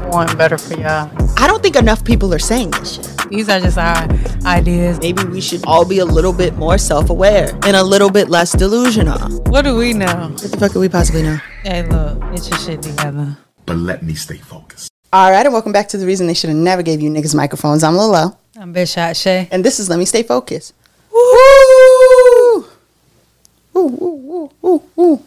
just 0.00 0.12
want 0.14 0.36
better 0.38 0.58
for 0.58 0.74
y'all. 0.74 1.10
I 1.38 1.46
don't 1.46 1.62
think 1.62 1.76
enough 1.76 2.04
people 2.04 2.32
are 2.34 2.38
saying 2.38 2.70
this 2.72 2.96
shit. 2.96 3.30
These 3.30 3.48
are 3.48 3.60
just 3.60 3.78
our 3.78 4.08
ideas. 4.44 4.98
Maybe 5.00 5.24
we 5.24 5.40
should 5.40 5.64
all 5.66 5.84
be 5.84 5.98
a 5.98 6.04
little 6.04 6.32
bit 6.32 6.56
more 6.56 6.78
self 6.78 7.10
aware 7.10 7.50
and 7.64 7.76
a 7.76 7.82
little 7.82 8.10
bit 8.10 8.28
less 8.28 8.52
delusional. 8.52 9.18
What 9.50 9.62
do 9.62 9.76
we 9.76 9.92
know? 9.92 10.28
What 10.30 10.38
the 10.38 10.56
fuck 10.56 10.72
could 10.72 10.80
we 10.80 10.88
possibly 10.88 11.22
know? 11.22 11.38
Hey, 11.62 11.86
look, 11.86 12.20
get 12.32 12.48
your 12.48 12.58
shit 12.58 12.82
together. 12.82 13.36
But 13.66 13.76
let 13.76 14.02
me 14.02 14.14
stay 14.14 14.38
focused. 14.38 14.90
All 15.12 15.30
right, 15.30 15.44
and 15.44 15.52
welcome 15.52 15.72
back 15.72 15.88
to 15.88 15.98
the 15.98 16.06
reason 16.06 16.26
they 16.26 16.34
should 16.34 16.50
have 16.50 16.58
never 16.58 16.82
gave 16.82 17.00
you 17.00 17.10
niggas 17.10 17.34
microphones. 17.34 17.82
I'm 17.82 17.96
Lil' 17.96 18.10
Lo, 18.10 18.36
I'm 18.56 18.72
Big 18.72 18.86
Shot 18.88 19.14
Shae. 19.16 19.48
and 19.50 19.64
this 19.64 19.80
is 19.80 19.88
Let 19.88 19.98
Me 19.98 20.04
Stay 20.04 20.22
Focused. 20.22 20.72
Woo! 21.12 22.64
Woo, 23.74 23.86
woo, 23.86 24.14
woo, 24.14 24.50
woo, 24.62 24.82
woo, 24.96 25.22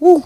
woo. 0.00 0.24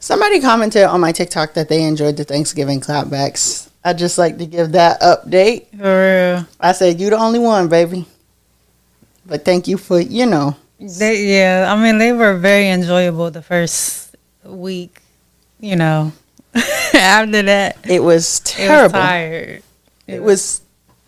Somebody 0.00 0.40
commented 0.40 0.84
on 0.84 1.00
my 1.00 1.12
TikTok 1.12 1.54
that 1.54 1.68
they 1.68 1.82
enjoyed 1.84 2.16
the 2.16 2.24
Thanksgiving 2.24 2.80
clapbacks. 2.80 3.68
I'd 3.84 3.98
just 3.98 4.16
like 4.18 4.38
to 4.38 4.46
give 4.46 4.72
that 4.72 5.00
update. 5.00 5.66
For 5.76 6.36
real. 6.38 6.46
I 6.58 6.72
said, 6.72 6.98
You 7.00 7.10
the 7.10 7.18
only 7.18 7.38
one, 7.38 7.68
baby. 7.68 8.06
But 9.26 9.44
thank 9.44 9.68
you 9.68 9.76
for, 9.78 10.00
you 10.00 10.26
know, 10.26 10.56
They, 10.80 11.38
yeah, 11.38 11.72
I 11.72 11.80
mean, 11.80 11.98
they 11.98 12.12
were 12.12 12.36
very 12.38 12.68
enjoyable 12.70 13.30
the 13.30 13.42
first 13.42 14.16
week, 14.42 15.00
you 15.60 15.76
know. 15.76 16.12
After 16.94 17.42
that, 17.42 17.76
it 17.88 18.02
was 18.02 18.40
it 18.40 18.44
terrible. 18.46 18.94
was 18.98 19.02
tired. 19.02 19.62
It 20.06 20.22
was 20.22 20.62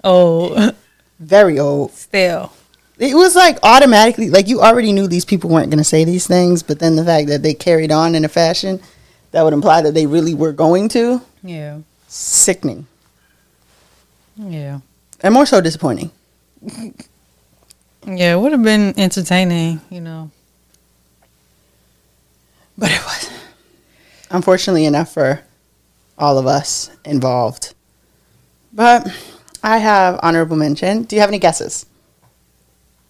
Oh, 0.04 0.72
very 1.18 1.58
old. 1.58 1.92
still. 1.92 2.52
It 2.98 3.14
was 3.14 3.34
like 3.34 3.58
automatically, 3.62 4.30
like 4.30 4.48
you 4.48 4.60
already 4.60 4.92
knew 4.92 5.06
these 5.08 5.24
people 5.24 5.50
weren't 5.50 5.70
going 5.70 5.78
to 5.78 5.84
say 5.84 6.04
these 6.04 6.26
things, 6.26 6.62
but 6.62 6.78
then 6.78 6.94
the 6.96 7.04
fact 7.04 7.28
that 7.28 7.42
they 7.42 7.54
carried 7.54 7.90
on 7.90 8.14
in 8.14 8.24
a 8.24 8.28
fashion 8.28 8.80
that 9.32 9.42
would 9.42 9.52
imply 9.54 9.80
that 9.82 9.94
they 9.94 10.06
really 10.06 10.34
were 10.34 10.52
going 10.52 10.88
to, 10.90 11.22
Yeah. 11.42 11.78
sickening. 12.06 12.86
Yeah. 14.36 14.80
And 15.20 15.32
more 15.34 15.46
so 15.46 15.60
disappointing. 15.60 16.10
Yeah, 18.06 18.34
it 18.34 18.40
would 18.40 18.52
have 18.52 18.62
been 18.62 18.94
entertaining, 18.98 19.80
you 19.90 20.00
know. 20.00 20.30
But 22.76 22.90
it 22.90 23.00
was 23.04 23.30
unfortunately 24.30 24.84
enough 24.86 25.12
for 25.12 25.40
all 26.18 26.38
of 26.38 26.46
us 26.46 26.90
involved. 27.04 27.74
But 28.72 29.06
I 29.62 29.78
have 29.78 30.18
honorable 30.22 30.56
mention. 30.56 31.04
Do 31.04 31.16
you 31.16 31.20
have 31.20 31.30
any 31.30 31.38
guesses? 31.38 31.86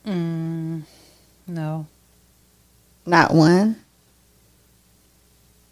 Mm, 0.07 0.83
no. 1.47 1.87
Not 3.07 3.35
one. 3.35 3.77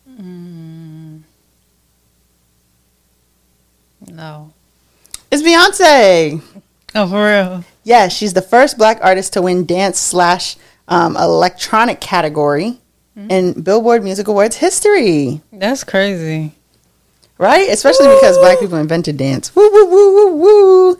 Mm, 0.08 1.22
no. 4.08 4.52
It's 5.30 5.42
Beyonce. 5.42 6.42
Oh, 6.94 7.08
for 7.08 7.24
real? 7.24 7.64
Yeah, 7.84 8.08
she's 8.08 8.34
the 8.34 8.42
first 8.42 8.76
black 8.76 8.98
artist 9.00 9.32
to 9.34 9.42
win 9.42 9.64
dance 9.64 9.98
slash 9.98 10.56
um, 10.88 11.16
electronic 11.16 12.00
category 12.00 12.78
in 13.28 13.60
Billboard 13.60 14.02
Music 14.02 14.28
Awards 14.28 14.56
history. 14.56 15.42
That's 15.52 15.84
crazy. 15.84 16.54
Right? 17.36 17.68
Especially 17.68 18.08
because 18.08 18.38
black 18.38 18.58
people 18.58 18.78
invented 18.78 19.18
dance. 19.18 19.54
Woo, 19.54 19.70
woo, 19.70 19.86
woo, 19.86 20.14
woo, 20.14 20.36
woo. 20.36 20.98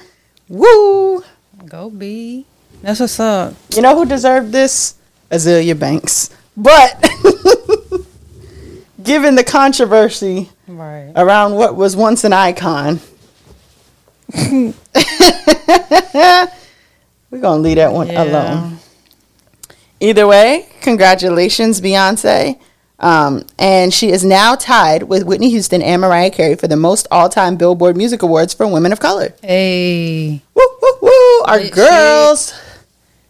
Woo. 0.49 1.25
Go 1.67 1.89
B. 1.91 2.47
That's 2.83 3.01
what's 3.01 3.21
up. 3.21 3.55
You 3.75 3.83
know 3.83 3.95
who 3.97 4.07
deserved 4.07 4.53
this? 4.53 4.95
Azealia 5.31 5.79
Banks. 5.79 6.31
But 6.57 7.01
given 9.03 9.35
the 9.35 9.45
controversy 9.45 10.51
Right. 10.67 11.13
around 11.17 11.55
what 11.55 11.77
was 11.77 11.95
once 11.97 12.25
an 12.25 12.33
icon, 12.33 13.01
we're 14.35 14.73
going 17.31 17.43
to 17.43 17.51
leave 17.57 17.77
that 17.77 17.93
one 17.93 18.09
Yeah. 18.09 18.23
alone. 18.25 18.79
Either 20.01 20.27
way, 20.27 20.67
congratulations, 20.81 21.81
Beyonce. 21.81 22.59
Um, 22.99 23.45
and 23.59 23.93
she 23.95 24.11
is 24.11 24.25
now 24.25 24.55
tied 24.55 25.05
with 25.05 25.23
Whitney 25.25 25.49
Houston 25.51 25.81
and 25.83 26.01
Mariah 26.03 26.31
Carey 26.31 26.55
for 26.55 26.69
the 26.69 26.77
most 26.77 27.07
all 27.11 27.29
time 27.31 27.57
Billboard 27.57 27.97
Music 27.97 28.23
Awards 28.23 28.53
for 28.53 28.67
women 28.67 28.93
of 28.93 29.01
color. 29.01 29.33
Hey. 29.43 30.43
Woo, 30.55 30.63
woo, 30.83 30.93
woo. 31.03 31.41
Our 31.47 31.67
girls, 31.69 32.53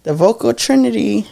the 0.02 0.14
vocal 0.14 0.52
trinity. 0.54 1.26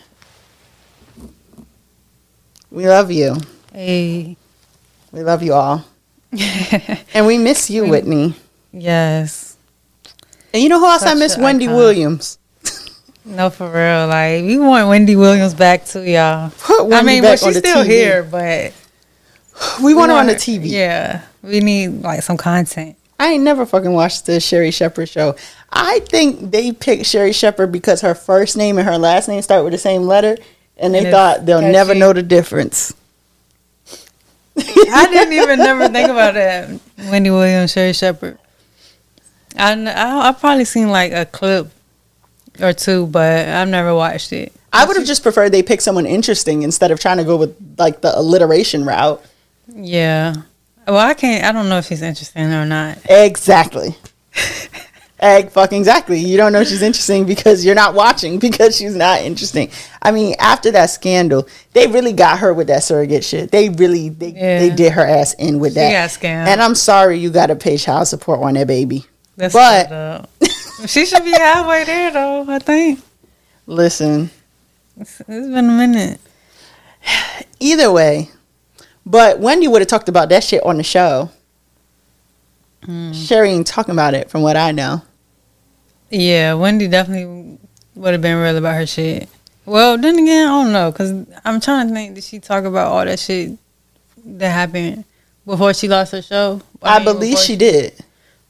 We 2.71 2.87
love 2.87 3.11
you. 3.11 3.37
Hey. 3.73 4.37
We 5.13 5.23
love 5.23 5.43
you 5.43 5.55
all. 5.55 5.85
and 7.15 7.27
we 7.27 7.39
miss 7.39 7.71
you, 7.71 7.89
Whitney. 7.89 8.35
yes. 8.73 9.57
And 10.53 10.63
you 10.63 10.69
know 10.69 10.79
who 10.79 10.87
else 10.87 11.03
I 11.03 11.15
miss? 11.15 11.37
Wendy 11.37 11.67
icon. 11.67 11.77
Williams. 11.77 12.39
No, 13.25 13.51
for 13.51 13.71
real. 13.71 14.07
Like 14.09 14.43
we 14.45 14.59
want 14.59 14.89
Wendy 14.89 15.15
Williams 15.15 15.53
back 15.55 15.85
too, 15.85 16.03
y'all. 16.03 16.51
I 16.69 17.03
mean, 17.03 17.23
but 17.23 17.39
she's 17.39 17.59
still 17.59 17.85
TV. 17.85 17.87
here, 17.87 18.23
but 18.23 18.73
We 19.83 19.95
want 19.95 20.11
her 20.11 20.17
on 20.17 20.27
the 20.27 20.35
TV. 20.35 20.63
Yeah, 20.65 21.23
we 21.43 21.61
need 21.61 22.03
like 22.03 22.23
some 22.23 22.37
content. 22.37 22.97
I 23.19 23.33
ain't 23.33 23.45
never 23.45 23.67
fucking 23.67 23.93
watched 23.93 24.27
the 24.27 24.41
Sherri 24.41 24.71
Shepherd 24.71 25.09
show. 25.09 25.35
I 25.71 26.01
think 26.01 26.51
they 26.51 26.73
picked 26.73 27.07
Sherri 27.07 27.33
Shepherd 27.33 27.73
because 27.73 28.01
her 28.01 28.15
first 28.15 28.57
name 28.57 28.79
and 28.79 28.89
her 28.89 28.99
last 28.99 29.29
name 29.29 29.43
start 29.43 29.65
with 29.65 29.73
the 29.73 29.79
same 29.79 30.03
letter, 30.03 30.37
and 30.77 30.95
they 30.95 31.01
And 31.01 31.09
thought 31.11 31.47
they'll 31.47 31.61
never 31.61 31.95
know 31.95 32.13
the 32.13 32.23
difference. 32.23 32.95
I 34.57 35.09
didn't 35.11 35.35
even 35.35 35.59
never 35.59 35.89
think 35.89 36.09
about 36.09 36.35
that. 36.35 36.81
Wendy 37.11 37.31
Williams, 37.31 37.73
Sherri 37.73 37.93
Shepherd. 37.93 38.39
I, 39.57 39.73
I 39.73 40.29
I 40.29 40.33
probably 40.33 40.65
seen 40.65 40.89
like 40.89 41.13
a 41.13 41.27
clip 41.27 41.71
or 42.61 42.73
two, 42.73 43.07
but 43.07 43.49
I've 43.49 43.69
never 43.69 43.95
watched 43.95 44.33
it. 44.33 44.53
I 44.73 44.85
would 44.85 44.97
have 44.97 45.07
just 45.07 45.23
preferred 45.23 45.51
they 45.53 45.63
pick 45.63 45.81
someone 45.81 46.07
interesting 46.07 46.63
instead 46.63 46.91
of 46.91 47.01
trying 47.01 47.17
to 47.19 47.25
go 47.25 47.37
with 47.37 47.57
like 47.79 48.01
the 48.01 48.17
alliteration 48.19 48.85
route. 48.85 49.25
Yeah. 49.69 50.35
Well, 50.87 50.99
I 50.99 51.15
can't. 51.15 51.45
I 51.45 51.53
don't 51.53 51.69
know 51.69 51.79
if 51.79 51.87
she's 51.87 52.03
interesting 52.03 52.53
or 52.53 52.65
not. 52.65 52.99
Exactly. 53.09 53.97
Egg 55.21 55.51
fucking 55.51 55.79
exactly. 55.79 56.19
You 56.21 56.37
don't 56.37 56.53
know 56.53 56.63
she's 56.63 56.83
interesting 56.83 57.25
because 57.27 57.65
you're 57.65 57.75
not 57.75 57.95
watching 57.95 58.39
because 58.39 58.77
she's 58.77 58.95
not 58.95 59.21
interesting. 59.23 59.71
I 60.01 60.13
mean, 60.13 60.37
after 60.39 60.71
that 60.71 60.87
scandal, 60.91 61.49
they 61.73 61.89
really 61.89 62.13
got 62.13 62.39
her 62.39 62.55
with 62.55 62.69
that 62.69 62.85
surrogate 62.85 63.25
shit. 63.25 63.51
They 63.51 63.69
really 63.71 64.11
they, 64.11 64.29
Yeah. 64.29 64.59
they 64.61 64.71
did 64.71 64.93
her 64.93 65.05
ass 65.05 65.35
in 65.35 65.59
with 65.59 65.73
She 65.73 65.81
that. 65.81 66.23
And 66.23 66.63
I'm 66.63 66.75
sorry 66.77 67.19
you 67.19 67.31
got 67.31 67.47
to 67.47 67.57
pay 67.57 67.77
child 67.77 68.07
support 68.07 68.41
on 68.41 68.55
that 68.55 68.69
baby. 68.69 69.07
That's 69.37 69.55
but- 69.55 70.29
she 70.87 71.05
should 71.07 71.25
be 71.25 71.33
halfway 71.33 71.83
there 71.85 72.13
though. 72.13 72.45
I 72.49 72.59
think 72.61 73.01
Listen, 73.67 74.31
it's, 74.99 75.21
it's 75.21 75.27
been 75.29 75.57
a 75.57 75.63
minute. 75.63 76.21
either 77.61 77.91
way, 77.93 78.31
but 79.05 79.41
Wendy 79.41 79.67
would 79.69 79.81
have 79.83 79.89
talked 79.89 80.09
about 80.09 80.29
that 80.29 80.45
shit 80.45 80.63
on 80.65 80.77
the 80.77 80.83
show. 80.85 81.31
Hmm. 82.85 83.13
Sherri 83.13 83.51
ain't 83.51 83.67
talking 83.67 83.93
about 83.93 84.15
it 84.15 84.31
from 84.31 84.43
what 84.43 84.57
I 84.57 84.71
know. 84.73 85.03
Yeah, 86.11 86.55
Wendy 86.55 86.89
definitely 86.89 87.59
would 87.95 88.13
have 88.13 88.23
been 88.23 88.39
real 88.39 88.57
about 88.57 88.75
her 88.77 88.87
shit. 88.87 89.29
Well, 89.67 89.99
then 89.99 90.19
again, 90.19 90.49
I 90.49 90.63
don't 90.63 90.73
know 90.73 90.91
because 90.91 91.27
I'm 91.45 91.61
trying 91.61 91.89
to 91.89 91.95
think. 91.95 92.15
Did 92.15 92.25
she 92.25 92.39
talk 92.39 92.65
about 92.65 92.91
all 92.91 93.05
that 93.05 93.19
shit 93.19 93.53
that 94.25 94.51
happened 94.51 95.05
before 95.45 95.75
she 95.75 95.89
lost 95.89 96.13
her 96.13 96.23
show? 96.23 96.63
I, 96.83 96.99
mean, 96.99 97.05
believe 97.05 97.31
before 97.33 97.45
she 97.45 97.57
did. 97.57 97.93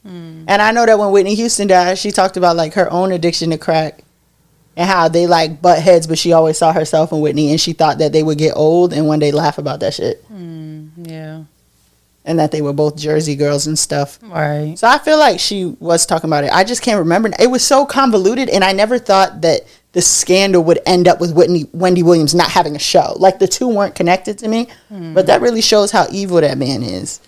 And 0.05 0.49
I 0.63 0.71
know 0.71 0.87
that 0.87 0.99
when 0.99 1.11
Whitney 1.11 1.35
Houston 1.35 1.69
died, 1.69 1.99
she 1.99 2.13
talked 2.13 2.39
about 2.39 2.57
like 2.57 2.73
her 2.75 2.91
own 2.91 3.13
addiction 3.13 3.51
to 3.51 3.59
crack 3.59 4.01
and 4.75 4.89
how 4.89 5.09
they 5.09 5.27
like 5.27 5.61
butt 5.61 5.83
heads, 5.83 6.07
but 6.07 6.17
she 6.19 6.33
always 6.33 6.57
saw 6.57 6.73
herself 6.73 7.13
and 7.13 7.21
Whitney 7.21 7.51
and 7.51 7.61
she 7.61 7.75
thought 7.75 7.99
that 7.99 8.13
they 8.13 8.23
would 8.23 8.39
get 8.39 8.53
old 8.57 8.95
and 8.95 9.07
one 9.07 9.19
day 9.19 9.33
laugh 9.33 9.59
about 9.59 9.81
that 9.81 9.93
shit 9.93 10.25
Mm, 10.33 10.91
yeah, 10.97 11.43
and 12.25 12.39
that 12.39 12.51
they 12.51 12.61
were 12.61 12.73
both 12.73 12.97
Jersey 12.97 13.37
girls 13.37 13.67
and 13.67 13.79
stuff. 13.79 14.19
right. 14.23 14.75
So 14.79 14.87
I 14.87 14.99
feel 14.99 15.19
like 15.19 15.41
she 15.41 15.65
was 15.81 16.05
talking 16.05 16.29
about 16.29 16.45
it. 16.45 16.51
I 16.53 16.65
just 16.65 16.83
can't 16.83 16.99
remember. 16.99 17.31
It 17.39 17.51
was 17.51 17.67
so 17.67 17.87
convoluted 17.87 18.49
and 18.49 18.63
I 18.63 18.73
never 18.73 18.99
thought 18.99 19.41
that 19.43 19.63
the 19.93 20.03
scandal 20.03 20.63
would 20.65 20.81
end 20.87 21.09
up 21.09 21.21
with 21.21 21.35
Whitney 21.35 21.67
Wendy 21.73 22.03
Williams 22.03 22.35
not 22.35 22.51
having 22.51 22.77
a 22.77 22.79
show. 22.79 23.15
Like 23.17 23.39
the 23.39 23.49
two 23.49 23.69
weren't 23.69 23.95
connected 23.95 24.39
to 24.39 24.49
me, 24.49 24.69
hmm. 24.89 25.15
but 25.15 25.27
that 25.27 25.41
really 25.41 25.63
shows 25.63 25.91
how 25.91 26.07
evil 26.11 26.41
that 26.41 26.59
man 26.59 26.83
is. 26.83 27.21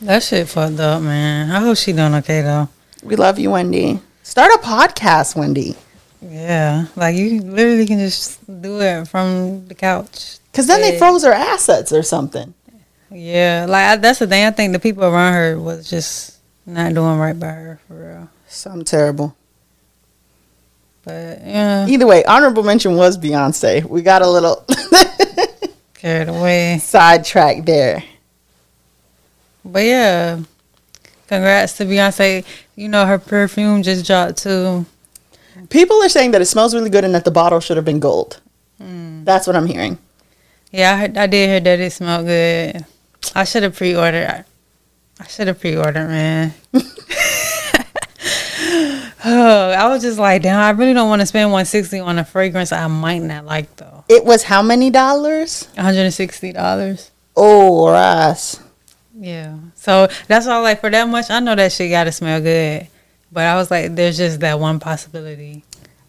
That 0.00 0.22
shit 0.22 0.48
fucked 0.48 0.80
up, 0.80 1.02
man. 1.02 1.50
I 1.50 1.60
hope 1.60 1.76
she 1.76 1.92
doing 1.92 2.14
okay 2.16 2.42
though. 2.42 2.68
We 3.02 3.16
love 3.16 3.38
you, 3.38 3.52
Wendy. 3.52 4.00
Start 4.22 4.52
a 4.54 4.58
podcast, 4.58 5.36
Wendy. 5.36 5.76
Yeah, 6.20 6.86
like 6.96 7.16
you 7.16 7.40
literally 7.42 7.86
can 7.86 7.98
just 7.98 8.44
do 8.60 8.80
it 8.80 9.06
from 9.06 9.66
the 9.66 9.74
couch. 9.74 10.38
Because 10.50 10.66
then 10.66 10.80
they 10.80 10.98
froze 10.98 11.24
her 11.24 11.32
assets 11.32 11.92
or 11.92 12.02
something. 12.02 12.54
Yeah, 13.10 13.66
like 13.68 13.84
I, 13.84 13.96
that's 13.96 14.18
the 14.18 14.26
thing. 14.26 14.44
I 14.44 14.50
think 14.50 14.72
the 14.72 14.78
people 14.78 15.04
around 15.04 15.34
her 15.34 15.58
was 15.58 15.88
just 15.88 16.38
not 16.66 16.94
doing 16.94 17.18
right 17.18 17.38
by 17.38 17.46
her 17.48 17.80
for 17.86 17.94
real. 17.94 18.28
Something 18.48 18.84
terrible. 18.84 19.36
But 21.04 21.40
yeah, 21.44 21.86
Either 21.86 22.06
way, 22.06 22.24
honorable 22.24 22.62
mention 22.62 22.96
was 22.96 23.18
Beyonce. 23.18 23.84
We 23.84 24.00
got 24.02 24.22
a 24.22 24.28
little 24.30 24.64
carried 25.94 26.28
away. 26.28 26.78
sidetracked 26.78 27.66
there. 27.66 28.02
But 29.64 29.84
yeah, 29.84 30.40
congrats 31.28 31.76
to 31.78 31.84
Beyonce. 31.84 32.44
You 32.74 32.88
know 32.88 33.04
her 33.06 33.18
perfume 33.18 33.82
just 33.82 34.06
dropped 34.06 34.38
too. 34.38 34.86
People 35.68 36.02
are 36.02 36.08
saying 36.08 36.32
that 36.32 36.40
it 36.42 36.46
smells 36.46 36.74
really 36.74 36.90
good 36.90 37.04
and 37.04 37.14
that 37.14 37.24
the 37.24 37.30
bottle 37.30 37.60
should 37.60 37.76
have 37.76 37.84
been 37.86 38.00
gold. 38.00 38.40
Hmm. 38.78 39.24
That's 39.24 39.46
what 39.46 39.56
I'm 39.56 39.66
hearing. 39.66 39.98
Yeah, 40.72 40.94
I, 40.94 40.96
heard, 40.96 41.16
I 41.16 41.26
did 41.26 41.48
hear 41.48 41.60
that 41.60 41.80
it 41.80 41.92
smelled 41.92 42.26
good. 42.26 42.84
I 43.34 43.44
should 43.44 43.62
have 43.62 43.76
pre-ordered. 43.76 44.26
I, 44.26 44.44
I 45.20 45.26
should 45.26 45.46
have 45.48 45.60
pre-ordered, 45.60 46.08
man. 46.08 46.54
oh, 49.24 49.74
I 49.76 49.88
was 49.88 50.02
just 50.02 50.18
like, 50.18 50.42
damn, 50.42 50.60
I 50.60 50.70
really 50.70 50.94
don't 50.94 51.08
want 51.08 51.20
to 51.20 51.26
spend 51.26 51.50
160 51.50 52.00
on 52.00 52.18
a 52.18 52.24
fragrance 52.24 52.72
I 52.72 52.86
might 52.86 53.22
not 53.22 53.44
like 53.44 53.76
though. 53.76 54.04
It 54.08 54.24
was 54.24 54.42
how 54.42 54.62
many 54.62 54.90
dollars? 54.90 55.68
160 55.74 56.52
dollars. 56.52 57.10
Oh, 57.36 57.90
Ross. 57.90 58.60
Yeah. 59.16 59.56
So 59.74 60.08
that's 60.28 60.46
all 60.46 60.62
like 60.62 60.80
for 60.80 60.90
that 60.90 61.08
much, 61.08 61.30
I 61.30 61.40
know 61.40 61.54
that 61.54 61.72
shit 61.72 61.90
gotta 61.90 62.12
smell 62.12 62.40
good. 62.40 62.88
But 63.32 63.46
I 63.46 63.56
was 63.56 63.70
like, 63.70 63.94
there's 63.96 64.16
just 64.16 64.40
that 64.40 64.60
one 64.60 64.78
possibility. 64.78 65.64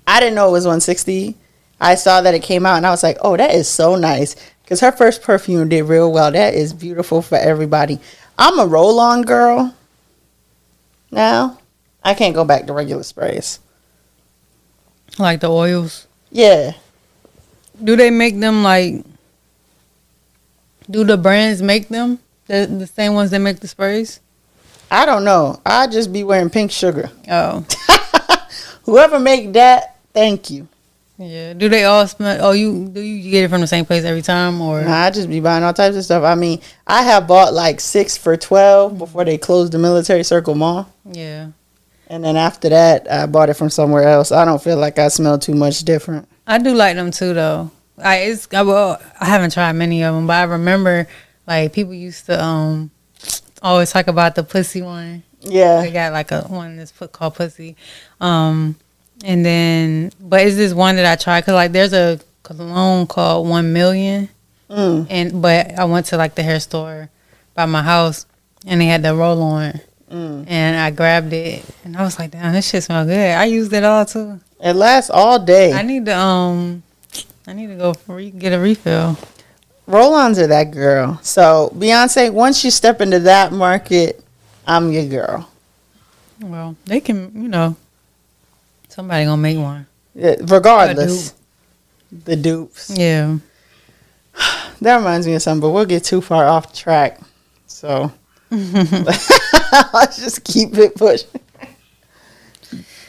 I 0.05 0.19
didn't 0.19 0.35
know 0.35 0.49
it 0.49 0.51
was 0.51 0.65
160. 0.65 1.35
I 1.81 1.95
saw 1.95 2.21
that 2.21 2.33
it 2.33 2.43
came 2.43 2.65
out 2.65 2.77
and 2.77 2.85
I 2.85 2.91
was 2.91 3.03
like, 3.03 3.17
oh, 3.21 3.35
that 3.35 3.53
is 3.53 3.67
so 3.67 3.95
nice. 3.95 4.35
Because 4.65 4.79
her 4.79 4.91
first 4.91 5.21
perfume 5.21 5.69
did 5.69 5.83
real 5.83 6.11
well. 6.11 6.31
That 6.31 6.55
is 6.55 6.73
beautiful 6.73 7.21
for 7.21 7.37
everybody. 7.37 7.99
I'm 8.35 8.57
a 8.57 8.65
roll 8.65 8.99
on 8.99 9.21
girl 9.21 9.75
now. 11.11 11.59
I 12.03 12.15
can't 12.15 12.33
go 12.33 12.43
back 12.43 12.65
to 12.65 12.73
regular 12.73 13.03
sprays. 13.03 13.59
Like 15.19 15.41
the 15.41 15.51
oils. 15.51 16.07
Yeah. 16.31 16.73
Do 17.83 17.95
they 17.95 18.09
make 18.09 18.39
them 18.39 18.63
like 18.63 19.05
do 20.89 21.03
the 21.03 21.17
brands 21.17 21.61
make 21.61 21.89
them? 21.89 22.17
The 22.47 22.65
the 22.65 22.87
same 22.87 23.13
ones 23.13 23.29
that 23.31 23.39
make 23.39 23.59
the 23.59 23.67
sprays? 23.67 24.19
I 24.89 25.05
don't 25.05 25.23
know. 25.23 25.61
I 25.63 25.85
just 25.85 26.11
be 26.11 26.23
wearing 26.23 26.49
pink 26.49 26.71
sugar. 26.71 27.11
Oh. 27.29 27.63
Whoever 28.85 29.19
make 29.19 29.53
that, 29.53 29.97
thank 30.11 30.49
you. 30.49 30.67
Yeah. 31.17 31.53
Do 31.53 31.69
they 31.69 31.85
all 31.85 32.05
smell 32.07 32.45
oh 32.45 32.51
you 32.51 32.89
do 32.89 32.99
you 32.99 33.31
get 33.31 33.45
it 33.45 33.49
from 33.49 33.61
the 33.61 33.67
same 33.67 33.85
place 33.85 34.03
every 34.03 34.21
time 34.21 34.59
or 34.59 34.81
Nah, 34.81 35.03
I 35.03 35.11
just 35.11 35.29
be 35.29 35.39
buying 35.39 35.63
all 35.63 35.73
types 35.73 35.95
of 35.95 36.03
stuff. 36.03 36.23
I 36.23 36.35
mean, 36.35 36.61
I 36.85 37.03
have 37.03 37.27
bought 37.27 37.53
like 37.53 37.79
six 37.79 38.17
for 38.17 38.35
12 38.35 38.97
before 38.97 39.23
they 39.23 39.37
closed 39.37 39.71
the 39.71 39.79
military 39.79 40.23
circle 40.23 40.55
mall. 40.55 40.91
Yeah. 41.05 41.51
And 42.07 42.23
then 42.23 42.35
after 42.37 42.69
that, 42.69 43.09
I 43.11 43.25
bought 43.25 43.49
it 43.49 43.55
from 43.55 43.69
somewhere 43.69 44.03
else. 44.03 44.31
I 44.31 44.45
don't 44.45 44.61
feel 44.61 44.77
like 44.77 44.99
I 44.99 45.07
smell 45.07 45.39
too 45.39 45.55
much 45.55 45.79
different. 45.83 46.27
I 46.45 46.57
do 46.59 46.73
like 46.73 46.95
them 46.95 47.11
too, 47.11 47.33
though. 47.33 47.71
I 47.97 48.17
it's 48.17 48.47
I, 48.53 48.61
well, 48.61 49.01
I 49.19 49.25
haven't 49.25 49.53
tried 49.53 49.71
many 49.73 50.03
of 50.03 50.13
them, 50.13 50.27
but 50.27 50.33
I 50.33 50.43
remember 50.43 51.07
like 51.47 51.73
people 51.73 51.93
used 51.93 52.25
to 52.27 52.43
um 52.43 52.91
always 53.61 53.91
talk 53.91 54.07
about 54.07 54.35
the 54.35 54.43
pussy 54.43 54.81
one. 54.81 55.23
Yeah, 55.41 55.81
they 55.81 55.91
got 55.91 56.11
like 56.11 56.31
a 56.31 56.41
one 56.41 56.77
that's 56.77 56.91
put 56.91 57.11
called 57.11 57.35
pussy, 57.35 57.75
um, 58.19 58.75
and 59.23 59.45
then 59.45 60.11
but 60.19 60.41
it's 60.41 60.55
this 60.55 60.73
one 60.73 60.95
that 60.97 61.05
I 61.05 61.15
tried 61.21 61.41
because 61.41 61.53
like 61.53 61.71
there's 61.71 61.93
a 61.93 62.19
cologne 62.43 63.07
called 63.07 63.47
One 63.47 63.73
Million, 63.73 64.29
Mm. 64.69 65.07
and 65.09 65.41
but 65.41 65.77
I 65.77 65.85
went 65.85 66.07
to 66.07 66.17
like 66.17 66.33
the 66.35 66.41
hair 66.43 66.59
store 66.59 67.09
by 67.53 67.65
my 67.67 67.83
house 67.83 68.25
and 68.65 68.81
they 68.81 68.85
had 68.87 69.03
the 69.03 69.13
roll 69.15 69.41
on. 69.43 69.79
Mm. 70.11 70.45
And 70.47 70.77
I 70.77 70.91
grabbed 70.91 71.33
it, 71.33 71.63
and 71.83 71.95
I 71.97 72.03
was 72.03 72.17
like, 72.19 72.31
"Damn, 72.31 72.53
this 72.53 72.69
shit 72.69 72.83
smell 72.83 73.05
good." 73.05 73.31
I 73.31 73.45
used 73.45 73.73
it 73.73 73.83
all 73.83 74.05
too. 74.05 74.39
It 74.59 74.73
lasts 74.73 75.09
all 75.09 75.39
day. 75.39 75.73
I 75.73 75.81
need 75.81 76.05
to 76.05 76.15
um, 76.17 76.83
I 77.47 77.53
need 77.53 77.67
to 77.67 77.75
go 77.75 77.93
re- 78.07 78.29
get 78.31 78.53
a 78.53 78.59
refill. 78.59 79.17
Roll 79.87 80.13
ons 80.15 80.39
are 80.39 80.47
that 80.47 80.71
girl. 80.71 81.19
So, 81.21 81.71
Beyonce, 81.75 82.31
once 82.33 82.63
you 82.63 82.71
step 82.71 83.01
into 83.01 83.19
that 83.19 83.51
market, 83.51 84.23
I'm 84.65 84.91
your 84.91 85.05
girl. 85.05 85.47
Well, 86.41 86.75
they 86.85 86.99
can, 86.99 87.31
you 87.39 87.47
know, 87.47 87.75
somebody 88.95 89.25
gonna 89.25 89.41
make 89.41 89.57
one. 89.57 89.85
Yeah, 90.13 90.35
Regardless. 90.41 91.33
The 92.11 92.35
dupes. 92.35 92.91
Yeah. 92.95 93.37
That 94.81 94.97
reminds 94.97 95.25
me 95.25 95.33
of 95.33 95.41
something, 95.41 95.61
but 95.61 95.69
we'll 95.69 95.85
get 95.85 96.03
too 96.03 96.19
far 96.19 96.45
off 96.45 96.73
track. 96.73 97.21
So, 97.65 98.11
let's 98.51 100.17
just 100.17 100.43
keep 100.43 100.77
it 100.77 100.95
pushing. 100.95 101.29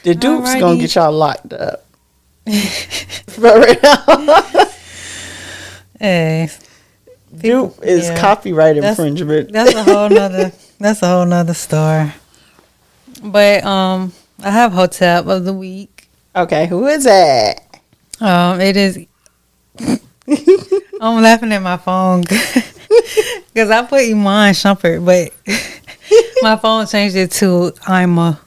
The 0.03 0.15
dupes 0.15 0.55
gonna 0.55 0.79
get 0.79 0.95
y'all 0.95 1.11
locked 1.11 1.51
up. 1.51 1.85
For 3.27 3.59
real. 3.59 4.65
Hey, 5.99 6.49
Dupe 7.37 7.83
is 7.83 8.05
yeah. 8.07 8.17
copyright 8.19 8.75
That's- 8.75 8.97
infringement. 8.97 9.51
that's 9.51 9.73
a 9.73 9.83
whole 9.83 10.09
nother. 10.09 10.53
that's 10.79 11.01
a 11.01 11.07
whole 11.07 11.25
nother 11.25 11.53
story. 11.53 12.13
But 13.21 13.65
um, 13.65 14.13
I 14.43 14.51
have 14.51 14.71
hotep 14.73 15.25
of 15.27 15.45
the 15.45 15.53
week. 15.53 16.09
okay, 16.35 16.67
who 16.67 16.85
is 16.87 17.03
that? 17.05 17.59
Um, 18.21 18.61
it 18.61 18.77
is. 18.77 18.99
I'm 20.99 21.21
laughing 21.21 21.51
at 21.53 21.61
my 21.61 21.77
phone 21.77 22.21
because 22.21 23.69
I 23.71 23.83
put 23.83 24.01
Iman 24.01 24.53
Shumpert, 24.53 25.05
but 25.05 25.31
my 26.41 26.55
phone 26.57 26.85
changed 26.87 27.15
it 27.15 27.31
to 27.33 27.73
Ima. 27.87 28.39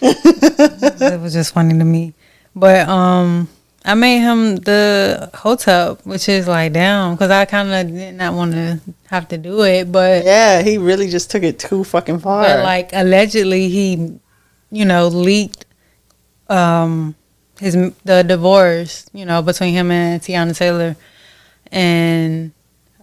it 0.00 1.20
was 1.20 1.32
just 1.34 1.52
funny 1.54 1.78
to 1.78 1.84
me. 1.84 2.14
But 2.54 2.88
um, 2.88 3.48
I 3.84 3.94
made 3.94 4.18
him 4.20 4.56
the 4.56 5.30
hotep, 5.34 6.04
which 6.04 6.28
is 6.28 6.48
like 6.48 6.72
down 6.72 7.14
because 7.14 7.30
I 7.30 7.44
kind 7.44 7.70
of 7.72 7.94
did 7.94 8.14
not 8.14 8.34
want 8.34 8.52
to 8.52 8.80
have 9.08 9.28
to 9.28 9.38
do 9.38 9.62
it, 9.62 9.92
but 9.92 10.24
Yeah, 10.24 10.62
he 10.62 10.78
really 10.78 11.08
just 11.08 11.30
took 11.30 11.42
it 11.42 11.58
too 11.58 11.84
fucking 11.84 12.18
far. 12.20 12.42
but 12.42 12.64
like 12.64 12.90
allegedly 12.92 13.68
he, 13.68 14.18
you 14.70 14.84
know, 14.84 15.08
leaked 15.08 15.64
um 16.48 17.14
his 17.60 17.74
the 18.04 18.22
divorce, 18.22 19.08
you 19.12 19.24
know, 19.24 19.42
between 19.42 19.74
him 19.74 19.90
and 19.90 20.20
Teyana 20.22 20.56
Taylor, 20.56 20.96
and 21.72 22.52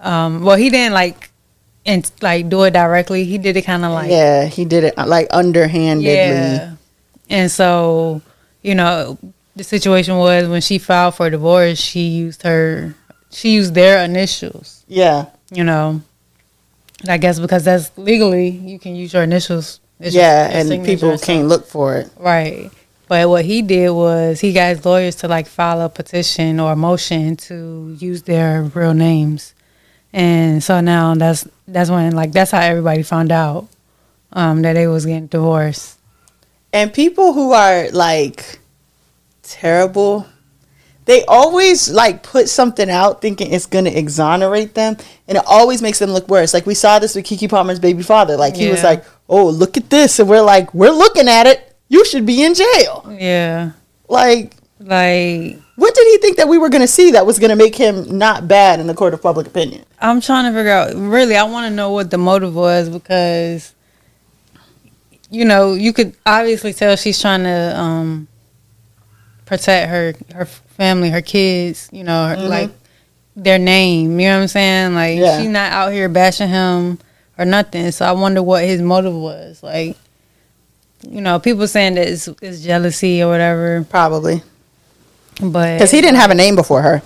um, 0.02 0.44
well, 0.44 0.58
he 0.58 0.70
didn't 0.70 0.94
like 0.94 1.32
and 1.86 2.10
like 2.22 2.50
do 2.50 2.64
it 2.64 2.72
directly. 2.72 3.24
He 3.26 3.38
did 3.38 3.58
it 3.58 3.64
kind 3.64 3.86
of 3.86 3.92
like 3.92 4.10
yeah, 4.12 4.46
he 4.46 4.66
did 4.66 4.84
it 4.86 4.94
uh, 4.98 5.06
like 5.06 5.28
underhandedly. 5.32 6.14
yeah, 6.14 6.76
and 7.30 7.52
so 7.52 8.22
you 8.62 8.76
know 8.76 9.18
the 9.56 9.64
situation 9.64 10.18
was 10.18 10.48
when 10.48 10.62
she 10.62 10.78
filed 10.78 11.16
for 11.16 11.30
divorce, 11.30 11.80
she 11.80 12.08
used 12.08 12.44
her 12.44 12.96
she 13.32 13.54
used 13.54 13.74
their 13.74 14.04
initials 14.04 14.86
Yeah, 14.88 15.26
you 15.52 15.64
know. 15.64 16.02
And 17.02 17.10
I 17.10 17.18
guess 17.18 17.40
because 17.40 17.66
that's 17.66 17.96
legally, 17.98 18.50
you 18.50 18.80
can 18.80 18.96
use 18.96 19.14
your 19.14 19.24
initials. 19.24 19.80
It's 20.00 20.16
yeah, 20.16 20.50
and 20.52 20.86
people 20.86 21.18
can't 21.18 21.48
look 21.48 21.68
for 21.68 21.96
it. 21.96 22.12
Right. 22.18 22.70
But 23.08 23.30
what 23.30 23.46
he 23.46 23.62
did 23.62 23.92
was 23.92 24.40
he 24.40 24.52
got 24.52 24.76
his 24.76 24.86
lawyers 24.86 25.16
to 25.18 25.28
like 25.28 25.48
file 25.48 25.82
a 25.82 25.90
petition 25.90 26.60
or 26.60 26.72
a 26.72 26.76
motion 26.76 27.36
to 27.38 27.96
use 28.00 28.24
their 28.24 28.64
real 28.64 28.94
names. 28.94 29.54
And 30.12 30.64
so 30.64 30.82
now 30.82 31.14
that's 31.16 31.48
that's 31.68 31.90
when 31.90 32.16
like 32.16 32.32
that's 32.32 32.52
how 32.52 32.62
everybody 32.62 33.04
found 33.04 33.32
out 33.32 33.68
um, 34.34 34.62
that 34.64 34.74
they 34.74 34.88
was 34.88 35.06
getting 35.06 35.28
divorced. 35.28 36.00
And 36.74 36.94
people 36.94 37.34
who 37.34 37.52
are 37.52 37.90
like 37.92 38.60
terrible, 39.44 40.26
they 41.06 41.24
always 41.26 41.90
like 41.92 42.24
put 42.24 42.50
something 42.50 42.90
out 42.90 43.22
thinking 43.22 43.54
it's 43.54 43.66
gonna 43.68 43.92
exonerate 43.92 44.74
them, 44.74 44.98
and 45.28 45.38
it 45.38 45.44
always 45.46 45.82
makes 45.82 46.00
them 46.00 46.10
look 46.10 46.28
worse. 46.28 46.54
Like 46.54 46.66
we 46.66 46.74
saw 46.74 46.98
this 46.98 47.14
with 47.16 47.26
Keke 47.26 47.50
Palmer's 47.50 47.80
baby 47.80 48.02
father. 48.02 48.36
Like 48.36 48.56
he 48.56 48.70
was 48.70 48.84
like, 48.84 49.06
"Oh, 49.30 49.46
look 49.48 49.78
at 49.78 49.90
this," 49.90 50.20
and 50.20 50.30
we're 50.30 50.42
like, 50.42 50.74
"We're 50.74 50.92
looking 50.92 51.28
at 51.28 51.48
it. 51.48 51.76
You 51.90 52.04
should 52.06 52.26
be 52.26 52.44
in 52.44 52.54
jail." 52.54 53.06
Yeah. 53.20 53.72
Like, 54.08 54.54
Like 54.80 55.58
what 55.78 55.94
did 55.96 56.08
he 56.12 56.18
think 56.20 56.38
that 56.38 56.48
we 56.48 56.58
were 56.58 56.70
gonna 56.70 56.88
see 56.88 57.12
that 57.12 57.26
was 57.26 57.40
gonna 57.40 57.56
make 57.56 57.76
him 57.76 58.18
not 58.18 58.48
bad 58.48 58.80
in 58.80 58.88
the 58.88 58.94
court 58.94 59.14
of 59.14 59.22
public 59.22 59.48
opinion? 59.48 59.84
I'm 60.00 60.22
trying 60.22 60.46
to 60.52 60.58
figure 60.58 60.72
out. 60.72 60.94
Really, 60.96 61.36
I 61.36 61.44
want 61.44 61.68
to 61.68 61.74
know 61.74 61.92
what 61.92 62.12
the 62.12 62.18
motive 62.18 62.54
was 62.56 62.90
because, 62.90 63.74
you 65.32 65.44
know, 65.46 65.74
you 65.74 65.92
could 65.94 66.14
obviously 66.26 66.74
tell 66.74 66.96
she's 66.96 67.20
trying 67.20 67.44
to 67.44 67.80
um, 67.80 68.28
protect 69.46 69.90
her 69.90 70.14
her 70.36 70.46
family, 70.46 71.10
her 71.10 71.22
kids. 71.22 71.90
You 71.92 72.04
know, 72.04 72.28
her, 72.28 72.36
Mhm. 72.36 72.50
like 72.50 72.70
their 73.36 73.58
name. 73.60 74.20
You 74.20 74.28
know 74.30 74.36
what 74.38 74.42
I'm 74.44 74.48
saying? 74.50 74.94
Like 74.96 75.18
Yeah. 75.20 75.40
she's 75.42 75.50
not 75.50 75.72
out 75.72 75.92
here 75.94 76.10
bashing 76.10 76.50
him 76.50 77.00
or 77.38 77.46
nothing. 77.46 77.92
So 77.92 78.06
I 78.06 78.12
wonder 78.14 78.42
what 78.44 78.64
his 78.64 78.82
motive 78.82 79.14
was. 79.16 79.62
Like, 79.64 79.98
you 81.08 81.22
know, 81.22 81.40
people 81.40 81.68
saying 81.68 81.96
that 81.96 82.08
it's, 82.08 82.28
it's 82.42 82.62
jealousy 82.62 83.22
or 83.22 83.30
whatever, 83.30 83.86
Probably 83.90 84.42
but 85.42 85.74
because 85.76 85.92
he 85.92 86.00
didn't 86.02 86.16
have 86.18 86.32
a 86.32 86.36
name 86.36 86.56
before 86.56 86.82
her. 86.82 87.02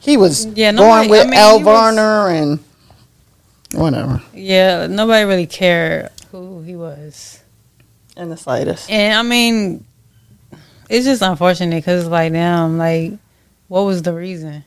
He 0.00 0.16
was 0.16 0.44
Yeah, 0.46 0.72
going 0.72 1.08
nobody- 1.08 1.10
with 1.10 1.20
I 1.26 1.30
mean, 1.30 1.34
El 1.38 1.58
he 1.58 1.64
was- 1.64 1.72
Varner 1.94 2.28
and 2.28 2.58
whatever 3.72 4.22
Yeah, 4.34 4.86
nobody 4.88 5.24
really 5.24 5.46
cared 5.46 6.10
who 6.30 6.60
he 6.62 6.76
was. 6.76 7.40
in 8.16 8.28
the 8.28 8.36
slightest. 8.36 8.90
And 8.90 9.14
I 9.16 9.22
mean, 9.22 9.84
it's 10.90 11.06
just 11.06 11.22
unfortunate 11.22 11.76
because, 11.76 12.06
like, 12.06 12.32
damn, 12.32 12.76
like, 12.76 13.12
what 13.68 13.82
was 13.82 14.02
the 14.02 14.12
reason? 14.12 14.64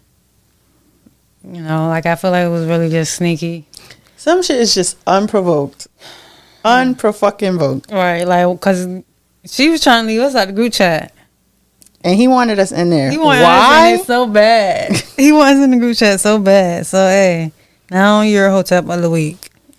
You 1.48 1.62
know, 1.62 1.88
like, 1.88 2.08
I 2.08 2.16
feel 2.16 2.32
like 2.32 2.46
it 2.46 2.50
was 2.50 2.66
really 2.66 2.90
just 2.90 3.14
sneaky. 3.14 3.68
Some 4.26 4.42
shit 4.42 4.58
is 4.60 4.74
just 4.74 4.98
unprovoked. 5.06 5.86
Unprofucking 6.66 7.60
voked. 7.60 7.92
Right, 7.92 8.24
like 8.24 8.48
because 8.58 9.04
she 9.46 9.70
was 9.70 9.84
trying 9.84 10.06
to 10.06 10.08
leave 10.08 10.22
us 10.22 10.34
out 10.34 10.48
the 10.48 10.54
group 10.54 10.74
chat. 10.74 11.14
And 12.04 12.16
he 12.18 12.28
wanted 12.28 12.58
us 12.58 12.72
in 12.72 12.90
there. 12.90 13.12
He 13.12 13.20
wanted 13.20 13.44
Why? 13.44 13.94
us 13.94 14.00
in 14.00 14.00
it 14.00 14.06
so 14.08 14.26
bad. 14.26 14.96
he 15.16 15.32
was 15.32 15.60
in 15.60 15.70
the 15.70 15.78
group 15.78 15.96
chat 15.96 16.20
so 16.20 16.40
bad. 16.40 16.88
So 16.88 16.98
hey, 17.08 17.52
now 17.92 18.22
you're 18.22 18.48
a 18.48 18.52
hotep 18.52 18.90
of 18.90 19.00
the 19.04 19.12
week. 19.12 19.38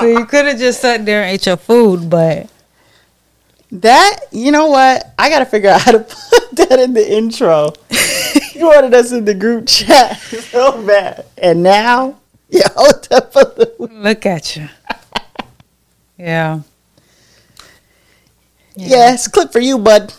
so 0.00 0.06
you 0.06 0.26
could 0.26 0.46
have 0.46 0.58
just 0.58 0.80
sat 0.80 1.06
there 1.06 1.22
and 1.22 1.30
ate 1.30 1.46
your 1.46 1.56
food, 1.56 2.10
but 2.10 2.50
That 3.70 4.22
you 4.32 4.50
know 4.50 4.66
what? 4.66 5.14
I 5.20 5.28
gotta 5.28 5.46
figure 5.46 5.70
out 5.70 5.82
how 5.82 5.92
to 5.92 5.98
put 6.30 6.56
that 6.68 6.80
in 6.80 6.94
the 6.94 7.16
intro. 7.16 7.74
He 8.56 8.64
wanted 8.64 8.94
us 8.94 9.12
in 9.12 9.24
the 9.24 9.34
group 9.34 9.66
chat 9.66 10.18
so 10.20 10.84
bad, 10.86 11.26
and 11.36 11.62
now 11.62 12.16
yeah, 12.48 12.68
hold 12.74 13.06
up 13.10 13.32
for 13.32 13.44
the 13.44 13.74
look 13.78 14.26
at 14.26 14.56
you. 14.56 14.68
Yeah. 16.18 16.60
yeah. 18.74 18.88
yes, 18.88 19.28
clip 19.28 19.52
for 19.52 19.58
you, 19.58 19.78
bud. 19.78 20.14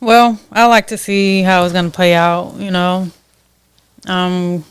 Well, 0.00 0.38
I 0.50 0.66
like 0.66 0.88
to 0.88 0.98
see 0.98 1.42
how 1.42 1.64
it's 1.64 1.72
gonna 1.72 1.90
play 1.90 2.14
out. 2.14 2.54
You 2.56 2.70
know, 2.70 3.10
I'm 4.06 4.64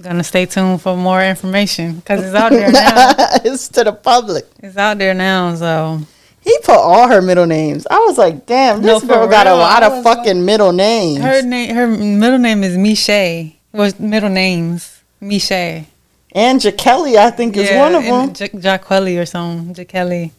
gonna 0.00 0.24
stay 0.24 0.46
tuned 0.46 0.82
for 0.82 0.96
more 0.96 1.22
information 1.22 1.96
because 1.96 2.24
it's 2.24 2.34
out 2.34 2.52
there 2.52 2.70
now. 2.70 3.14
it's 3.44 3.68
to 3.68 3.84
the 3.84 3.92
public. 3.92 4.46
It's 4.62 4.76
out 4.76 4.98
there 4.98 5.14
now, 5.14 5.54
so 5.54 6.00
He 6.42 6.56
put 6.64 6.74
all 6.76 7.08
her 7.08 7.22
middle 7.22 7.46
names. 7.46 7.86
I 7.90 7.98
was 8.00 8.18
like, 8.18 8.46
damn, 8.46 8.82
this 8.82 9.00
for 9.00 9.06
girl 9.06 9.28
got 9.28 9.46
a 9.46 9.54
lot 9.54 9.82
of 9.82 10.02
fucking 10.02 10.44
middle 10.44 10.72
names. 10.72 11.20
her 11.22 11.40
name, 11.42 11.74
her 11.74 11.86
middle 11.86 12.38
name 12.38 12.62
is 12.64 12.76
Miche. 12.76 13.54
Was 13.72 13.98
middle 13.98 14.28
names 14.28 15.00
Miche. 15.20 15.86
and 16.32 16.60
Jakelly, 16.60 17.16
I 17.16 17.30
think, 17.30 17.56
is 17.56 17.70
one 17.70 17.94
of 17.94 18.02
them. 18.04 18.34
J- 18.34 18.48
Jaquelli 18.50 19.20
or 19.20 19.24
something. 19.26 19.72
Jaquelli. 19.84 20.32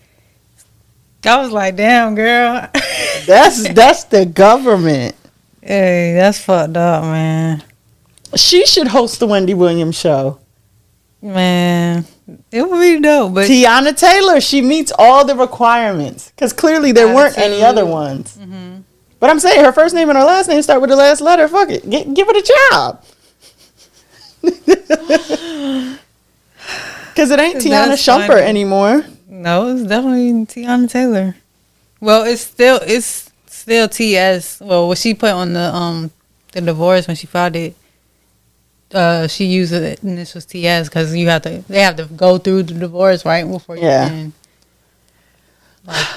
I 1.26 1.42
was 1.42 1.52
like, 1.52 1.76
damn, 1.78 2.16
girl. 2.16 2.68
That's 3.26 3.74
that's 3.74 4.04
the 4.04 4.26
government. 4.26 5.16
hey, 5.62 6.14
that's 6.18 6.40
fucked 6.40 6.76
up, 6.76 7.04
man. 7.06 7.64
She 8.36 8.66
should 8.66 8.88
host 8.90 9.22
the 9.22 9.28
Wendy 9.28 9.54
Williams 9.54 9.98
show. 9.98 10.40
Man, 11.22 12.04
it 12.52 12.70
would 12.70 12.80
be 12.80 13.00
dope, 13.02 13.34
but 13.34 13.50
Teyana 13.50 13.98
Taylor, 13.98 14.40
she 14.40 14.62
meets 14.62 14.92
all 14.98 15.26
the 15.26 15.36
requirements 15.36 16.32
because 16.32 16.54
clearly 16.54 16.92
there 16.92 17.14
weren't 17.14 17.38
any 17.38 17.62
other 17.64 17.86
ones. 17.86 18.38
Mm-hmm. 18.38 18.82
But 19.20 19.30
I'm 19.30 19.40
saying 19.40 19.64
her 19.64 19.72
first 19.72 19.94
name 19.96 20.10
and 20.10 20.18
her 20.18 20.24
last 20.26 20.48
name 20.50 20.62
start 20.62 20.82
with 20.82 20.90
the 20.90 20.96
last 20.96 21.22
letter. 21.22 21.48
Fuck 21.48 21.70
it, 21.70 21.90
Gi- 21.90 22.14
give 22.14 22.28
it 22.30 22.38
a 22.38 22.44
job. 22.72 23.04
Because 27.14 27.30
it 27.30 27.40
ain't 27.40 27.58
Teyana 27.58 27.94
Shumpert 27.94 28.42
anymore. 28.42 29.06
no, 29.28 29.68
it's 29.68 29.84
definitely 29.84 30.32
Teyana 30.46 30.90
Taylor. 30.90 31.36
Well, 32.00 32.24
it's 32.24 32.42
still 32.42 32.80
it's 32.82 33.32
still 33.46 33.88
TS. 33.88 34.60
Well, 34.62 34.88
what 34.88 34.98
she 34.98 35.14
put 35.14 35.30
on 35.32 35.54
the 35.54 35.74
um 35.74 36.10
the 36.54 36.62
divorce 36.62 37.08
when 37.08 37.16
she 37.16 37.28
filed 37.28 37.56
it, 37.56 37.76
uh, 38.94 39.28
she 39.28 39.46
used 39.46 39.72
the 39.74 39.98
initials 40.02 40.46
TS 40.46 40.90
because 40.90 41.16
you 41.16 41.28
have 41.30 41.42
to 41.44 41.64
they 41.68 41.82
have 41.82 41.96
to 41.98 42.06
go 42.06 42.38
through 42.38 42.64
the 42.64 42.74
divorce 42.74 43.26
right 43.26 43.48
before 43.48 43.76
you 43.78 43.84
Yeah. 43.84 44.10
can. 44.10 44.34
Like, 45.86 46.08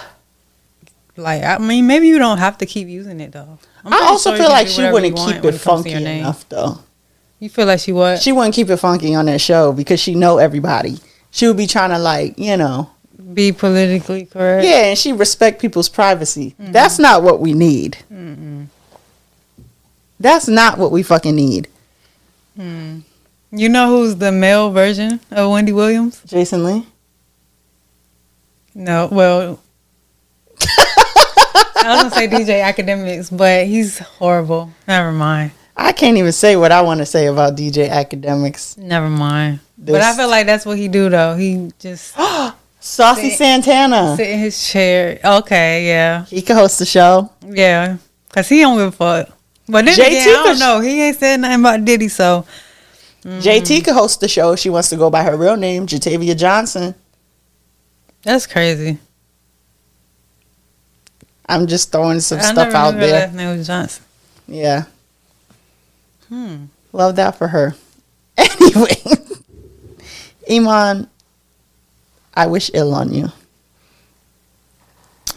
like 1.17 1.43
I 1.43 1.59
mean, 1.59 1.87
maybe 1.87 2.07
you 2.09 2.19
don't 2.19 2.39
have 2.39 2.59
to 2.59 2.67
keep 2.67 2.89
using 2.89 3.21
it 3.21 3.33
though. 3.33 3.59
I 3.85 4.01
also 4.07 4.31
sure 4.31 4.39
feel 4.39 4.49
like 4.51 4.69
she 4.69 4.83
wouldn't 4.91 5.17
keep 5.17 5.45
it 5.45 5.53
funky 5.59 5.93
enough 5.93 6.49
though. 6.49 6.79
You 7.39 7.49
feel 7.49 7.67
like 7.67 7.81
she 7.81 7.93
what? 7.93 8.21
She 8.23 8.33
wouldn't 8.33 8.55
keep 8.55 8.71
it 8.71 8.77
funky 8.79 9.15
on 9.15 9.27
that 9.27 9.41
show 9.41 9.73
because 9.73 10.01
she 10.01 10.15
know 10.15 10.39
everybody. 10.39 10.99
She 11.31 11.47
would 11.47 11.57
be 11.57 11.67
trying 11.67 11.91
to 11.91 11.99
like, 11.99 12.39
you 12.39 12.57
know, 12.57 12.91
be 13.35 13.53
politically 13.53 14.25
correct. 14.27 14.65
yeah, 14.65 14.87
and 14.87 14.99
she 14.99 15.13
respect 15.13 15.61
people's 15.61 15.89
privacy. 15.89 16.55
Mm-hmm. 16.61 16.73
That's 16.73 16.99
not 16.99 17.23
what 17.23 17.41
we 17.41 17.53
need. 17.53 17.99
That's 20.19 20.49
not 20.49 20.79
what 20.79 20.93
we 20.93 21.03
fucking 21.03 21.35
need. 21.37 21.69
Hmm. 22.57 23.01
You 23.53 23.69
know 23.69 23.89
who's 23.89 24.17
the 24.17 24.33
male 24.33 24.71
version 24.71 25.21
of 25.31 25.51
Wendy 25.53 25.73
Williams? 25.73 26.21
Jason 26.27 26.65
Lee. 26.65 26.87
No, 28.75 29.09
well, 29.11 29.61
I 30.61 32.03
was 32.03 32.03
gonna 32.03 32.11
say 32.11 32.29
DJ 32.29 32.63
Akademiks, 32.63 33.35
but 33.35 33.67
he's 33.67 33.99
horrible. 33.99 34.71
Never 34.89 35.13
mind. 35.13 35.53
I 35.77 35.93
can't 35.93 36.17
even 36.17 36.33
say 36.33 36.57
what 36.57 36.73
I 36.73 36.81
want 36.83 36.99
to 36.99 37.07
say 37.07 37.27
about 37.27 37.57
DJ 37.57 37.89
Akademiks. 37.89 38.77
Never 38.79 39.09
mind. 39.09 39.61
but 39.79 40.01
I 40.01 40.15
feel 40.17 40.29
like 40.29 40.47
that's 40.47 40.67
what 40.67 40.79
he 40.79 40.89
do 40.89 41.09
though. 41.09 41.37
He 41.37 41.71
just 41.79 42.15
Saucy 42.81 43.31
Sit- 43.31 43.39
Santana. 43.39 44.17
sit 44.17 44.29
in 44.31 44.39
his 44.39 44.67
chair. 44.69 45.21
Okay, 45.25 45.87
yeah, 45.87 46.25
He 46.27 46.43
could 46.43 46.57
host 46.57 46.79
the 46.79 46.87
show. 46.87 47.31
yeah, 47.47 47.97
cause 48.31 48.49
he 48.49 48.61
don't 48.61 48.77
give 48.79 48.89
a 48.89 48.93
fuck. 48.93 49.36
But 49.69 49.85
then 49.85 49.95
JT 49.97 50.07
again, 50.07 50.29
I 50.29 50.43
don't 50.45 50.59
know. 50.59 50.81
He 50.81 51.03
ain't 51.03 51.17
said 51.17 51.41
nothing 51.41 51.61
about 51.61 51.85
Diddy, 51.85 52.09
so 52.09 52.45
Mm-hmm. 53.25 53.41
JT 53.41 53.85
could 53.85 53.95
host 53.95 54.21
the 54.21 54.29
show 54.29 54.53
if 54.53 54.61
she 54.61 54.71
wants 54.71 54.89
to 54.91 54.97
go 54.97 55.11
by 55.11 55.25
her 55.25 55.37
real 55.37 55.57
name, 55.57 55.89
Jatavia 55.89 56.37
Johnson. 56.39 56.95
that's 58.23 58.47
crazy. 58.47 58.99
I'm 61.49 61.67
just 61.67 61.91
throwing 61.91 62.21
some 62.21 62.39
I 62.39 62.43
stuff 62.43 62.73
out 62.73 62.93
there. 62.93 63.11
last 63.27 63.35
name 63.35 63.57
was 63.59 63.67
Johnson. 63.67 64.05
Yeah. 64.47 64.85
Hmm. 66.29 66.67
Love 66.93 67.17
that 67.17 67.37
for 67.37 67.49
her. 67.49 67.75
Anyway, 68.39 68.97
Iman, 70.51 71.09
I 72.35 72.47
wish 72.47 72.71
ill 72.75 72.95
on 72.95 73.13
you. 73.13 73.33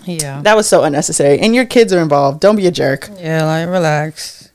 Yeah. 0.06 0.41
That 0.41 0.56
was 0.56 0.68
so 0.68 0.84
unnecessary. 0.84 1.39
And 1.39 1.53
your 1.53 1.65
kids 1.65 1.94
are 1.94 2.00
involved. 2.00 2.39
Don't 2.39 2.56
be 2.56 2.68
a 2.68 2.72
jerk. 2.72 3.10
Yeah, 3.18 3.46
like 3.46 3.68
relax. 3.68 4.50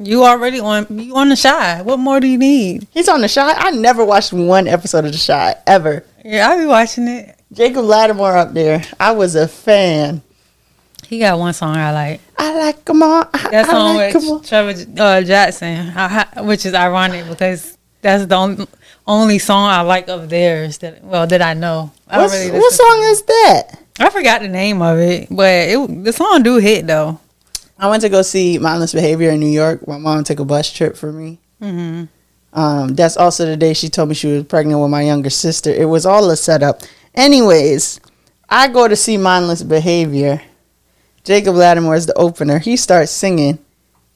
You 0.00 0.24
already 0.24 0.60
on 0.60 0.86
you 0.90 1.16
on 1.16 1.28
the 1.28 1.36
Chi. 1.36 1.82
What 1.82 1.98
more 1.98 2.20
do 2.20 2.28
you 2.28 2.38
need? 2.38 2.86
He's 2.92 3.08
on 3.08 3.20
the 3.20 3.28
shot. 3.28 3.56
I 3.58 3.70
never 3.70 4.04
watched 4.04 4.32
one 4.32 4.68
episode 4.68 5.04
of 5.04 5.12
the 5.12 5.18
shot 5.18 5.58
ever. 5.66 6.04
Yeah, 6.24 6.48
I 6.48 6.56
be 6.56 6.66
watching 6.66 7.08
it. 7.08 7.36
Jacob 7.52 7.84
Latimore 7.84 8.36
up 8.36 8.52
there. 8.52 8.82
I 9.00 9.12
was 9.12 9.34
a 9.34 9.48
fan. 9.48 10.22
He 11.06 11.18
got 11.18 11.38
one 11.38 11.54
song 11.54 11.74
I 11.74 11.90
like. 11.92 12.20
I 12.36 12.58
like 12.58 12.90
all. 12.90 13.24
I, 13.32 13.48
That 13.50 13.66
I 13.66 13.70
song 13.70 13.96
like 13.96 14.14
with. 14.14 14.46
Trevor 14.46 15.02
uh, 15.02 15.22
Jackson, 15.22 15.92
I, 15.96 16.42
which 16.42 16.66
is 16.66 16.74
ironic 16.74 17.26
because 17.28 17.78
that's 18.02 18.26
the 18.26 18.34
only, 18.34 18.66
only 19.06 19.38
song 19.38 19.70
I 19.70 19.80
like 19.80 20.08
of 20.08 20.28
theirs 20.28 20.78
that 20.78 21.02
well 21.02 21.26
that 21.26 21.40
I 21.42 21.54
know. 21.54 21.90
I 22.06 22.18
don't 22.18 22.30
really 22.30 22.58
what 22.58 22.72
song 22.72 23.00
is 23.04 23.22
that? 23.22 23.78
I 23.98 24.10
forgot 24.10 24.40
the 24.42 24.48
name 24.48 24.80
of 24.82 24.98
it, 24.98 25.28
but 25.30 25.68
it 25.68 26.04
the 26.04 26.12
song 26.12 26.42
do 26.42 26.56
hit 26.56 26.86
though. 26.86 27.20
I 27.78 27.88
went 27.88 28.02
to 28.02 28.08
go 28.08 28.22
see 28.22 28.58
Mindless 28.58 28.92
Behavior 28.92 29.30
in 29.30 29.40
New 29.40 29.46
York. 29.46 29.86
My 29.86 29.98
mom 29.98 30.24
took 30.24 30.40
a 30.40 30.44
bus 30.44 30.72
trip 30.72 30.96
for 30.96 31.12
me. 31.12 31.38
hmm 31.60 32.04
Um, 32.52 32.94
that's 32.94 33.16
also 33.16 33.46
the 33.46 33.56
day 33.56 33.72
she 33.74 33.88
told 33.88 34.08
me 34.08 34.14
she 34.14 34.26
was 34.28 34.44
pregnant 34.44 34.80
with 34.80 34.90
my 34.90 35.02
younger 35.02 35.30
sister. 35.30 35.70
It 35.70 35.84
was 35.86 36.04
all 36.06 36.28
a 36.30 36.36
setup. 36.36 36.82
Anyways, 37.14 38.00
I 38.48 38.68
go 38.68 38.88
to 38.88 38.96
see 38.96 39.16
Mindless 39.16 39.62
Behavior. 39.62 40.42
Jacob 41.24 41.54
Latimore 41.56 41.96
is 41.96 42.06
the 42.06 42.14
opener. 42.14 42.58
He 42.58 42.76
starts 42.76 43.12
singing 43.12 43.58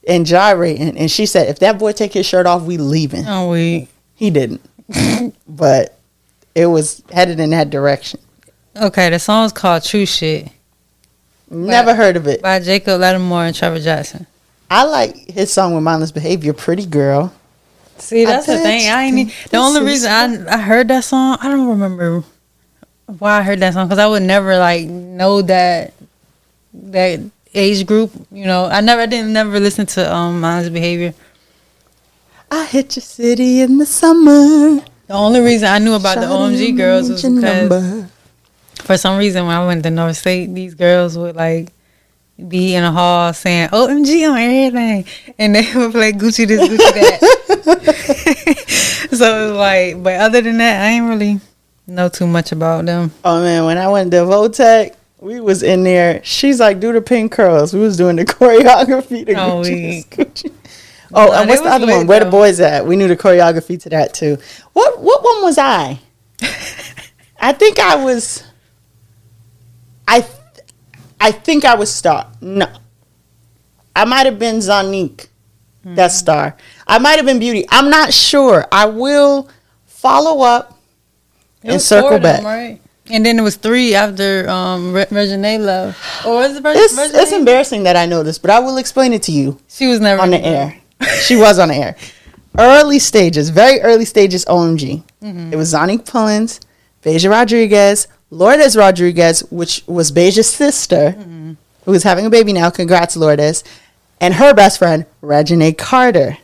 and 0.07 0.25
gyrating, 0.25 0.97
and 0.97 1.09
she 1.11 1.25
said, 1.25 1.47
"If 1.47 1.59
that 1.59 1.77
boy 1.79 1.91
take 1.93 2.13
his 2.13 2.25
shirt 2.25 2.45
off, 2.45 2.63
we 2.63 2.77
leaving." 2.77 3.25
Oh 3.27 3.49
we 3.51 3.87
He 4.15 4.29
didn't, 4.31 4.61
but 5.47 5.97
it 6.55 6.65
was 6.67 7.01
headed 7.11 7.39
in 7.39 7.51
that 7.51 7.69
direction. 7.69 8.19
Okay. 8.75 9.09
The 9.09 9.19
song's 9.19 9.51
called 9.51 9.83
True 9.83 10.05
Shit 10.05 10.49
Never 11.49 11.93
heard 11.93 12.17
of 12.17 12.27
it. 12.27 12.41
by 12.41 12.59
Jacob 12.59 12.99
Latimore 12.99 13.47
and 13.47 13.55
Trevor 13.55 13.79
Jackson. 13.79 14.25
I 14.71 14.85
like 14.85 15.15
his 15.29 15.53
song 15.53 15.75
with 15.75 15.83
Mindless 15.83 16.11
Behavior, 16.11 16.53
"Pretty 16.53 16.85
Girl." 16.85 17.31
See, 17.99 18.25
that's 18.25 18.47
the 18.47 18.57
thing. 18.57 18.89
I 18.89 19.03
ain't. 19.03 19.33
The 19.51 19.57
only 19.57 19.83
reason 19.83 20.11
I 20.11 20.55
I 20.55 20.57
heard 20.57 20.87
that 20.87 21.03
song, 21.03 21.37
I 21.41 21.47
don't 21.49 21.67
remember 21.67 22.23
why 23.19 23.39
I 23.39 23.43
heard 23.43 23.59
that 23.59 23.73
song 23.73 23.87
because 23.87 23.99
I 23.99 24.07
would 24.07 24.23
never 24.23 24.57
like 24.57 24.87
know 24.87 25.43
that 25.43 25.93
that 26.73 27.19
age 27.53 27.85
group. 27.85 28.11
You 28.31 28.45
know, 28.45 28.65
I 28.65 28.81
never 28.81 29.01
I 29.01 29.05
didn't 29.05 29.31
never 29.31 29.59
listen 29.59 29.85
to 29.87 30.11
um 30.13 30.41
Mindless 30.41 30.73
Behavior. 30.73 31.13
I 32.49 32.65
hit 32.65 32.95
your 32.95 33.03
city 33.03 33.61
in 33.61 33.77
the 33.77 33.85
summer. 33.85 34.83
The 35.07 35.13
only 35.13 35.41
reason 35.41 35.67
I 35.67 35.79
knew 35.79 35.93
about 35.93 36.15
the 36.19 36.25
OMG 36.25 36.73
Girlz 36.73 37.09
was 37.09 37.21
because 37.21 37.69
number. 37.69 38.09
For 38.83 38.97
some 38.97 39.17
reason 39.17 39.45
when 39.45 39.55
I 39.55 39.65
went 39.65 39.83
to 39.83 39.91
North 39.91 40.17
State, 40.17 40.53
these 40.53 40.75
girls 40.75 41.17
would 41.17 41.35
like 41.35 41.71
be 42.47 42.75
in 42.75 42.83
a 42.83 42.91
hall 42.91 43.31
saying 43.33 43.69
OMG 43.69 44.29
on 44.29 44.37
everything, 44.37 45.05
and 45.37 45.55
they 45.55 45.61
would 45.75 45.91
play 45.91 46.11
Gucci 46.11 46.47
this, 46.47 46.67
Gucci 46.67 46.77
that. 46.77 49.07
so 49.11 49.45
it 49.45 49.49
was 49.49 49.57
like, 49.57 50.03
but 50.03 50.19
other 50.19 50.41
than 50.41 50.57
that, 50.57 50.81
I 50.81 50.89
ain't 50.89 51.07
really 51.07 51.39
know 51.87 52.09
too 52.09 52.27
much 52.27 52.51
about 52.51 52.85
them. 52.85 53.11
Oh 53.23 53.41
man, 53.41 53.65
when 53.65 53.77
I 53.77 53.87
went 53.87 54.11
to 54.11 54.17
Votech, 54.17 54.95
we 55.19 55.39
was 55.39 55.63
in 55.63 55.83
there. 55.83 56.21
She's 56.23 56.59
like, 56.59 56.79
do 56.79 56.91
the 56.91 57.01
pink 57.01 57.31
curls. 57.31 57.73
We 57.73 57.79
was 57.79 57.97
doing 57.97 58.17
the 58.17 58.25
choreography. 58.25 59.25
To 59.27 59.33
Oh, 59.33 59.61
Gucci, 59.61 60.07
Gucci. 60.09 60.51
Oh, 61.13 61.31
and 61.31 61.47
what's 61.47 61.61
the 61.61 61.69
other 61.69 61.85
one? 61.87 62.07
Where 62.07 62.23
the 62.23 62.29
boys 62.29 62.59
at? 62.59 62.85
We 62.87 62.95
knew 62.95 63.07
the 63.07 63.15
choreography 63.15 63.81
to 63.83 63.89
that 63.89 64.13
too. 64.13 64.37
What 64.73 64.99
what 64.99 65.23
one 65.23 65.43
was 65.43 65.57
I? 65.57 65.99
I 67.39 67.53
think 67.53 67.79
I 67.79 68.03
was. 68.03 68.43
I 70.07 70.21
th- 70.21 70.31
I 71.19 71.31
think 71.31 71.63
I 71.65 71.75
was 71.75 71.93
Star. 71.93 72.27
No, 72.41 72.67
I 73.95 74.05
might 74.05 74.25
have 74.25 74.39
been 74.39 74.57
Zonique. 74.57 75.27
That 75.85 76.13
star. 76.13 76.55
I 76.87 76.97
might 76.97 77.17
have 77.17 77.25
been 77.25 77.39
Beauty. 77.39 77.65
I'm 77.69 77.89
not 77.89 78.13
sure. 78.13 78.65
I 78.71 78.85
will 78.85 79.49
follow 79.85 80.41
up 80.41 80.79
It 81.61 81.71
and 81.73 81.81
circle 81.81 82.15
of 82.15 82.21
them, 82.21 82.37
back. 82.41 82.43
right? 82.45 82.81
And 83.11 83.25
then 83.25 83.37
it 83.37 83.41
was 83.41 83.57
three 83.57 83.93
after 83.93 84.47
um, 84.49 84.93
Re- 84.93 85.07
Regine 85.11 85.65
left. 85.65 86.25
Or 86.25 86.35
was 86.35 86.55
it 86.55 86.63
It's, 86.65 86.97
Regine? 86.97 87.19
it's 87.19 87.31
embarrassing 87.33 87.83
that 87.83 87.97
I 87.97 88.05
know 88.05 88.23
this, 88.23 88.37
but 88.39 88.49
I 88.49 88.59
will 88.61 88.77
explain 88.77 89.11
it 89.11 89.23
to 89.23 89.33
you 89.33 89.59
She 89.67 89.87
was 89.87 89.99
never 89.99 90.21
on 90.21 90.29
the 90.29 90.39
air. 90.39 90.79
she 91.21 91.35
was 91.35 91.59
on 91.59 91.67
the 91.67 91.75
air. 91.75 91.97
Early 92.57 92.99
stages, 92.99 93.49
very 93.49 93.81
early 93.81 94.05
stages. 94.05 94.45
OMG. 94.45 95.03
It 95.21 95.57
was 95.57 95.73
Zonique 95.73 96.05
Pullins, 96.05 96.61
Bahja 97.03 97.29
Rodriguez, 97.29 98.07
Lourdes 98.33 98.75
Rodriguez, 98.75 99.41
which 99.51 99.83
was 99.85 100.11
Bahja's 100.11 100.49
sister, 100.49 101.11
who 101.85 101.93
is 101.93 102.01
having 102.01 102.25
a 102.25 102.31
baby 102.31 102.51
now. 102.51 102.71
Congrats, 102.71 103.15
Lourdes, 103.15 103.63
and 104.19 104.33
her 104.33 104.55
best 104.55 104.79
friend 104.79 105.05
Reginae 105.21 105.77
Carter. 105.77 106.37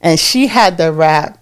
And 0.00 0.18
she 0.18 0.46
had 0.46 0.78
the 0.78 0.92
rap. 0.92 1.38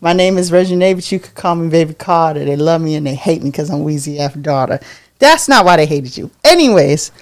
My 0.00 0.12
name 0.12 0.36
is 0.36 0.50
Regine, 0.50 0.94
but 0.94 1.10
you 1.12 1.20
could 1.20 1.34
call 1.34 1.54
me 1.54 1.68
Baby 1.70 1.94
Carter. 1.94 2.44
They 2.44 2.56
love 2.56 2.82
me 2.82 2.96
and 2.96 3.06
they 3.06 3.14
hate 3.14 3.42
me 3.42 3.50
because 3.50 3.70
I'm 3.70 3.84
Weezy 3.84 4.18
F 4.18 4.38
daughter. 4.40 4.80
That's 5.20 5.48
not 5.48 5.64
why 5.64 5.76
they 5.76 5.86
hated 5.86 6.16
you. 6.16 6.30
Anyways, 6.42 7.12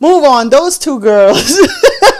move 0.00 0.24
on. 0.24 0.48
Those 0.48 0.78
two 0.78 0.98
girls. 0.98 1.58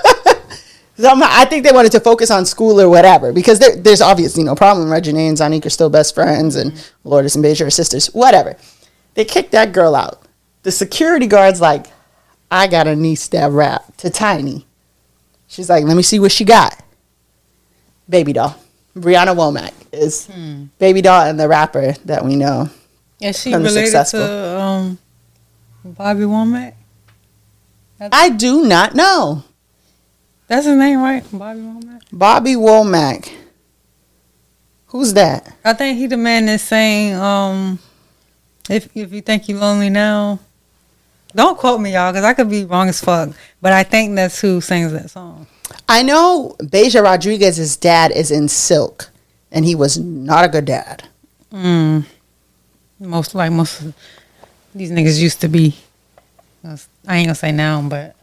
Somehow, 0.98 1.28
I 1.30 1.44
think 1.44 1.64
they 1.64 1.72
wanted 1.72 1.92
to 1.92 2.00
focus 2.00 2.30
on 2.30 2.46
school 2.46 2.80
or 2.80 2.88
whatever 2.88 3.32
because 3.32 3.58
there, 3.58 3.76
there's 3.76 4.00
obviously 4.00 4.42
no 4.42 4.54
problem. 4.54 4.90
Regine 4.90 5.16
and 5.16 5.36
Zonique 5.36 5.66
are 5.66 5.70
still 5.70 5.90
best 5.90 6.14
friends, 6.14 6.56
and 6.56 6.72
Lourdes 7.04 7.36
and 7.36 7.44
Bahja 7.44 7.66
are 7.66 7.70
sisters. 7.70 8.06
Whatever. 8.14 8.56
They 9.14 9.24
kicked 9.24 9.52
that 9.52 9.72
girl 9.72 9.94
out. 9.94 10.22
The 10.62 10.72
security 10.72 11.26
guard's 11.26 11.60
like, 11.60 11.86
I 12.50 12.66
got 12.66 12.86
a 12.86 12.96
knee 12.96 13.14
stab 13.14 13.52
rap 13.52 13.96
to 13.98 14.10
Tiny. 14.10 14.66
She's 15.48 15.68
like, 15.68 15.84
let 15.84 15.96
me 15.96 16.02
see 16.02 16.18
what 16.18 16.32
she 16.32 16.44
got. 16.44 16.82
Baby 18.08 18.32
doll. 18.32 18.56
Breaunna 18.96 19.36
Womack 19.36 19.72
is 19.92 20.28
Baby 20.78 21.02
doll 21.02 21.26
and 21.26 21.38
the 21.38 21.48
rapper 21.48 21.92
that 22.06 22.24
we 22.24 22.36
know. 22.36 22.70
Is 23.20 23.40
she 23.40 23.54
related 23.54 23.86
successful. 23.86 24.20
to 24.20 24.60
um, 24.60 24.98
Bobby 25.84 26.22
Womack? 26.22 26.74
I 28.00 28.30
do 28.30 28.66
not 28.66 28.94
know. 28.94 29.44
That's 30.48 30.66
his 30.66 30.76
name, 30.76 31.00
right? 31.00 31.24
Bobby 31.32 31.60
Womack. 31.60 32.02
Bobby 32.12 32.54
Womack. 32.54 33.32
Who's 34.86 35.12
that? 35.14 35.54
I 35.64 35.72
think 35.72 35.98
he 35.98 36.06
the 36.06 36.16
man 36.16 36.46
that's 36.46 36.62
saying, 36.62 37.14
um, 37.14 37.78
if 38.70 38.88
if 38.96 39.12
you 39.12 39.20
think 39.20 39.48
you're 39.48 39.58
lonely 39.58 39.90
now, 39.90 40.38
don't 41.34 41.58
quote 41.58 41.80
me, 41.80 41.92
y'all, 41.92 42.12
because 42.12 42.24
I 42.24 42.32
could 42.34 42.48
be 42.48 42.64
wrong 42.64 42.88
as 42.88 43.00
fuck. 43.00 43.30
But 43.60 43.72
I 43.72 43.82
think 43.82 44.14
that's 44.14 44.40
who 44.40 44.60
sings 44.60 44.92
that 44.92 45.10
song. 45.10 45.46
I 45.88 46.02
know 46.02 46.56
Bahja 46.60 47.02
Rodriguez's 47.02 47.76
dad 47.76 48.10
is 48.12 48.30
in 48.30 48.48
Silk, 48.48 49.10
and 49.50 49.64
he 49.64 49.74
was 49.74 49.98
not 49.98 50.44
a 50.44 50.48
good 50.48 50.64
dad. 50.64 51.08
Mm. 51.52 52.06
Most 53.00 53.34
like 53.34 53.52
most 53.52 53.82
of 53.82 53.94
these 54.74 54.90
niggas 54.90 55.20
used 55.20 55.40
to 55.42 55.48
be. 55.48 55.76
I 56.64 57.16
ain't 57.16 57.26
gonna 57.26 57.34
say 57.34 57.52
now, 57.52 57.82
but 57.82 58.15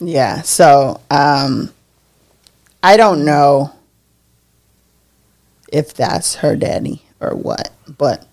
Yeah, 0.00 0.42
so 0.42 1.00
um, 1.10 1.72
I 2.82 2.96
don't 2.96 3.24
know 3.24 3.72
if 5.72 5.94
that's 5.94 6.36
her 6.36 6.56
daddy 6.56 7.02
or 7.20 7.34
what, 7.34 7.70
but 7.86 8.26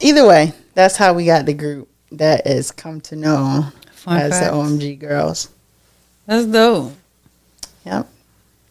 either 0.00 0.26
way, 0.26 0.52
that's 0.74 0.96
how 0.96 1.14
we 1.14 1.24
got 1.24 1.46
the 1.46 1.54
group 1.54 1.88
that 2.12 2.46
is 2.46 2.70
come 2.70 3.00
to 3.02 3.16
know 3.16 3.66
fun 3.92 4.18
as 4.18 4.32
facts. 4.32 4.46
the 4.46 4.52
OMG 4.52 5.00
Girlz. 5.00 5.48
That's 6.26 6.46
dope. 6.46 6.92
Yep. 7.84 8.08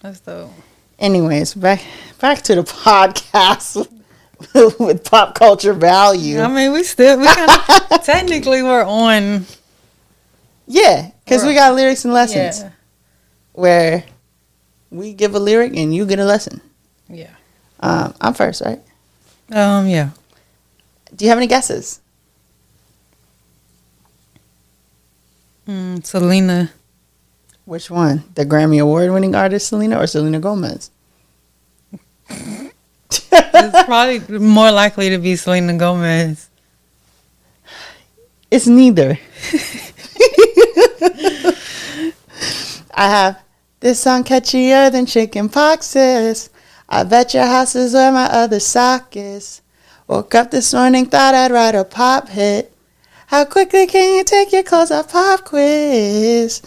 That's 0.01 0.19
dope. 0.19 0.51
Anyways, 0.99 1.53
back 1.55 1.81
back 2.19 2.41
to 2.43 2.55
the 2.55 2.63
podcast 2.63 3.87
with 4.79 5.03
pop 5.03 5.35
culture 5.35 5.73
value. 5.73 6.39
I 6.39 6.47
mean, 6.47 6.71
we 6.71 6.83
still 6.83 7.19
we 7.19 7.25
kind 7.25 7.49
of 7.49 8.03
technically 8.03 8.61
we're 8.63 8.85
on. 8.85 9.45
Yeah, 10.67 11.11
because 11.25 11.43
we 11.43 11.53
got 11.53 11.73
lyrics 11.75 12.05
and 12.05 12.13
lessons 12.13 12.61
Yeah, 12.61 12.69
where 13.53 14.03
we 14.91 15.13
give 15.13 15.35
a 15.35 15.39
lyric 15.39 15.75
and 15.75 15.93
you 15.93 16.05
get 16.05 16.19
a 16.19 16.25
lesson. 16.25 16.61
yeah. 17.09 17.31
Um, 17.81 18.13
I'm 18.21 18.33
first, 18.33 18.61
right? 18.61 18.79
Um, 19.51 19.87
yeah. 19.87 20.11
Do 21.15 21.25
you 21.25 21.29
have 21.29 21.37
any 21.37 21.47
guesses? 21.47 21.99
Mm, 25.67 26.05
Selena. 26.05 26.71
Which 27.65 27.89
one? 27.89 28.23
The 28.35 28.45
Grammy 28.45 28.79
Award 28.81 29.11
winning 29.11 29.35
artist 29.35 29.67
Selena 29.67 29.99
or 29.99 30.07
Selena 30.07 30.39
Gomez? 30.39 30.91
It's 32.29 33.83
probably 33.85 34.19
more 34.39 34.71
likely 34.71 35.09
to 35.09 35.17
be 35.17 35.35
Selena 35.35 35.75
Gomez. 35.77 36.49
It's 38.51 38.67
neither. 38.67 39.17
I 42.95 43.09
have 43.09 43.43
this 43.81 43.99
song 43.99 44.23
catchier 44.23 44.89
than 44.89 45.05
chicken 45.05 45.49
poxes. 45.49 46.49
I 46.87 47.03
bet 47.03 47.33
your 47.33 47.45
house 47.45 47.75
is 47.75 47.93
where 47.93 48.11
my 48.11 48.25
other 48.25 48.61
sock 48.61 49.17
is. 49.17 49.61
Woke 50.07 50.33
up 50.33 50.51
this 50.51 50.73
morning, 50.73 51.07
thought 51.07 51.35
I'd 51.35 51.51
write 51.51 51.75
a 51.75 51.83
pop 51.83 52.29
hit. 52.29 52.71
How 53.27 53.43
quickly 53.43 53.85
can 53.85 54.15
you 54.15 54.23
take 54.23 54.53
your 54.53 54.63
clothes 54.63 54.91
off 54.91 55.11
pop 55.11 55.43
quiz? 55.43 56.61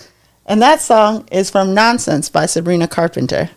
And 0.45 0.61
that 0.61 0.83
song 0.83 1.27
is 1.33 1.51
from 1.51 1.73
Nonsense 1.73 2.29
by 2.29 2.47
Sabrina 2.47 2.89
Carpenter. 2.89 3.49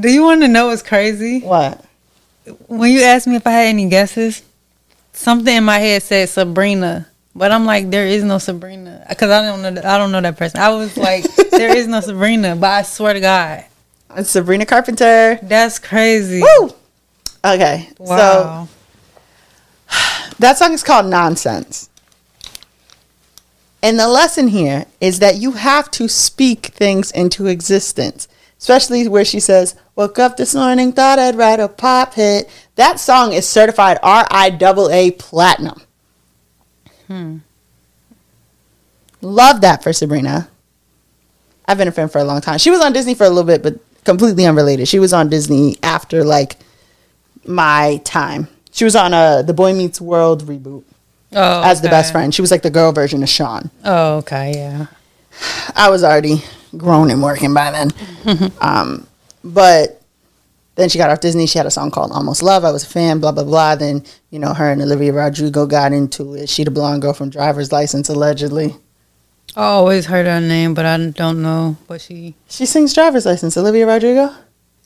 Do 0.00 0.10
you 0.10 0.22
want 0.22 0.42
to 0.42 0.48
know 0.48 0.68
what's 0.68 0.82
crazy? 0.82 1.40
What? 1.40 1.84
When 2.68 2.92
you 2.92 3.02
asked 3.02 3.26
me 3.26 3.36
if 3.36 3.46
I 3.46 3.50
had 3.50 3.66
any 3.68 3.88
guesses, 3.88 4.42
something 5.12 5.56
in 5.56 5.64
my 5.64 5.78
head 5.78 6.02
said 6.02 6.28
Sabrina, 6.28 7.08
but 7.34 7.50
I'm 7.52 7.64
like, 7.66 7.90
there 7.90 8.06
is 8.06 8.22
no 8.24 8.38
Sabrina 8.38 9.04
because 9.08 9.30
I 9.30 9.42
don't 9.44 9.62
know. 9.62 9.70
That, 9.72 9.84
I 9.84 9.98
don't 9.98 10.12
know 10.12 10.20
that 10.20 10.36
person. 10.36 10.60
I 10.60 10.70
was 10.70 10.96
like, 10.96 11.24
there 11.50 11.76
is 11.76 11.86
no 11.86 12.00
Sabrina, 12.00 12.56
but 12.56 12.70
I 12.70 12.82
swear 12.82 13.14
to 13.14 13.20
God, 13.20 13.64
It's 14.16 14.30
Sabrina 14.30 14.66
Carpenter. 14.66 15.38
that's 15.42 15.78
crazy. 15.78 16.42
Woo! 16.42 16.70
Okay. 17.44 17.88
So 18.04 18.68
That 20.38 20.58
song 20.58 20.72
is 20.72 20.82
called 20.82 21.06
Nonsense. 21.06 21.90
And 23.82 23.98
the 23.98 24.08
lesson 24.08 24.48
here 24.48 24.86
is 25.00 25.18
that 25.18 25.36
you 25.36 25.52
have 25.52 25.90
to 25.92 26.08
speak 26.08 26.66
things 26.68 27.10
into 27.10 27.46
existence, 27.46 28.28
especially 28.58 29.06
where 29.08 29.24
she 29.26 29.40
says, 29.40 29.76
Woke 29.94 30.18
up 30.18 30.36
this 30.36 30.54
morning, 30.54 30.90
thought 30.92 31.18
I'd 31.18 31.36
write 31.36 31.60
a 31.60 31.68
pop 31.68 32.14
hit. 32.14 32.48
That 32.76 32.98
song 32.98 33.32
is 33.32 33.46
certified 33.46 33.98
RIAA 34.02 35.18
platinum. 35.18 35.82
Hmm. 37.06 37.38
Love 39.20 39.62
that 39.62 39.82
for 39.82 39.92
Sabrina. 39.92 40.48
I've 41.66 41.78
been 41.78 41.88
a 41.88 41.92
fan 41.92 42.08
for 42.08 42.18
a 42.18 42.24
long 42.24 42.40
time. 42.40 42.58
She 42.58 42.70
was 42.70 42.80
on 42.80 42.92
Disney 42.92 43.14
for 43.14 43.24
a 43.24 43.28
little 43.28 43.44
bit, 43.44 43.62
but 43.62 43.78
completely 44.04 44.46
unrelated. 44.46 44.86
She 44.86 44.98
was 44.98 45.12
on 45.12 45.30
Disney 45.30 45.78
after 45.82 46.24
like 46.24 46.56
my 47.46 48.00
time. 48.04 48.48
She 48.72 48.84
was 48.84 48.96
on 48.96 49.14
uh, 49.14 49.42
the 49.42 49.54
Boy 49.54 49.72
Meets 49.72 50.00
World 50.00 50.44
reboot 50.46 50.84
oh, 51.32 51.62
as 51.62 51.80
the 51.80 51.88
best 51.88 52.12
friend. 52.12 52.34
She 52.34 52.42
was 52.42 52.50
like 52.50 52.62
the 52.62 52.70
girl 52.70 52.92
version 52.92 53.22
of 53.22 53.28
Sean. 53.28 53.70
Oh, 53.84 54.18
okay, 54.18 54.52
yeah. 54.54 54.86
I 55.74 55.90
was 55.90 56.04
already 56.04 56.42
grown 56.76 57.10
and 57.10 57.22
working 57.22 57.54
by 57.54 57.70
then. 57.70 58.52
um, 58.60 59.06
but 59.42 60.02
then 60.76 60.88
she 60.88 60.98
got 60.98 61.10
off 61.10 61.20
Disney. 61.20 61.46
She 61.46 61.58
had 61.58 61.66
a 61.66 61.70
song 61.70 61.90
called 61.90 62.10
Almost 62.12 62.42
Love. 62.42 62.64
I 62.64 62.70
was 62.70 62.82
a 62.82 62.86
fan, 62.88 63.20
blah, 63.20 63.32
blah, 63.32 63.44
blah. 63.44 63.76
Then, 63.76 64.04
you 64.30 64.38
know, 64.38 64.54
her 64.54 64.70
and 64.70 64.82
Olivia 64.82 65.12
Rodrigo 65.12 65.66
got 65.66 65.92
into 65.92 66.34
it. 66.34 66.48
She 66.48 66.64
the 66.64 66.70
blonde 66.70 67.02
girl 67.02 67.12
from 67.12 67.30
Driver's 67.30 67.70
License, 67.72 68.08
allegedly. 68.08 68.76
I 69.56 69.62
always 69.66 70.06
heard 70.06 70.26
her 70.26 70.40
name, 70.40 70.74
but 70.74 70.84
I 70.84 70.96
don't 71.10 71.42
know. 71.42 71.76
But 71.86 72.00
she, 72.00 72.34
She 72.48 72.66
sings 72.66 72.92
Driver's 72.92 73.24
License, 73.26 73.56
Olivia 73.56 73.86
Rodrigo. 73.86 74.34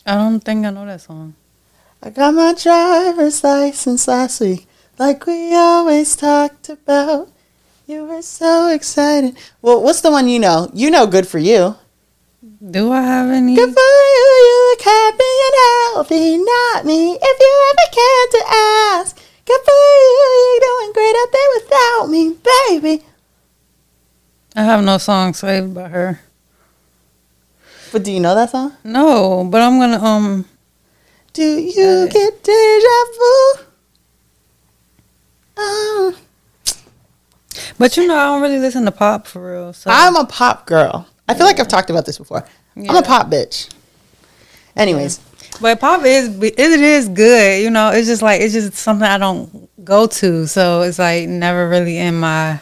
I 0.05 0.15
don't 0.15 0.41
think 0.41 0.67
I 0.67 0.71
know 0.71 0.85
that 0.87 1.01
song. 1.01 1.35
I 2.03 2.11
got 2.11 2.35
my 2.35 2.55
driver's 2.55 3.43
license 3.43 4.07
last 4.07 4.41
week, 4.41 4.67
like 4.99 5.27
we 5.27 5.55
always 5.55 6.15
talked 6.15 6.69
about. 6.69 7.29
You 7.87 8.05
were 8.05 8.23
so 8.23 8.69
excited. 8.69 9.37
Well, 9.63 9.83
what's 9.83 10.03
the 10.03 10.11
one 10.11 10.29
you 10.29 10.39
know? 10.39 10.71
You 10.75 10.91
know, 10.91 11.07
good 11.07 11.27
for 11.27 11.39
you. 11.39 11.77
Do 12.71 12.93
I 12.93 13.03
have 13.03 13.31
any? 13.31 13.57
Good 13.57 13.75
for 13.75 13.81
you, 13.81 14.27
you 14.45 14.71
look 14.71 14.83
not 16.17 16.85
me. 16.85 17.19
If 17.21 17.41
you 17.41 17.71
ever 17.71 17.87
cared 17.93 18.31
to 18.33 18.45
ask, 18.51 19.17
good 19.45 19.61
for 19.65 19.73
you, 19.73 20.59
you're 20.61 20.61
doing 20.69 20.93
great 20.93 21.15
out 21.17 21.33
there 21.33 21.51
without 21.57 22.07
me, 22.11 22.37
baby. 22.69 23.05
I 24.57 24.63
have 24.65 24.83
no 24.85 24.99
song 24.99 25.35
saved 25.35 25.75
by 25.75 25.89
her. 25.89 26.21
But 27.93 28.05
do 28.05 28.13
you 28.13 28.21
know 28.21 28.35
that 28.35 28.51
song? 28.51 28.73
No, 28.85 29.45
but 29.45 29.63
I'm 29.63 29.79
gonna 29.79 30.03
um. 30.03 30.45
Do 31.33 31.43
you 31.43 32.07
Uh, 32.09 32.13
get 32.13 32.43
deja 32.43 33.05
vu? 33.17 33.65
Oh. 35.57 36.15
But 37.79 37.97
you 37.97 38.07
know, 38.07 38.17
I 38.17 38.25
don't 38.25 38.43
really 38.43 38.59
listen 38.59 38.85
to 38.85 38.91
pop 38.91 39.27
for 39.27 39.53
real. 39.53 39.73
So 39.73 39.91
I'm 39.93 40.17
a 40.17 40.25
pop 40.25 40.67
girl. 40.67 41.07
I 41.29 41.35
feel 41.35 41.47
like 41.47 41.61
I've 41.61 41.69
talked 41.69 41.91
about 41.91 42.07
this 42.07 42.19
before. 42.19 42.45
I'm 42.77 42.97
a 42.97 43.03
pop 43.03 43.29
bitch. 43.29 43.69
Anyways, 44.77 45.21
But 45.61 45.81
pop 45.81 46.05
is 46.05 46.41
it 46.43 46.59
is 46.59 47.09
good, 47.09 47.63
you 47.63 47.71
know. 47.71 47.91
It's 47.91 48.07
just 48.07 48.23
like 48.23 48.41
it's 48.41 48.53
just 48.55 48.75
something 48.75 49.07
I 49.09 49.19
don't 49.19 49.69
go 49.85 50.07
to, 50.07 50.47
so 50.47 50.83
it's 50.83 50.99
like 50.99 51.29
never 51.29 51.69
really 51.69 51.99
in 51.99 52.19
my 52.21 52.61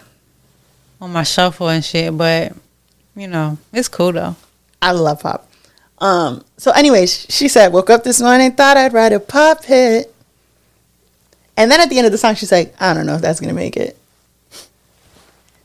on 1.00 1.12
my 1.12 1.22
shuffle 1.22 1.68
and 1.68 1.84
shit. 1.84 2.16
But 2.16 2.52
you 3.14 3.28
know, 3.28 3.58
it's 3.72 3.88
cool 3.88 4.12
though. 4.12 4.36
I 4.80 4.92
love 4.92 5.20
pop. 5.20 5.50
Um, 5.98 6.44
so 6.58 6.70
anyways, 6.72 7.26
she 7.30 7.48
said, 7.48 7.72
woke 7.72 7.88
up 7.90 8.04
this 8.04 8.20
morning, 8.20 8.52
thought 8.52 8.76
I'd 8.76 8.92
write 8.92 9.12
a 9.12 9.20
pop 9.20 9.64
hit. 9.64 10.12
And 11.56 11.70
then 11.70 11.80
at 11.80 11.88
the 11.88 11.96
end 11.96 12.04
of 12.06 12.12
the 12.12 12.18
song, 12.18 12.34
she's 12.34 12.52
like, 12.52 12.74
I 12.80 12.92
don't 12.92 13.06
know 13.06 13.14
if 13.14 13.22
that's 13.22 13.40
gonna 13.40 13.54
make 13.54 13.76
it. 13.76 13.96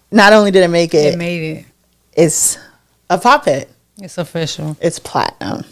Not 0.09 0.33
only 0.33 0.51
did 0.51 0.63
it 0.63 0.69
make 0.69 0.93
It 0.93 1.13
it, 1.13 1.17
made 1.17 1.57
it. 1.57 1.65
it's 2.13 2.57
a 3.09 3.17
pop 3.17 3.45
hit. 3.45 3.69
It's 3.97 4.17
official. 4.17 4.75
It's 4.81 4.99
platinum. 4.99 5.63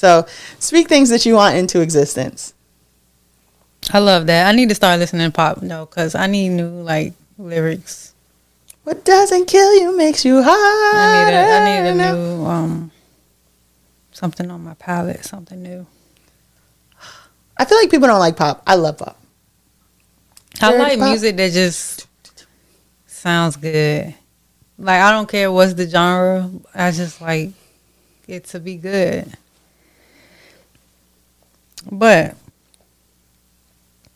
So 0.00 0.24
speak 0.58 0.88
things 0.88 1.10
that 1.10 1.26
you 1.26 1.34
want 1.34 1.56
into 1.56 1.82
existence. 1.82 2.54
I 3.92 3.98
love 3.98 4.28
that. 4.28 4.48
I 4.48 4.52
need 4.52 4.70
to 4.70 4.74
start 4.74 4.98
listening 4.98 5.28
to 5.28 5.30
pop 5.30 5.58
though, 5.60 5.84
cause 5.84 6.14
I 6.14 6.26
need 6.26 6.48
new 6.48 6.68
like 6.68 7.12
lyrics. 7.36 8.14
What 8.84 9.04
doesn't 9.04 9.44
kill 9.44 9.78
you 9.78 9.94
makes 9.94 10.24
you 10.24 10.42
hot. 10.42 10.94
I 10.96 11.26
need 11.26 11.36
a 11.36 11.42
I 11.52 11.82
need 11.82 11.90
a 11.90 12.12
new 12.14 12.46
um 12.46 12.90
something 14.12 14.50
on 14.50 14.64
my 14.64 14.72
palette, 14.72 15.22
something 15.26 15.62
new. 15.62 15.86
I 17.58 17.66
feel 17.66 17.76
like 17.76 17.90
people 17.90 18.08
don't 18.08 18.20
like 18.20 18.38
pop. 18.38 18.62
I 18.66 18.76
love 18.76 18.96
pop. 18.96 19.20
I 20.62 20.78
like 20.78 20.98
pop. 20.98 21.10
music 21.10 21.36
that 21.36 21.52
just 21.52 22.06
sounds 23.06 23.56
good. 23.56 24.14
Like 24.78 25.02
I 25.02 25.10
don't 25.10 25.28
care 25.28 25.52
what's 25.52 25.74
the 25.74 25.86
genre. 25.86 26.50
I 26.74 26.90
just 26.90 27.20
like 27.20 27.50
it 28.26 28.44
to 28.44 28.60
be 28.60 28.76
good. 28.76 29.30
But 31.90 32.36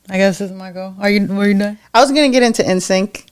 I 0.08 0.18
guess 0.18 0.38
this 0.38 0.50
is 0.50 0.56
my 0.56 0.72
goal. 0.72 0.94
Are 0.98 1.08
you 1.08 1.26
were 1.26 1.48
you 1.48 1.58
done? 1.58 1.78
I 1.92 2.00
was 2.00 2.10
gonna 2.10 2.30
get 2.30 2.42
into 2.42 2.62
NSYNC, 2.62 3.26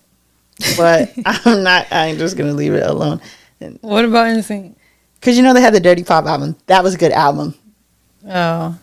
but 0.76 1.12
I'm 1.26 1.62
not. 1.62 1.86
I'm 1.90 2.16
just 2.16 2.36
gonna 2.36 2.54
leave 2.54 2.74
it 2.74 2.84
alone. 2.84 3.20
What 3.80 4.04
about 4.04 4.26
anything? 4.26 4.76
Cause 5.20 5.36
you 5.36 5.42
know 5.42 5.54
they 5.54 5.60
had 5.60 5.74
the 5.74 5.80
Dirty 5.80 6.02
Pop 6.02 6.24
album. 6.24 6.56
That 6.66 6.82
was 6.82 6.94
a 6.94 6.98
good 6.98 7.12
album. 7.12 7.54
Oh, 8.28 8.76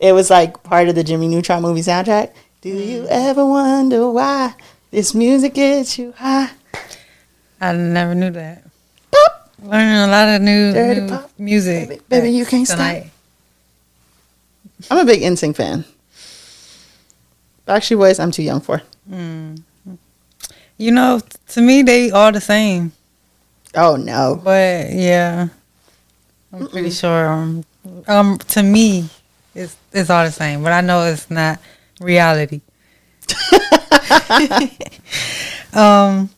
It 0.00 0.12
was 0.12 0.28
like 0.28 0.62
part 0.62 0.88
of 0.88 0.94
the 0.94 1.04
Jimmy 1.04 1.28
Neutron 1.28 1.62
movie 1.62 1.80
soundtrack. 1.80 2.32
Do 2.60 2.68
you 2.68 3.02
mm. 3.02 3.08
ever 3.08 3.46
wonder 3.46 4.10
why 4.10 4.54
this 4.90 5.14
music 5.14 5.54
gets 5.54 5.98
you 5.98 6.12
high? 6.12 6.50
I 7.60 7.72
never 7.72 8.14
knew 8.14 8.30
that. 8.30 8.64
Pop. 9.10 9.50
Learning 9.62 9.96
a 9.96 10.06
lot 10.08 10.28
of 10.28 10.42
new, 10.42 10.72
Dirty 10.72 11.00
new 11.00 11.08
pop. 11.08 11.30
music. 11.38 11.88
Baby, 11.88 12.02
baby, 12.08 12.30
you 12.30 12.44
can't 12.44 12.66
stop. 12.66 13.04
I'm 14.90 14.98
a 14.98 15.04
big 15.04 15.22
NSYNC 15.22 15.56
fan. 15.56 15.84
Backstreet 17.66 17.98
Boys, 17.98 18.20
I'm 18.20 18.30
too 18.30 18.42
young 18.42 18.60
for. 18.60 18.82
Mm. 19.10 19.62
You 20.78 20.90
know, 20.90 21.20
to 21.48 21.60
me 21.60 21.82
they 21.82 22.10
all 22.10 22.30
the 22.30 22.40
same. 22.40 22.92
Oh 23.74 23.96
no. 23.96 24.40
But 24.42 24.92
yeah, 24.92 25.48
I'm 26.52 26.68
pretty 26.68 26.90
sure. 26.90 27.28
Um, 27.28 27.64
um, 28.06 28.38
to 28.38 28.62
me, 28.62 29.08
it's 29.54 29.76
it's 29.92 30.10
all 30.10 30.24
the 30.24 30.30
same. 30.30 30.62
But 30.62 30.72
I 30.72 30.82
know 30.82 31.06
it's 31.06 31.30
not 31.30 31.58
reality. 32.00 32.60
um. 35.72 36.30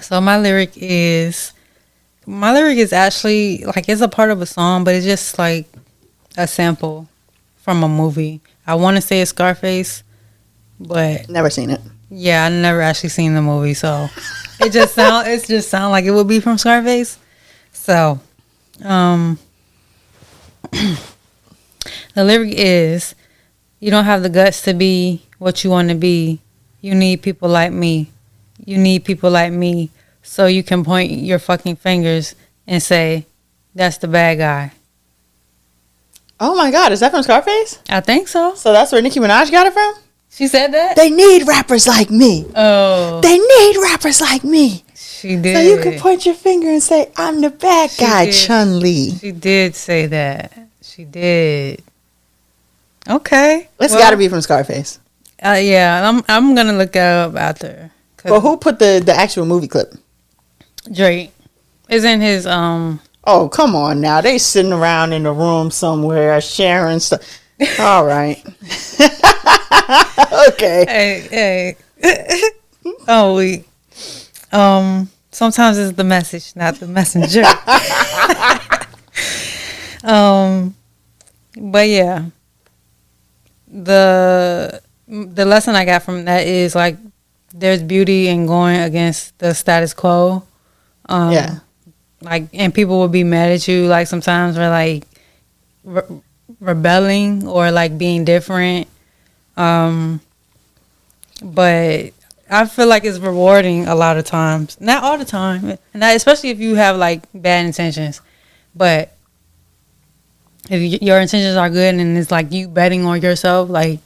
So 0.00 0.20
my 0.20 0.38
lyric 0.38 0.72
is, 0.76 1.52
my 2.24 2.52
lyric 2.52 2.78
is 2.78 2.92
actually 2.92 3.64
like 3.64 3.88
it's 3.88 4.00
a 4.00 4.08
part 4.08 4.30
of 4.30 4.40
a 4.40 4.46
song, 4.46 4.84
but 4.84 4.94
it's 4.94 5.04
just 5.04 5.38
like 5.38 5.66
a 6.38 6.46
sample 6.46 7.06
from 7.56 7.82
a 7.84 7.88
movie. 7.88 8.40
I 8.66 8.76
want 8.76 8.96
to 8.96 9.00
say 9.02 9.20
it's 9.20 9.30
Scarface, 9.30 10.02
but 10.80 11.28
Never 11.28 11.50
seen 11.50 11.70
it. 11.70 11.80
yeah, 12.10 12.44
I 12.46 12.48
never 12.48 12.80
actually 12.80 13.10
seen 13.10 13.34
the 13.34 13.42
movie, 13.42 13.74
so 13.74 14.08
it 14.60 14.72
just 14.72 14.94
sound 14.94 15.26
it 15.28 15.44
just 15.46 15.68
sound 15.68 15.90
like 15.92 16.04
it 16.06 16.12
would 16.12 16.28
be 16.28 16.40
from 16.40 16.56
Scarface. 16.58 17.18
So, 17.72 18.20
um, 18.84 19.38
the 20.72 22.24
lyric 22.24 22.54
is, 22.56 23.14
"You 23.80 23.90
don't 23.90 24.04
have 24.04 24.22
the 24.22 24.28
guts 24.30 24.62
to 24.62 24.74
be 24.74 25.22
what 25.38 25.64
you 25.64 25.70
want 25.70 25.88
to 25.90 25.94
be. 25.94 26.40
You 26.80 26.94
need 26.94 27.22
people 27.22 27.48
like 27.48 27.72
me. 27.72 28.10
You 28.64 28.78
need 28.78 29.04
people 29.04 29.30
like 29.30 29.52
me, 29.52 29.90
so 30.22 30.46
you 30.46 30.62
can 30.62 30.84
point 30.84 31.10
your 31.12 31.38
fucking 31.38 31.76
fingers 31.76 32.34
and 32.66 32.82
say, 32.82 33.26
that's 33.74 33.98
the 33.98 34.08
bad 34.08 34.38
guy.'" 34.38 34.72
Oh 36.40 36.54
my 36.54 36.70
god, 36.70 36.92
is 36.92 37.00
that 37.00 37.10
from 37.10 37.22
Scarface? 37.22 37.78
I 37.88 38.00
think 38.00 38.28
so. 38.28 38.54
So 38.54 38.72
that's 38.72 38.92
where 38.92 39.02
Nicki 39.02 39.18
Minaj 39.20 39.50
got 39.50 39.66
it 39.66 39.72
from? 39.72 39.94
She 40.30 40.46
said 40.46 40.72
that. 40.72 40.94
They 40.96 41.10
need 41.10 41.48
rappers 41.48 41.86
like 41.88 42.10
me. 42.10 42.46
Oh, 42.54 43.20
They 43.20 43.38
need 43.38 43.76
rappers 43.82 44.20
like 44.20 44.44
me. 44.44 44.84
she 44.94 45.34
did. 45.36 45.56
So 45.56 45.60
you 45.62 45.82
can 45.82 45.98
point 45.98 46.24
your 46.26 46.34
finger 46.36 46.68
and 46.68 46.82
say, 46.82 47.10
I'm 47.16 47.40
the 47.40 47.50
bad 47.50 47.90
She 47.90 48.04
guy. 48.04 48.30
Chun 48.30 48.78
Li. 48.78 49.10
She 49.18 49.32
did 49.32 49.74
say 49.74 50.06
that. 50.06 50.52
She 50.80 51.04
did. 51.04 51.82
Okay. 53.08 53.68
It's 53.80 53.92
Well, 53.94 54.00
got 54.02 54.10
to 54.10 54.16
be 54.16 54.28
from 54.28 54.40
Scarface. 54.42 55.00
Uh, 55.44 55.52
yeah, 55.60 56.08
I'm. 56.08 56.22
I'm 56.28 56.54
gonna 56.56 56.72
look 56.72 56.96
up 56.96 57.36
after. 57.36 57.92
But 58.24 58.40
who 58.40 58.56
put 58.56 58.80
the, 58.80 59.00
the 59.04 59.14
actual 59.14 59.46
movie 59.46 59.68
clip? 59.68 59.94
Drake 60.92 61.32
is 61.88 62.02
in 62.04 62.20
his 62.20 62.44
um. 62.46 63.00
Oh, 63.30 63.46
come 63.46 63.76
on 63.76 64.00
now. 64.00 64.22
They 64.22 64.38
sitting 64.38 64.72
around 64.72 65.12
in 65.12 65.26
a 65.26 65.32
room 65.34 65.70
somewhere 65.70 66.40
sharing 66.40 66.98
stuff. 66.98 67.20
All 67.78 68.06
right. 68.06 68.42
okay. 70.48 70.86
Hey, 70.88 71.76
hey. 72.00 72.02
oh, 73.06 73.36
we. 73.36 73.64
Um. 74.50 75.10
Sometimes 75.30 75.76
it's 75.76 75.94
the 75.94 76.04
message, 76.04 76.56
not 76.56 76.76
the 76.76 76.86
messenger. 76.86 77.44
um. 80.04 80.74
But 81.60 81.86
yeah. 81.86 82.24
The 83.66 84.80
the 85.06 85.44
lesson 85.44 85.74
I 85.74 85.84
got 85.84 86.02
from 86.02 86.24
that 86.24 86.46
is 86.46 86.74
like 86.74 86.96
there's 87.52 87.82
beauty 87.82 88.28
in 88.28 88.46
going 88.46 88.80
against 88.80 89.38
the 89.38 89.52
status 89.52 89.92
quo. 89.92 90.44
Um, 91.10 91.32
Yeah. 91.32 91.58
Like, 92.20 92.48
and 92.52 92.74
people 92.74 92.98
will 92.98 93.08
be 93.08 93.24
mad 93.24 93.52
at 93.52 93.68
you. 93.68 93.86
Like 93.86 94.06
sometimes 94.06 94.56
for 94.56 94.68
like 94.68 95.04
re- 95.84 96.20
rebelling 96.60 97.46
or 97.46 97.70
like 97.70 97.96
being 97.96 98.24
different. 98.24 98.88
Um, 99.56 100.20
but 101.42 102.12
I 102.50 102.66
feel 102.66 102.86
like 102.86 103.04
it's 103.04 103.18
rewarding 103.18 103.86
a 103.86 103.94
lot 103.94 104.16
of 104.16 104.24
times. 104.24 104.80
Not 104.80 105.02
all 105.02 105.18
the 105.18 105.24
time, 105.24 105.78
and 105.94 106.02
especially 106.02 106.50
if 106.50 106.60
you 106.60 106.74
have 106.76 106.96
like 106.96 107.22
bad 107.34 107.66
intentions. 107.66 108.20
But 108.74 109.14
if 110.70 111.02
your 111.02 111.20
intentions 111.20 111.56
are 111.56 111.70
good 111.70 111.94
and 111.94 112.16
it's 112.16 112.30
like 112.30 112.52
you 112.52 112.68
betting 112.68 113.04
on 113.04 113.20
yourself, 113.20 113.68
like 113.68 114.00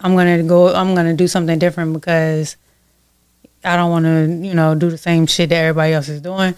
I'm 0.00 0.14
gonna 0.14 0.42
go, 0.42 0.74
I'm 0.74 0.94
gonna 0.94 1.14
do 1.14 1.28
something 1.28 1.58
different 1.58 1.92
because 1.92 2.56
I 3.64 3.76
don't 3.76 3.90
want 3.90 4.04
to, 4.04 4.46
you 4.46 4.54
know, 4.54 4.74
do 4.74 4.90
the 4.90 4.98
same 4.98 5.26
shit 5.26 5.50
that 5.50 5.56
everybody 5.56 5.92
else 5.92 6.08
is 6.08 6.20
doing. 6.20 6.54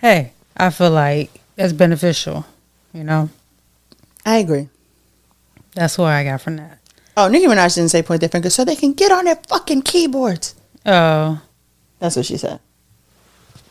Hey, 0.00 0.32
I 0.56 0.70
feel 0.70 0.90
like 0.90 1.30
that's 1.56 1.72
beneficial. 1.72 2.46
You 2.92 3.04
know, 3.04 3.28
I 4.24 4.38
agree. 4.38 4.68
that's 5.74 5.96
what 5.98 6.08
I 6.12 6.24
got 6.24 6.40
from 6.40 6.56
that. 6.56 6.78
Oh, 7.16 7.28
Nicki 7.28 7.46
Minaj 7.46 7.74
didn't 7.74 7.90
say 7.90 8.02
point 8.02 8.20
their 8.20 8.28
finger 8.30 8.50
so 8.50 8.64
they 8.64 8.76
can 8.76 8.92
get 8.94 9.12
on 9.12 9.24
their 9.26 9.36
fucking 9.48 9.82
keyboards. 9.82 10.54
Oh, 10.86 11.40
That's 11.98 12.16
what 12.16 12.24
she 12.26 12.36
said. 12.38 12.60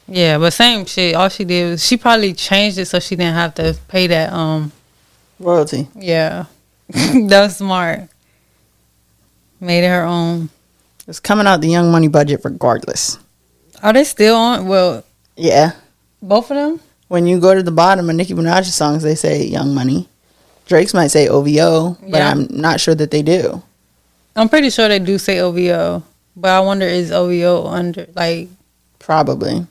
yeah, 0.08 0.38
but 0.38 0.54
same 0.54 0.86
shit. 0.86 1.16
All 1.16 1.30
she 1.30 1.44
did 1.46 1.72
was 1.72 1.86
she 1.86 1.98
probably 1.98 2.34
changed 2.34 2.78
it 2.78 2.86
so 2.86 3.00
she 3.00 3.16
didn't 3.16 3.34
have 3.36 3.56
to 3.56 3.76
pay 3.88 4.08
that. 4.08 4.32
Um, 4.32 4.72
Royalty. 5.40 5.88
yeah, 5.96 6.46
that 6.90 7.42
was 7.42 7.58
smart. 7.58 8.02
Made 9.60 9.84
it 9.84 9.90
her 9.90 10.04
own. 10.04 10.50
It's 11.08 11.20
coming 11.20 11.48
out 11.48 11.60
the 11.62 11.70
Young 11.70 11.92
Money 11.92 12.08
budget 12.08 12.42
regardless. 12.44 13.18
Are 13.82 13.92
they 13.94 14.04
still 14.04 14.36
on? 14.36 14.68
Well, 14.68 15.04
Yeah. 15.36 15.72
Both 16.22 16.52
of 16.52 16.56
them. 16.58 16.80
When 17.08 17.26
you 17.26 17.40
go 17.40 17.56
to 17.56 17.64
the 17.64 17.72
bottom 17.72 18.10
of 18.10 18.16
Nicki 18.16 18.34
Minaj's 18.34 18.74
songs, 18.74 19.04
they 19.04 19.16
say 19.16 19.44
Young 19.44 19.74
Money. 19.74 20.08
Drake's 20.68 20.94
might 20.94 21.08
say 21.08 21.28
OVO, 21.28 21.98
but 22.02 22.20
Yeah. 22.20 22.30
I'm 22.30 22.48
not 22.52 22.80
sure 22.80 22.94
that 22.96 23.10
they 23.10 23.24
do. 23.24 23.64
I'm 24.36 24.48
pretty 24.50 24.70
sure 24.70 24.88
they 24.88 25.00
do 25.00 25.18
say 25.18 25.40
OVO, 25.40 26.04
but 26.36 26.52
I 26.52 26.60
wonder 26.60 26.86
is 26.86 27.12
OVO 27.12 27.66
under 27.68 28.08
like 28.16 28.50
Probably. 29.00 29.66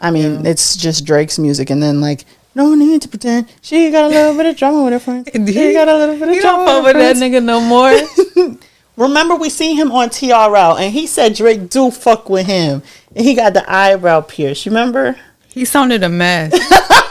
I 0.00 0.10
mean, 0.10 0.44
it's 0.44 0.76
just 0.76 1.06
Drake's 1.06 1.38
music, 1.38 1.70
and 1.70 1.82
then 1.82 2.00
like, 2.00 2.24
no 2.54 2.74
need 2.74 3.00
to 3.02 3.08
pretend 3.08 3.46
she 3.62 3.90
got 3.90 4.04
a 4.04 4.08
little 4.08 4.36
bit 4.36 4.46
of 4.46 4.56
drama 4.56 4.82
with 4.84 4.92
her 4.92 4.98
friends. 4.98 5.28
She 5.34 5.72
got 5.72 5.88
a 5.88 5.96
little 5.96 6.18
bit 6.18 6.28
of 6.28 6.34
You 6.34 6.40
drama 6.42 6.66
don't 6.66 6.84
fuck 6.84 6.84
with 6.84 6.96
with 6.96 7.18
that 7.18 7.24
nigga 7.24 7.42
no 7.42 7.60
more. 7.60 7.92
Remember, 8.96 9.34
we 9.34 9.48
seen 9.48 9.76
him 9.76 9.90
on 9.90 10.10
TRL, 10.10 10.80
and 10.80 10.92
he 10.92 11.06
said 11.06 11.34
Drake 11.34 11.70
do 11.70 11.90
fuck 11.90 12.28
with 12.28 12.46
him, 12.46 12.82
and 13.16 13.24
he 13.24 13.34
got 13.34 13.54
the 13.54 13.70
eyebrow 13.70 14.20
pierced. 14.20 14.66
You 14.66 14.72
remember? 14.72 15.16
he 15.48 15.64
sounded 15.64 16.02
a 16.02 16.08
mess. 16.08 16.52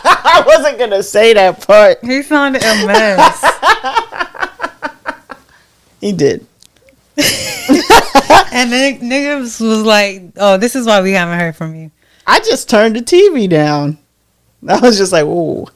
I 0.03 0.43
wasn't 0.45 0.79
gonna 0.79 1.03
say 1.03 1.33
that 1.33 1.65
part. 1.65 1.99
He 2.03 2.23
sounded 2.23 2.63
a 2.63 2.87
mess. 2.87 3.45
He 6.01 6.13
did. 6.13 6.47
and 7.15 8.71
then 8.71 8.99
niggas 9.01 9.61
was 9.61 9.83
like, 9.83 10.23
"Oh, 10.35 10.57
this 10.57 10.75
is 10.75 10.87
why 10.87 10.99
we 10.99 11.11
haven't 11.11 11.37
heard 11.37 11.55
from 11.55 11.75
you." 11.75 11.91
I 12.25 12.39
just 12.39 12.67
turned 12.69 12.95
the 12.95 13.01
TV 13.01 13.47
down. 13.47 13.99
I 14.67 14.79
was 14.79 14.97
just 14.97 15.11
like, 15.11 15.25
ooh. 15.25 15.67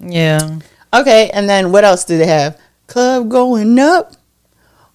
Yeah. 0.00 0.58
Okay, 0.92 1.30
and 1.30 1.48
then 1.48 1.72
what 1.72 1.84
else 1.84 2.04
do 2.04 2.16
they 2.16 2.26
have? 2.26 2.58
Club 2.86 3.28
going 3.28 3.78
up 3.78 4.14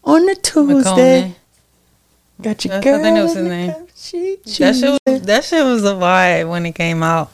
on 0.09 0.25
the 0.25 0.35
Tuesday. 0.35 1.21
Makonnen. 1.21 1.35
Got 2.41 2.65
your 2.65 2.73
I- 2.75 2.77
I 2.77 2.81
girl. 2.81 3.01
think 3.03 3.15
that 3.15 3.21
was 3.23 3.31
his 3.33 3.37
in 3.37 3.43
the 3.43 3.49
name. 3.49 3.71
cup, 3.71 3.89
She 3.95 4.35
That 4.59 4.75
shit, 4.75 4.99
was, 5.05 5.21
that 5.23 5.43
shit 5.43 5.63
was 5.65 5.83
a 5.83 5.93
vibe 5.93 6.49
when 6.49 6.65
it 6.65 6.73
came 6.73 7.03
out. 7.03 7.31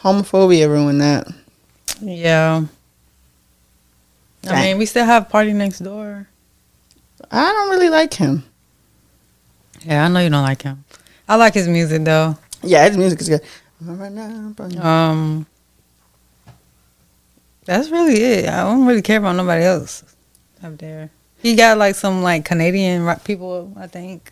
Homophobia 0.00 0.68
ruined 0.68 1.00
that. 1.00 1.26
Yeah. 2.00 2.64
I 4.46 4.62
mean, 4.62 4.78
we 4.78 4.86
still 4.86 5.04
have 5.04 5.28
PartyNextDoor. 5.28 6.26
I 7.30 7.44
don't 7.52 7.70
really 7.70 7.90
like 7.90 8.14
him. 8.14 8.44
Yeah, 9.84 10.04
I 10.04 10.08
know 10.08 10.20
you 10.20 10.30
don't 10.30 10.42
like 10.42 10.62
him. 10.62 10.84
I 11.28 11.36
like 11.36 11.52
his 11.54 11.68
music 11.68 12.04
though. 12.04 12.38
Yeah, 12.62 12.88
his 12.88 12.96
music 12.96 13.20
is 13.20 13.28
good. 13.28 13.42
Right 13.80 14.10
now, 14.10 14.54
Um, 14.80 15.46
that's 17.64 17.90
really 17.90 18.14
it. 18.22 18.48
I 18.48 18.62
don't 18.62 18.86
really 18.86 19.02
care 19.02 19.18
about 19.18 19.36
nobody 19.36 19.64
else 19.64 20.02
up 20.62 20.78
there. 20.78 21.10
He 21.48 21.56
got 21.56 21.78
like 21.78 21.94
some 21.94 22.20
like 22.22 22.44
Canadian 22.44 23.04
rock 23.04 23.24
people, 23.24 23.72
I 23.74 23.86
think. 23.86 24.30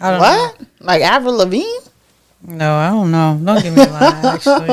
I 0.00 0.10
don't 0.10 0.18
know. 0.20 0.24
What? 0.24 0.60
Like 0.80 1.02
Avril 1.02 1.34
Lavigne? 1.36 1.68
No, 2.40 2.74
I 2.74 2.88
don't 2.88 3.10
know. 3.10 3.38
Don't 3.44 3.62
give 3.62 3.76
me 3.76 3.82
a 3.82 3.86
line. 3.86 4.24
Actually, 4.24 4.70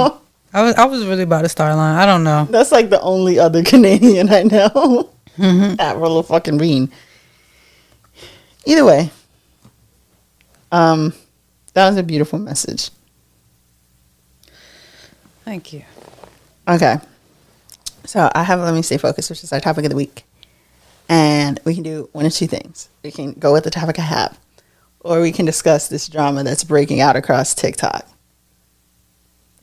I 0.54 0.62
was 0.64 0.76
I 0.76 0.86
was 0.86 1.06
really 1.06 1.24
about 1.24 1.42
to 1.42 1.50
start 1.50 1.76
line. 1.76 1.98
I 1.98 2.06
don't 2.06 2.24
know. 2.24 2.48
That's 2.50 2.72
like 2.72 2.90
the 2.90 3.02
only 3.02 3.40
other 3.40 3.62
Canadian 3.72 4.32
I 4.32 4.44
know. 4.44 5.10
Mhm. 5.38 5.78
Avril 5.82 6.24
fucking 6.24 6.58
Lavigne. 6.58 6.86
Either 8.66 8.86
way, 8.86 9.10
um, 10.72 11.14
that 11.74 11.90
was 11.90 11.98
a 11.98 12.04
beautiful 12.04 12.40
message. 12.40 12.90
Thank 15.44 15.74
you. 15.74 15.84
Okay. 16.70 17.00
So 18.06 18.32
I 18.34 18.44
have 18.44 18.62
Let 18.62 18.74
Me 18.74 18.82
Stay 18.82 18.98
Focused, 18.98 19.30
which 19.30 19.44
is 19.44 19.52
our 19.52 19.60
topic 19.60 19.84
of 19.84 19.90
the 19.90 19.98
week. 19.98 20.24
And 21.12 21.60
we 21.66 21.74
can 21.74 21.84
do 21.84 22.08
one 22.14 22.26
of 22.26 22.32
two 22.32 22.48
things. 22.48 22.88
We 23.04 23.12
can 23.12 23.34
go 23.34 23.52
with 23.52 23.66
the 23.66 23.70
topic 23.70 24.00
I 24.00 24.04
have, 24.04 24.40
or 25.02 25.20
we 25.20 25.34
can 25.34 25.46
discuss 25.46 25.90
this 25.90 26.08
drama 26.08 26.46
that's 26.46 26.64
breaking 26.64 27.02
out 27.02 27.18
across 27.18 27.54
TikTok. 27.54 28.08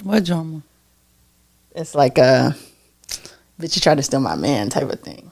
What 0.03 0.27
drama? 0.27 0.61
It's 1.75 1.95
like 1.95 2.19
a 2.19 2.55
bitch, 3.59 3.77
you 3.77 3.81
try 3.81 3.95
to 3.95 4.03
steal 4.03 4.21
my 4.21 4.35
man 4.35 4.69
type 4.69 4.91
of 4.93 5.01
thing. 5.01 5.31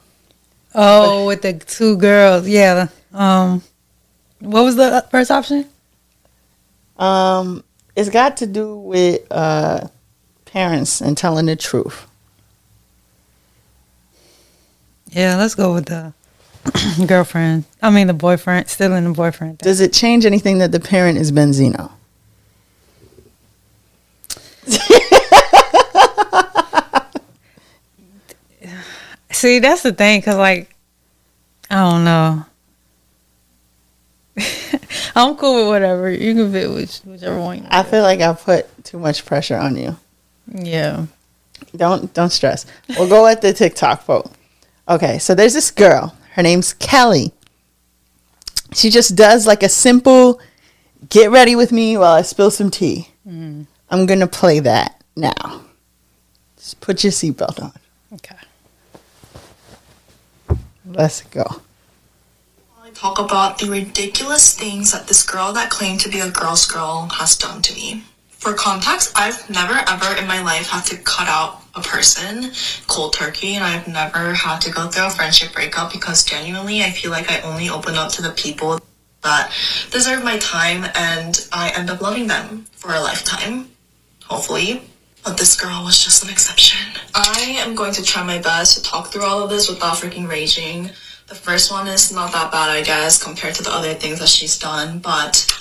Oh, 0.74 1.26
with 1.26 1.42
the 1.42 1.52
two 1.52 1.98
girls. 1.98 2.48
Yeah. 2.48 2.88
Um, 3.12 3.62
what 4.38 4.62
was 4.62 4.76
the 4.76 5.06
first 5.10 5.30
option? 5.30 5.66
Um, 6.96 7.62
it's 7.94 8.08
got 8.08 8.38
to 8.38 8.46
do 8.46 8.74
with 8.74 9.20
uh, 9.30 9.88
parents 10.46 11.02
and 11.02 11.14
telling 11.14 11.44
the 11.44 11.56
truth. 11.56 12.06
Yeah, 15.16 15.36
let's 15.36 15.54
go 15.54 15.72
with 15.72 15.86
the 15.86 16.12
girlfriend. 17.06 17.64
I 17.80 17.88
mean, 17.88 18.06
the 18.06 18.12
boyfriend. 18.12 18.68
still 18.68 18.94
in 18.94 19.04
the 19.04 19.12
boyfriend. 19.12 19.60
thing. 19.60 19.66
Does 19.66 19.80
it 19.80 19.94
change 19.94 20.26
anything 20.26 20.58
that 20.58 20.72
the 20.72 20.80
parent 20.80 21.16
is 21.16 21.32
Benzino? 21.32 21.90
See, 29.32 29.58
that's 29.58 29.82
the 29.82 29.94
thing, 29.94 30.20
cause 30.20 30.36
like, 30.36 30.76
I 31.70 31.76
don't 31.76 32.04
know. 32.04 32.44
I'm 35.16 35.34
cool 35.36 35.60
with 35.60 35.68
whatever. 35.68 36.10
You 36.10 36.34
can 36.34 36.52
fit 36.52 36.70
which, 36.70 36.98
whichever 36.98 37.40
one. 37.40 37.60
you 37.60 37.66
I 37.70 37.84
feel 37.84 38.02
like 38.02 38.20
I 38.20 38.34
put 38.34 38.84
too 38.84 38.98
much 38.98 39.24
pressure 39.24 39.56
on 39.56 39.76
you. 39.76 39.96
Yeah. 40.52 41.06
Don't 41.74 42.12
don't 42.12 42.28
stress. 42.28 42.66
We'll 42.90 43.08
go 43.08 43.26
at 43.26 43.40
the 43.40 43.54
TikTok 43.54 44.04
vote. 44.04 44.30
Okay, 44.88 45.18
so 45.18 45.34
there's 45.34 45.54
this 45.54 45.70
girl. 45.70 46.16
Her 46.34 46.42
name's 46.42 46.72
Kelly. 46.74 47.32
She 48.72 48.90
just 48.90 49.16
does 49.16 49.46
like 49.46 49.62
a 49.62 49.68
simple 49.68 50.40
get 51.08 51.30
ready 51.30 51.56
with 51.56 51.72
me 51.72 51.96
while 51.96 52.12
I 52.12 52.22
spill 52.22 52.50
some 52.50 52.70
tea. 52.70 53.08
Mm. 53.26 53.66
I'm 53.90 54.06
gonna 54.06 54.26
play 54.26 54.60
that 54.60 55.02
now. 55.16 55.62
Just 56.56 56.80
put 56.80 57.04
your 57.04 57.12
seatbelt 57.12 57.62
on. 57.62 57.72
Okay. 58.12 58.36
Let's 60.84 61.22
go. 61.22 61.44
I 62.82 62.90
talk 62.90 63.18
about 63.18 63.58
the 63.58 63.68
ridiculous 63.68 64.54
things 64.56 64.92
that 64.92 65.08
this 65.08 65.24
girl 65.24 65.52
that 65.52 65.70
claimed 65.70 66.00
to 66.00 66.08
be 66.08 66.20
a 66.20 66.30
girl's 66.30 66.66
girl 66.66 67.08
has 67.14 67.36
done 67.36 67.62
to 67.62 67.74
me. 67.74 68.04
For 68.46 68.54
context, 68.54 69.10
I've 69.16 69.50
never 69.50 69.74
ever 69.88 70.16
in 70.20 70.28
my 70.28 70.40
life 70.40 70.68
had 70.68 70.84
to 70.84 70.96
cut 70.98 71.26
out 71.26 71.64
a 71.74 71.80
person 71.80 72.52
cold 72.86 73.12
turkey, 73.12 73.56
and 73.56 73.64
I've 73.64 73.88
never 73.88 74.34
had 74.34 74.60
to 74.60 74.70
go 74.70 74.86
through 74.86 75.06
a 75.06 75.10
friendship 75.10 75.52
breakup 75.52 75.90
because 75.90 76.24
genuinely 76.24 76.84
I 76.84 76.92
feel 76.92 77.10
like 77.10 77.28
I 77.28 77.40
only 77.40 77.68
open 77.68 77.96
up 77.96 78.12
to 78.12 78.22
the 78.22 78.30
people 78.30 78.78
that 79.24 79.50
deserve 79.90 80.22
my 80.22 80.38
time 80.38 80.84
and 80.94 81.44
I 81.52 81.72
end 81.74 81.90
up 81.90 82.00
loving 82.00 82.28
them 82.28 82.66
for 82.70 82.94
a 82.94 83.00
lifetime, 83.00 83.68
hopefully. 84.22 84.80
But 85.24 85.38
this 85.38 85.60
girl 85.60 85.82
was 85.82 86.04
just 86.04 86.22
an 86.22 86.30
exception. 86.30 86.78
I 87.16 87.56
am 87.58 87.74
going 87.74 87.94
to 87.94 88.02
try 88.04 88.22
my 88.22 88.38
best 88.38 88.76
to 88.76 88.82
talk 88.84 89.08
through 89.08 89.24
all 89.24 89.42
of 89.42 89.50
this 89.50 89.68
without 89.68 89.96
freaking 89.96 90.28
raging. 90.28 90.90
The 91.26 91.34
first 91.34 91.72
one 91.72 91.88
is 91.88 92.12
not 92.12 92.30
that 92.30 92.52
bad, 92.52 92.70
I 92.70 92.82
guess, 92.82 93.20
compared 93.20 93.56
to 93.56 93.64
the 93.64 93.72
other 93.72 93.94
things 93.94 94.20
that 94.20 94.28
she's 94.28 94.56
done. 94.56 95.00
But 95.00 95.52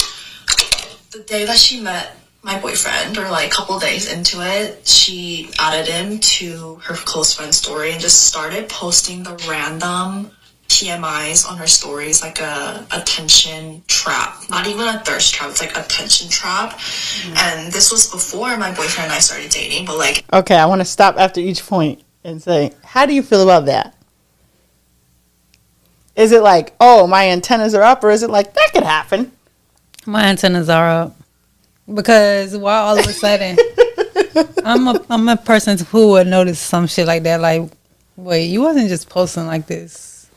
the 1.09 1.23
day 1.23 1.45
that 1.45 1.57
she 1.57 1.81
met 1.81 2.15
my 2.45 2.59
boyfriend, 2.59 3.17
or 3.17 3.27
like 3.31 3.47
a 3.47 3.49
couple 3.49 3.77
days 3.79 4.13
into 4.13 4.37
it, 4.39 4.87
she 4.87 5.49
added 5.57 5.91
him 5.91 6.19
to 6.19 6.75
her 6.83 6.93
close 6.93 7.33
friend 7.33 7.53
story 7.53 7.91
and 7.91 7.99
just 7.99 8.27
started 8.27 8.69
posting 8.69 9.23
the 9.23 9.35
random 9.49 10.29
TMIs 10.67 11.49
on 11.49 11.57
her 11.57 11.65
stories, 11.65 12.21
like 12.21 12.39
a 12.39 12.85
attention 12.91 13.81
trap. 13.87 14.43
Not 14.47 14.67
even 14.67 14.87
a 14.87 14.99
thirst 14.99 15.33
trap, 15.33 15.49
it's 15.49 15.59
like 15.59 15.75
attention 15.75 16.29
trap. 16.29 16.73
Mm-hmm. 16.73 17.33
And 17.35 17.73
this 17.73 17.91
was 17.91 18.11
before 18.11 18.55
my 18.57 18.69
boyfriend 18.69 19.05
and 19.05 19.13
I 19.13 19.19
started 19.19 19.49
dating, 19.49 19.87
but 19.87 19.97
like 19.97 20.23
Okay, 20.31 20.55
I 20.55 20.67
want 20.67 20.81
to 20.81 20.85
stop 20.85 21.17
after 21.17 21.39
each 21.39 21.65
point 21.65 22.03
and 22.23 22.41
say, 22.41 22.73
how 22.83 23.07
do 23.07 23.15
you 23.15 23.23
feel 23.23 23.41
about 23.41 23.65
that? 23.65 23.95
Is 26.15 26.31
it 26.31 26.43
like, 26.43 26.75
oh, 26.79 27.07
my 27.07 27.27
antennas 27.29 27.73
are 27.73 27.81
up, 27.81 28.03
or 28.03 28.11
is 28.11 28.21
it 28.21 28.29
like 28.29 28.53
that 28.53 28.69
could 28.71 28.83
happen? 28.83 29.31
My 30.05 30.25
antennas 30.25 30.69
are 30.69 30.87
up 30.87 31.24
because 31.93 32.57
why 32.57 32.77
all 32.77 32.97
of 32.97 33.05
a 33.05 33.13
sudden 33.13 33.57
I'm 34.65 34.87
a 34.87 35.05
I'm 35.09 35.27
a 35.29 35.37
person 35.37 35.77
who 35.77 36.11
would 36.11 36.27
notice 36.27 36.59
some 36.59 36.87
shit 36.87 37.07
like 37.07 37.23
that. 37.23 37.39
Like, 37.39 37.69
wait, 38.17 38.45
you 38.45 38.61
wasn't 38.61 38.89
just 38.89 39.09
posting 39.09 39.45
like 39.47 39.67
this 39.67 40.27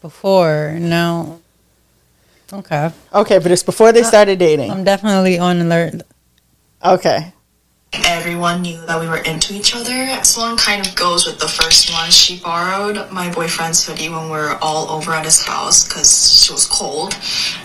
before? 0.00 0.76
No. 0.78 1.40
Okay, 2.52 2.90
Okay, 3.12 3.38
but 3.38 3.52
it's 3.52 3.62
before 3.62 3.92
they 3.92 4.02
started 4.02 4.38
dating. 4.38 4.70
I'm 4.70 4.82
definitely 4.84 5.38
on 5.38 5.60
alert. 5.60 6.00
Okay. 6.82 7.32
Everyone 7.92 8.62
knew 8.62 8.84
that 8.86 9.00
we 9.00 9.08
were 9.08 9.18
into 9.18 9.54
each 9.54 9.74
other. 9.74 9.92
This 9.92 10.36
one 10.36 10.56
kind 10.56 10.86
of 10.86 10.94
goes 10.94 11.26
with 11.26 11.38
the 11.38 11.48
first 11.48 11.92
one. 11.92 12.10
She 12.10 12.38
borrowed 12.38 13.10
my 13.10 13.32
boyfriend's 13.32 13.86
hoodie 13.86 14.08
when 14.08 14.24
we 14.24 14.30
were 14.30 14.58
all 14.60 14.88
over 14.90 15.12
at 15.12 15.24
his 15.24 15.44
house 15.44 15.86
because 15.86 16.42
she 16.44 16.52
was 16.52 16.66
cold. 16.66 17.16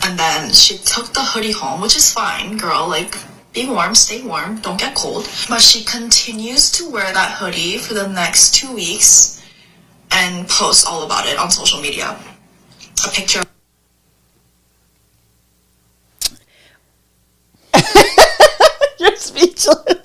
And 0.04 0.18
then 0.18 0.52
she 0.52 0.78
took 0.78 1.14
the 1.14 1.24
hoodie 1.24 1.52
home, 1.52 1.82
which 1.82 1.96
is 1.96 2.12
fine, 2.14 2.58
girl. 2.58 2.88
Like, 2.88 3.18
be 3.54 3.68
warm, 3.70 3.94
stay 3.96 4.22
warm, 4.24 4.60
don't 4.62 4.80
get 4.80 4.96
cold. 4.96 5.30
But 5.50 5.62
she 5.62 5.84
continues 5.84 6.72
to 6.72 6.90
wear 6.90 7.12
that 7.14 7.38
hoodie 7.38 7.78
for 7.78 7.94
the 7.94 8.08
next 8.08 8.56
two 8.56 8.74
weeks 8.74 9.42
and 10.12 10.48
posts 10.48 10.86
all 10.86 11.04
about 11.04 11.28
it 11.28 11.38
on 11.38 11.52
social 11.52 11.82
media. 11.82 12.18
A 13.06 13.10
picture 13.12 13.42
You're 19.00 19.16
speechless. 19.16 20.03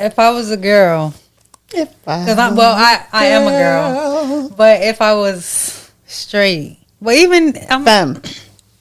If 0.00 0.18
I 0.18 0.30
was 0.30 0.50
a 0.50 0.56
girl, 0.56 1.14
If 1.72 1.88
I 2.08 2.24
because 2.24 2.38
I 2.38 2.50
well 2.52 2.74
I 2.74 3.06
I 3.12 3.26
am 3.26 3.46
a 3.46 3.56
girl, 3.56 4.48
but 4.56 4.82
if 4.82 5.00
I 5.02 5.14
was 5.14 5.90
straight, 6.06 6.78
but 7.00 7.14
even 7.14 7.56
I'm 7.68 7.84
Femme, 7.84 8.22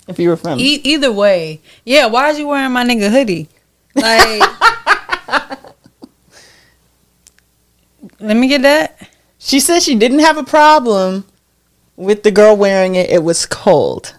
If 0.08 0.18
you 0.20 0.30
were 0.30 0.38
from 0.38 0.60
E- 0.60 0.82
either 0.84 1.12
way, 1.12 1.60
yeah. 1.86 2.08
Why 2.08 2.30
is 2.30 2.40
you 2.40 2.48
wearing 2.48 2.72
my 2.72 2.84
nigga 2.86 3.12
hoodie? 3.12 3.50
Like, 3.96 4.42
let 8.20 8.36
me 8.38 8.48
get 8.48 8.62
that. 8.62 9.10
She 9.40 9.60
said 9.60 9.82
she 9.82 9.96
didn't 9.96 10.20
have 10.20 10.38
a 10.38 10.44
problem 10.44 11.26
with 11.96 12.24
the 12.24 12.32
girl 12.32 12.56
wearing 12.56 12.96
it. 12.96 13.10
It 13.10 13.24
was 13.24 13.46
cold. 13.46 14.16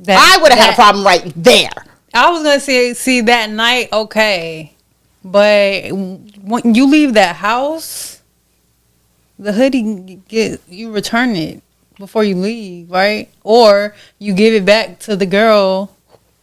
that 0.00 0.18
I 0.18 0.40
would 0.42 0.52
have 0.52 0.60
had 0.60 0.72
a 0.72 0.76
problem 0.76 1.04
right 1.04 1.32
there. 1.36 1.70
I 2.14 2.30
was 2.30 2.42
gonna 2.42 2.60
say, 2.60 2.94
see 2.94 3.20
that 3.22 3.50
night, 3.50 3.88
okay, 3.92 4.74
but 5.32 5.90
when 5.92 6.74
you 6.74 6.88
leave 6.88 7.14
that 7.14 7.36
house, 7.36 8.22
the 9.38 9.52
hoodie 9.52 10.20
get 10.28 10.60
you 10.68 10.92
return 10.92 11.36
it 11.36 11.62
before 11.98 12.24
you 12.24 12.36
leave, 12.36 12.90
right? 12.90 13.28
Or 13.42 13.94
you 14.18 14.34
give 14.34 14.54
it 14.54 14.64
back 14.64 14.98
to 15.00 15.16
the 15.16 15.26
girl 15.26 15.94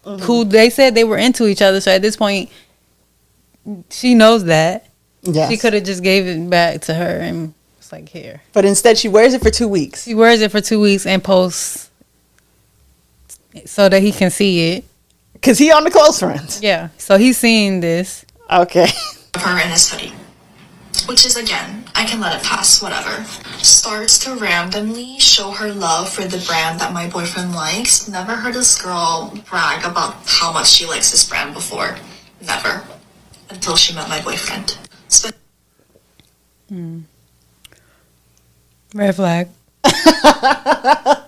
mm-hmm. 0.05 0.23
who 0.23 0.43
they 0.43 0.69
said 0.69 0.95
they 0.95 1.03
were 1.03 1.17
into 1.17 1.47
each 1.47 1.61
other. 1.61 1.79
So 1.81 1.91
at 1.91 2.01
this 2.01 2.15
point, 2.15 2.49
she 3.89 4.15
knows 4.15 4.45
that 4.45 4.89
Yes. 5.23 5.49
she 5.49 5.57
could 5.57 5.73
have 5.73 5.83
just 5.83 6.03
gave 6.03 6.27
it 6.27 6.49
back 6.49 6.81
to 6.81 6.93
her 6.93 7.19
and 7.19 7.53
it's 7.77 7.93
like 7.93 8.09
here. 8.09 8.41
But 8.51 8.65
instead, 8.65 8.97
she 8.97 9.07
wears 9.07 9.33
it 9.33 9.41
for 9.41 9.49
two 9.49 9.69
weeks. 9.69 10.03
She 10.03 10.13
wears 10.13 10.41
it 10.41 10.51
for 10.51 10.59
two 10.59 10.81
weeks 10.81 11.05
and 11.05 11.23
posts 11.23 11.89
so 13.65 13.87
that 13.87 14.01
he 14.01 14.11
can 14.11 14.29
see 14.29 14.71
it. 14.71 14.85
Because 15.31 15.57
he 15.57 15.71
on 15.71 15.85
the 15.85 15.91
close 15.91 16.19
friends. 16.19 16.61
Yeah, 16.61 16.89
so 16.97 17.17
he's 17.17 17.37
seeing 17.37 17.79
this. 17.79 18.25
Okay. 18.53 18.87
her 19.35 19.59
in 19.59 19.69
his 19.69 19.89
hoodie. 19.89 20.13
Which 21.07 21.25
is 21.25 21.35
again, 21.35 21.85
I 21.95 22.05
can 22.05 22.21
let 22.21 22.39
it 22.39 22.45
pass, 22.45 22.83
whatever. 22.83 23.23
Starts 23.63 24.19
to 24.19 24.35
randomly 24.35 25.17
show 25.17 25.49
her 25.51 25.73
love 25.73 26.07
for 26.07 26.21
the 26.21 26.37
brand 26.47 26.79
that 26.79 26.93
my 26.93 27.09
boyfriend 27.09 27.55
likes. 27.55 28.07
Never 28.07 28.35
heard 28.35 28.53
this 28.53 28.79
girl 28.79 29.33
brag 29.49 29.83
about 29.83 30.15
how 30.27 30.53
much 30.53 30.67
she 30.67 30.85
likes 30.85 31.09
this 31.09 31.27
brand 31.27 31.55
before. 31.55 31.97
Never. 32.45 32.83
Until 33.49 33.75
she 33.75 33.95
met 33.95 34.07
my 34.07 34.21
boyfriend. 34.21 34.77
Spent 35.07 35.35
hmm. 36.69 36.99
Red 38.93 39.15
flag. 39.15 39.49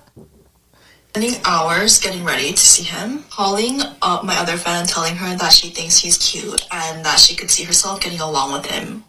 spending 1.16 1.42
hours 1.46 1.98
getting 1.98 2.26
ready 2.26 2.52
to 2.52 2.58
see 2.58 2.84
him, 2.84 3.24
calling 3.30 3.80
up 4.02 4.26
my 4.26 4.36
other 4.36 4.58
friend 4.58 4.80
and 4.80 4.90
telling 4.90 5.16
her 5.16 5.34
that 5.38 5.50
she 5.50 5.70
thinks 5.70 5.98
he's 5.98 6.18
cute 6.18 6.68
and 6.72 7.06
that 7.06 7.18
she 7.18 7.34
could 7.34 7.50
see 7.50 7.64
herself 7.64 8.02
getting 8.02 8.20
along 8.20 8.52
with 8.52 8.66
him. 8.66 9.02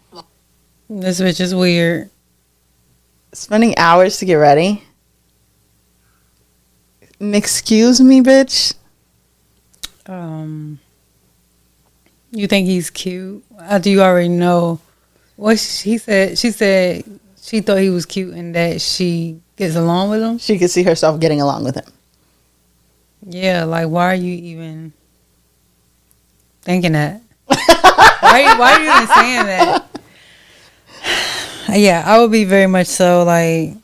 This 0.89 1.19
bitch 1.19 1.41
is 1.41 1.53
weird. 1.53 2.09
Spending 3.33 3.77
hours 3.77 4.19
to 4.19 4.25
get 4.25 4.35
ready. 4.35 4.81
Excuse 7.19 7.99
me, 7.99 8.21
bitch. 8.21 8.73
Um, 10.05 10.79
you 12.31 12.47
think 12.47 12.67
he's 12.67 12.89
cute? 12.89 13.43
Do 13.81 13.89
you 13.89 14.01
already 14.01 14.29
know 14.29 14.79
what 15.35 15.59
she 15.59 15.97
said. 15.97 16.37
She 16.37 16.51
said 16.51 17.03
she 17.41 17.59
thought 17.59 17.79
he 17.79 17.89
was 17.89 18.05
cute 18.05 18.33
and 18.33 18.55
that 18.55 18.79
she 18.79 19.41
gets 19.57 19.75
along 19.75 20.09
with 20.11 20.21
him. 20.21 20.37
She 20.37 20.57
could 20.57 20.69
see 20.69 20.83
herself 20.83 21.19
getting 21.19 21.41
along 21.41 21.65
with 21.65 21.75
him. 21.75 21.91
Yeah, 23.29 23.65
like 23.65 23.87
why 23.89 24.05
are 24.11 24.15
you 24.15 24.33
even 24.33 24.93
thinking 26.61 26.93
that? 26.93 27.21
why? 27.45 28.55
Why 28.57 28.73
are 28.73 28.79
you 28.81 28.89
even 28.89 29.07
saying 29.15 29.45
that? 29.45 29.83
Yeah, 31.69 32.01
I 32.07 32.19
would 32.21 32.31
be 32.31 32.45
very 32.45 32.65
much 32.67 32.87
so 32.87 33.25
like 33.25 33.75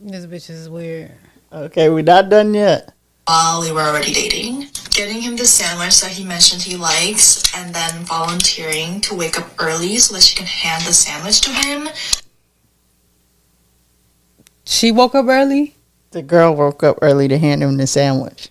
this 0.00 0.24
bitch 0.24 0.48
is 0.48 0.68
weird. 0.70 1.12
Okay, 1.52 1.90
we're 1.90 2.02
not 2.02 2.30
done 2.30 2.54
yet. 2.54 2.92
while 3.26 3.60
we 3.60 3.70
were 3.70 3.82
already 3.82 4.12
dating. 4.14 4.68
Getting 4.90 5.20
him 5.20 5.36
the 5.36 5.44
sandwich 5.44 6.00
that 6.00 6.12
he 6.12 6.24
mentioned 6.24 6.62
he 6.62 6.76
likes, 6.76 7.44
and 7.54 7.74
then 7.74 8.04
volunteering 8.04 9.00
to 9.02 9.14
wake 9.14 9.38
up 9.38 9.48
early 9.58 9.98
so 9.98 10.14
that 10.14 10.22
she 10.22 10.34
can 10.36 10.46
hand 10.46 10.84
the 10.84 10.92
sandwich 10.94 11.42
to 11.42 11.50
him. 11.50 11.88
She 14.64 14.90
woke 14.90 15.14
up 15.14 15.26
early. 15.28 15.74
The 16.14 16.22
girl 16.22 16.54
woke 16.54 16.84
up 16.84 17.00
early 17.02 17.26
to 17.26 17.36
hand 17.36 17.60
him 17.60 17.76
the 17.76 17.88
sandwich. 17.88 18.50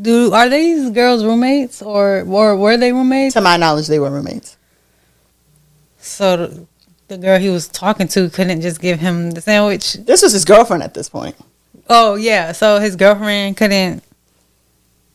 Do 0.00 0.32
are 0.32 0.48
these 0.48 0.90
girls 0.90 1.24
roommates 1.24 1.82
or 1.82 2.22
or 2.24 2.56
were 2.56 2.76
they 2.76 2.92
roommates? 2.92 3.34
To 3.34 3.40
my 3.40 3.56
knowledge, 3.56 3.88
they 3.88 3.98
were 3.98 4.12
roommates. 4.12 4.56
So 5.98 6.36
the, 6.36 6.66
the 7.08 7.18
girl 7.18 7.40
he 7.40 7.50
was 7.50 7.66
talking 7.66 8.06
to 8.06 8.30
couldn't 8.30 8.60
just 8.60 8.80
give 8.80 9.00
him 9.00 9.32
the 9.32 9.40
sandwich. 9.40 9.94
This 9.94 10.22
was 10.22 10.32
his 10.32 10.44
girlfriend 10.44 10.84
at 10.84 10.94
this 10.94 11.08
point. 11.08 11.34
Oh 11.88 12.14
yeah, 12.14 12.52
so 12.52 12.78
his 12.78 12.94
girlfriend 12.94 13.56
couldn't 13.56 14.04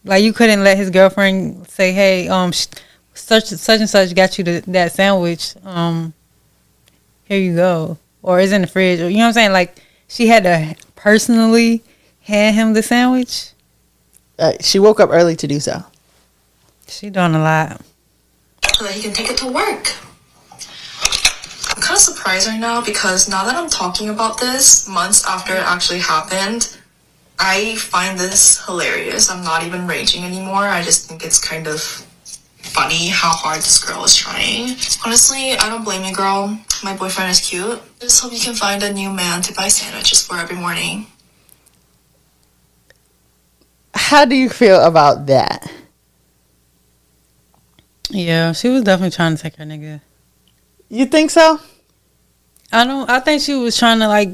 like 0.03 0.21
you 0.21 0.34
couldn't 0.34 0.65
let 0.65 0.75
his 0.75 0.89
girlfriend 0.89 1.69
say, 1.69 1.93
"Hey, 1.93 2.27
um, 2.27 2.51
sh- 2.51 2.67
such 3.13 3.45
such 3.45 3.79
and 3.79 3.89
such 3.89 4.13
got 4.15 4.38
you 4.38 4.43
the, 4.43 4.63
that 4.67 4.91
sandwich. 4.91 5.55
Um, 5.63 6.13
here 7.23 7.39
you 7.39 7.55
go," 7.55 7.97
or 8.23 8.39
it's 8.39 8.51
in 8.51 8.62
the 8.62 8.67
fridge. 8.67 8.99
Or, 8.99 9.10
you 9.10 9.17
know 9.17 9.23
what 9.23 9.27
I'm 9.27 9.34
saying? 9.34 9.51
Like 9.53 9.81
she 10.07 10.27
had 10.27 10.43
to 10.43 10.75
personally 10.95 11.84
hand 12.21 12.55
him 12.55 12.73
the 12.73 12.84
sandwich. 12.84 13.51
Uh, 14.38 14.53
she 14.60 14.79
woke 14.79 14.99
up 14.99 15.10
early 15.12 15.36
to 15.36 15.47
do 15.47 15.60
so. 15.60 15.84
She 16.88 17.10
doing 17.10 17.36
a 17.36 17.39
lot. 17.39 17.81
so 18.73 18.84
that 18.86 18.93
he 18.93 19.01
can 19.01 19.13
take 19.13 19.29
it 19.29 19.38
to 19.38 19.47
work. 19.47 19.93
I'm 21.73 21.81
kind 21.81 21.95
of 21.95 22.01
surprised 22.01 22.47
right 22.47 22.60
now 22.60 22.84
because 22.84 23.29
now 23.29 23.45
that 23.45 23.55
I'm 23.55 23.69
talking 23.69 24.10
about 24.10 24.39
this 24.39 24.88
months 24.88 25.25
after 25.25 25.53
it 25.53 25.63
actually 25.63 25.99
happened, 25.99 26.77
I 27.39 27.75
find 27.75 28.19
this 28.19 28.63
hilarious. 28.65 29.31
I'm 29.31 29.43
not 29.43 29.63
even 29.63 29.88
raging 29.88 30.23
anymore. 30.23 30.67
I 30.67 30.84
just 30.84 31.07
think 31.07 31.23
it's 31.23 31.39
kind 31.39 31.67
of 31.67 32.05
funny 32.63 33.10
how 33.10 33.32
hard 33.32 33.58
this 33.58 33.84
girl 33.84 34.04
is 34.04 34.15
trying. 34.15 34.76
Honestly, 35.06 35.54
I 35.54 35.69
don't 35.69 35.84
blame 35.84 36.04
you, 36.04 36.13
girl. 36.13 36.60
My 36.84 36.95
boyfriend 36.95 37.30
is 37.30 37.39
cute. 37.39 37.82
Just 38.00 38.21
hope 38.21 38.34
you 38.34 38.39
can 38.39 38.54
find 38.56 38.82
a 38.84 38.91
new 38.91 39.12
man 39.12 39.41
to 39.43 39.54
buy 39.54 39.67
sandwiches 39.67 40.26
for 40.26 40.38
every 40.38 40.56
morning. 40.56 41.08
How 43.93 44.26
do 44.26 44.36
you 44.36 44.50
feel 44.50 44.82
about 44.82 45.26
that? 45.28 45.71
Yeah, 48.10 48.52
she 48.54 48.69
was 48.69 48.84
definitely 48.84 49.12
trying 49.12 49.36
to 49.36 49.41
take 49.41 49.56
her 49.56 49.63
nigga. 49.63 50.02
You 50.89 51.06
think 51.06 51.32
so? 51.32 51.60
I 52.71 52.86
don't. 52.86 53.10
I 53.10 53.19
think 53.19 53.41
she 53.41 53.56
was 53.56 53.78
trying 53.78 54.00
to 54.00 54.08
like 54.08 54.30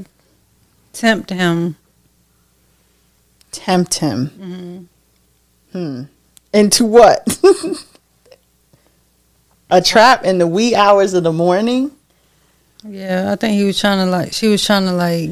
tempt 0.94 1.30
him. 1.30 1.76
Tempt 3.52 3.96
him. 3.96 4.90
Hmm. 5.72 6.04
Into 6.54 6.86
what? 6.86 7.28
A 9.69 9.82
trap 9.82 10.23
in 10.23 10.38
the 10.38 10.47
wee 10.47 10.75
hours 10.75 11.13
of 11.13 11.23
the 11.23 11.34
morning? 11.34 11.91
Yeah, 12.84 13.32
I 13.32 13.36
think 13.36 13.53
he 13.60 13.65
was 13.65 13.80
trying 13.80 14.06
to 14.06 14.10
like. 14.10 14.32
She 14.34 14.47
was 14.47 14.63
trying 14.65 14.86
to 14.86 14.93
like 14.93 15.30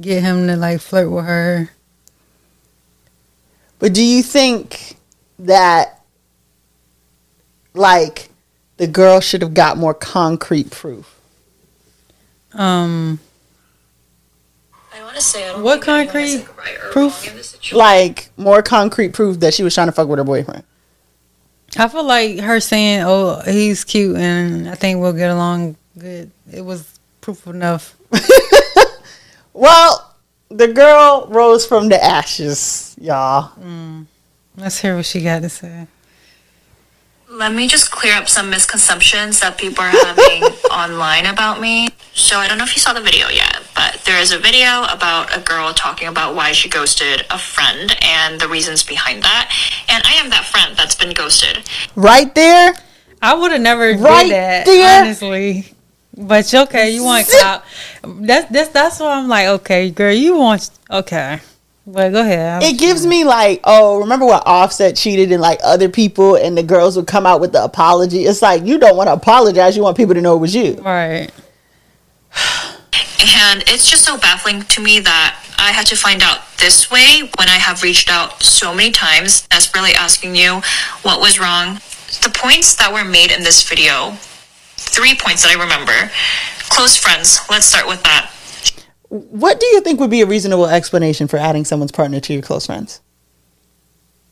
get 0.00 0.22
him 0.22 0.46
to 0.46 0.56
like 0.56 0.80
flirt 0.80 1.10
with 1.10 1.24
her. 1.24 1.70
But 3.80 3.94
do 3.94 4.02
you 4.02 4.22
think 4.24 4.96
that, 5.38 6.00
like, 7.74 8.28
the 8.76 8.88
girl 8.88 9.20
should 9.20 9.40
have 9.42 9.54
got 9.54 9.76
more 9.76 9.94
concrete 9.94 10.70
proof? 10.70 11.14
Um, 12.54 13.20
I 14.92 15.00
want 15.04 15.14
to 15.14 15.20
say 15.22 15.48
I 15.48 15.60
What 15.60 15.84
think 15.84 15.88
anyone 15.88 16.24
is, 16.24 16.40
concrete 16.42 16.48
like, 16.48 16.58
right 16.58 16.78
proof? 16.92 17.20
wrong 17.22 17.30
in 17.30 17.36
this 17.36 17.48
situation. 17.50 17.78
Like, 17.78 18.30
more 18.36 18.62
concrete 18.62 19.12
proof 19.12 19.38
that 19.40 19.54
she 19.54 19.62
was 19.62 19.74
trying 19.74 19.86
to 19.88 19.92
fuck 19.92 20.08
with 20.08 20.18
her 20.18 20.24
boyfriend? 20.24 20.64
I 21.76 21.88
feel 21.88 22.04
like 22.04 22.40
her 22.40 22.60
saying, 22.60 23.02
"Oh, 23.04 23.42
he's 23.44 23.84
cute," 23.84 24.16
and 24.16 24.68
I 24.68 24.74
think 24.74 25.00
we'll 25.00 25.12
get 25.12 25.30
along 25.30 25.76
good. 25.98 26.30
It 26.50 26.62
was 26.62 26.98
proof 27.20 27.46
enough. 27.46 27.96
Well, 29.58 30.14
the 30.50 30.68
girl 30.68 31.26
rose 31.28 31.66
from 31.66 31.88
the 31.88 32.02
ashes, 32.02 32.94
y'all. 33.00 33.50
Mm. 33.60 34.06
Let's 34.56 34.80
hear 34.80 34.94
what 34.94 35.04
she 35.04 35.20
got 35.20 35.42
to 35.42 35.48
say. 35.48 35.88
Let 37.30 37.52
me 37.52 37.68
just 37.68 37.90
clear 37.90 38.14
up 38.14 38.26
some 38.28 38.48
misconceptions 38.48 39.40
that 39.40 39.58
people 39.58 39.84
are 39.84 39.90
having 39.90 40.42
online 40.72 41.26
about 41.26 41.60
me. 41.60 41.88
So 42.14 42.38
I 42.38 42.48
don't 42.48 42.56
know 42.56 42.64
if 42.64 42.74
you 42.74 42.80
saw 42.80 42.94
the 42.94 43.02
video 43.02 43.28
yet, 43.28 43.62
but 43.74 44.00
there 44.06 44.18
is 44.18 44.32
a 44.32 44.38
video 44.38 44.84
about 44.90 45.36
a 45.36 45.40
girl 45.40 45.74
talking 45.74 46.08
about 46.08 46.34
why 46.34 46.52
she 46.52 46.70
ghosted 46.70 47.26
a 47.30 47.38
friend 47.38 47.94
and 48.02 48.40
the 48.40 48.48
reasons 48.48 48.82
behind 48.82 49.22
that. 49.24 49.52
And 49.90 50.02
I 50.06 50.14
am 50.14 50.30
that 50.30 50.46
friend 50.46 50.74
that's 50.76 50.94
been 50.94 51.12
ghosted. 51.12 51.68
Right 51.94 52.34
there, 52.34 52.72
I 53.20 53.34
would 53.34 53.52
have 53.52 53.60
never 53.60 53.92
Right 53.92 54.22
did 54.22 54.32
that, 54.32 54.64
there. 54.66 55.02
honestly. 55.04 55.74
But 56.16 56.50
you 56.52 56.60
okay, 56.62 56.90
you 56.90 57.04
want 57.04 57.28
clout. 57.28 57.62
That's 58.02 58.50
that's 58.50 58.70
that's 58.70 59.00
why 59.00 59.12
I'm 59.18 59.28
like, 59.28 59.46
okay, 59.60 59.90
girl, 59.90 60.12
you 60.12 60.36
want 60.36 60.70
okay. 60.90 61.40
But 61.90 62.10
go 62.12 62.20
ahead. 62.20 62.62
it 62.62 62.78
gives 62.78 63.06
me 63.06 63.24
like, 63.24 63.60
oh, 63.64 64.00
remember 64.00 64.26
when 64.26 64.40
Offset 64.44 64.94
cheated 64.94 65.32
and 65.32 65.40
like 65.40 65.58
other 65.64 65.88
people 65.88 66.36
and 66.36 66.56
the 66.56 66.62
girls 66.62 66.96
would 66.96 67.06
come 67.06 67.24
out 67.24 67.40
with 67.40 67.52
the 67.52 67.64
apology? 67.64 68.24
It's 68.24 68.42
like, 68.42 68.64
you 68.64 68.78
don't 68.78 68.94
want 68.96 69.08
to 69.08 69.14
apologize. 69.14 69.74
You 69.74 69.82
want 69.82 69.96
people 69.96 70.14
to 70.14 70.20
know 70.20 70.36
it 70.36 70.40
was 70.40 70.54
you. 70.54 70.74
right. 70.82 71.30
And 73.20 73.62
it's 73.66 73.90
just 73.90 74.04
so 74.04 74.16
baffling 74.16 74.62
to 74.62 74.80
me 74.80 75.00
that 75.00 75.44
I 75.58 75.72
had 75.72 75.86
to 75.88 75.96
find 75.96 76.22
out 76.22 76.38
this 76.58 76.88
way 76.90 77.28
when 77.36 77.48
I 77.48 77.58
have 77.58 77.82
reached 77.82 78.08
out 78.08 78.42
so 78.42 78.72
many 78.72 78.92
times, 78.92 79.46
desperately 79.48 79.90
asking 79.92 80.36
you 80.36 80.62
what 81.02 81.20
was 81.20 81.38
wrong. 81.38 81.74
The 82.22 82.30
points 82.32 82.76
that 82.76 82.92
were 82.92 83.04
made 83.04 83.32
in 83.32 83.42
this 83.42 83.68
video, 83.68 84.12
three 84.76 85.14
points 85.16 85.42
that 85.42 85.56
I 85.56 85.60
remember. 85.60 86.12
Close 86.70 86.96
friends, 86.96 87.40
let's 87.50 87.66
start 87.66 87.88
with 87.88 88.02
that. 88.04 88.30
What 89.08 89.58
do 89.58 89.66
you 89.66 89.80
think 89.80 90.00
would 90.00 90.10
be 90.10 90.20
a 90.20 90.26
reasonable 90.26 90.66
explanation 90.66 91.28
for 91.28 91.38
adding 91.38 91.64
someone's 91.64 91.92
partner 91.92 92.20
to 92.20 92.32
your 92.32 92.42
close 92.42 92.66
friends? 92.66 93.00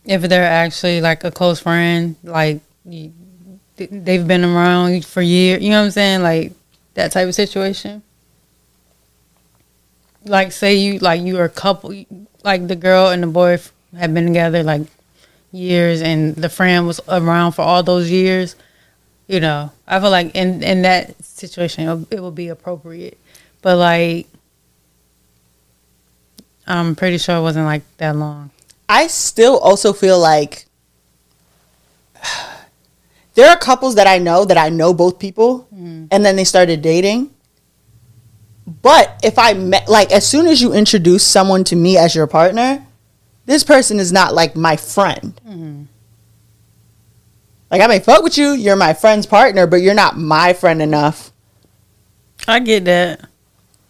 If 0.05 0.23
they're 0.23 0.45
actually 0.45 1.01
like 1.01 1.25
a 1.25 1.31
close 1.31 1.61
friend, 1.61 2.17
like 2.23 2.61
they've 2.85 4.27
been 4.27 4.45
around 4.45 5.05
for 5.05 5.23
years, 5.23 5.63
you 5.63 5.71
know 5.71 5.81
what 5.81 5.87
I'm 5.87 5.91
saying? 5.91 6.23
Like 6.23 6.53
that 6.95 7.13
type 7.13 7.27
of 7.27 7.35
situation. 7.35 8.03
Like 10.25 10.53
say 10.53 10.75
you 10.75 10.99
like 10.99 11.23
you 11.23 11.39
are 11.39 11.45
a 11.45 11.49
couple, 11.49 11.95
like 12.45 12.67
the 12.69 12.77
girl 12.77 13.09
and 13.09 13.23
the 13.23 13.29
boy 13.29 13.59
have 13.97 14.13
been 14.13 14.27
together 14.27 14.63
like 14.63 14.83
years, 15.53 16.03
and 16.03 16.35
the 16.35 16.49
friend 16.49 16.87
was 16.87 17.01
around 17.09 17.53
for 17.53 17.63
all 17.63 17.83
those 17.83 18.11
years. 18.11 18.57
You 19.29 19.41
know, 19.41 19.73
I 19.87 20.01
feel 20.01 20.11
like 20.11 20.35
in 20.35 20.63
in 20.63 20.83
that 20.83 21.25
situation 21.25 22.07
it, 22.11 22.21
would 22.21 22.35
be 22.35 22.49
appropriate, 22.49 23.19
but 23.63 23.77
like 23.77 24.27
I'm 26.67 26.95
pretty 26.97 27.19
sure 27.19 27.37
it 27.37 27.43
wasn't 27.43 27.67
like 27.67 27.83
that 27.99 28.17
long. 28.17 28.51
I 28.89 29.07
still 29.07 29.59
also 29.59 29.93
feel 29.93 30.19
like 30.19 30.67
there 33.35 33.49
are 33.49 33.57
couples 33.57 33.95
that 33.97 34.07
I 34.07 34.19
know 34.19 34.45
that 34.45 34.57
I 34.57 34.69
know 34.69 34.93
both 34.95 35.19
people 35.19 35.69
mm. 35.75 36.09
and 36.11 36.25
then 36.25 36.37
they 36.37 36.45
started 36.45 36.83
dating. 36.83 37.31
But 38.83 39.21
if 39.23 39.39
I 39.39 39.53
met, 39.53 39.89
like, 39.89 40.11
as 40.11 40.27
soon 40.27 40.49
as 40.49 40.61
you 40.61 40.73
introduce 40.73 41.25
someone 41.25 41.63
to 41.65 41.77
me 41.77 41.97
as 41.97 42.17
your 42.17 42.27
partner, 42.27 42.85
this 43.45 43.63
person 43.63 44.01
is 44.01 44.13
not 44.13 44.35
like 44.35 44.57
my 44.57 44.77
friend. 44.77 45.41
Mm-hmm. 45.47 45.83
Like, 47.71 47.81
I 47.81 47.87
may 47.87 48.01
fuck 48.01 48.25
with 48.25 48.37
you, 48.37 48.53
you're 48.53 48.75
my 48.75 48.93
friend's 48.93 49.25
partner, 49.25 49.69
but 49.69 49.83
you're 49.83 49.95
not 49.95 50.19
my 50.19 50.53
friend 50.53 50.83
enough 50.83 51.33
I 52.49 52.61
get 52.61 52.85
that. 52.85 53.29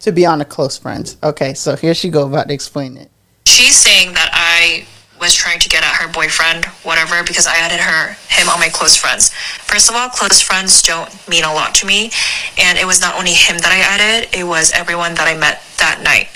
To 0.06 0.12
be 0.12 0.24
on 0.24 0.40
a 0.40 0.44
close 0.44 0.78
friends. 0.78 1.18
Okay, 1.22 1.52
so 1.52 1.74
here 1.74 1.92
she 1.92 2.08
go 2.08 2.26
about 2.26 2.46
to 2.46 2.54
explain 2.54 2.96
it. 2.96 3.10
She's 3.44 3.76
saying 3.76 4.14
that 4.14 4.30
I 4.32 4.86
was 5.20 5.34
trying 5.34 5.58
to 5.58 5.68
get 5.68 5.82
at 5.82 5.96
her 5.96 6.06
boyfriend, 6.12 6.64
whatever, 6.86 7.24
because 7.24 7.46
I 7.46 7.56
added 7.56 7.80
her 7.80 8.14
him 8.28 8.48
on 8.48 8.60
my 8.60 8.68
close 8.68 8.94
friends. 8.96 9.32
First 9.66 9.90
of 9.90 9.96
all, 9.96 10.08
close 10.08 10.40
friends 10.40 10.80
don't 10.82 11.10
mean 11.28 11.42
a 11.42 11.52
lot 11.52 11.74
to 11.76 11.86
me, 11.86 12.10
and 12.56 12.78
it 12.78 12.86
was 12.86 13.00
not 13.00 13.18
only 13.18 13.32
him 13.32 13.58
that 13.58 13.74
I 13.74 13.82
added, 13.82 14.30
it 14.30 14.44
was 14.44 14.70
everyone 14.72 15.14
that 15.14 15.26
I 15.26 15.36
met 15.36 15.60
that 15.78 16.02
night. 16.04 16.30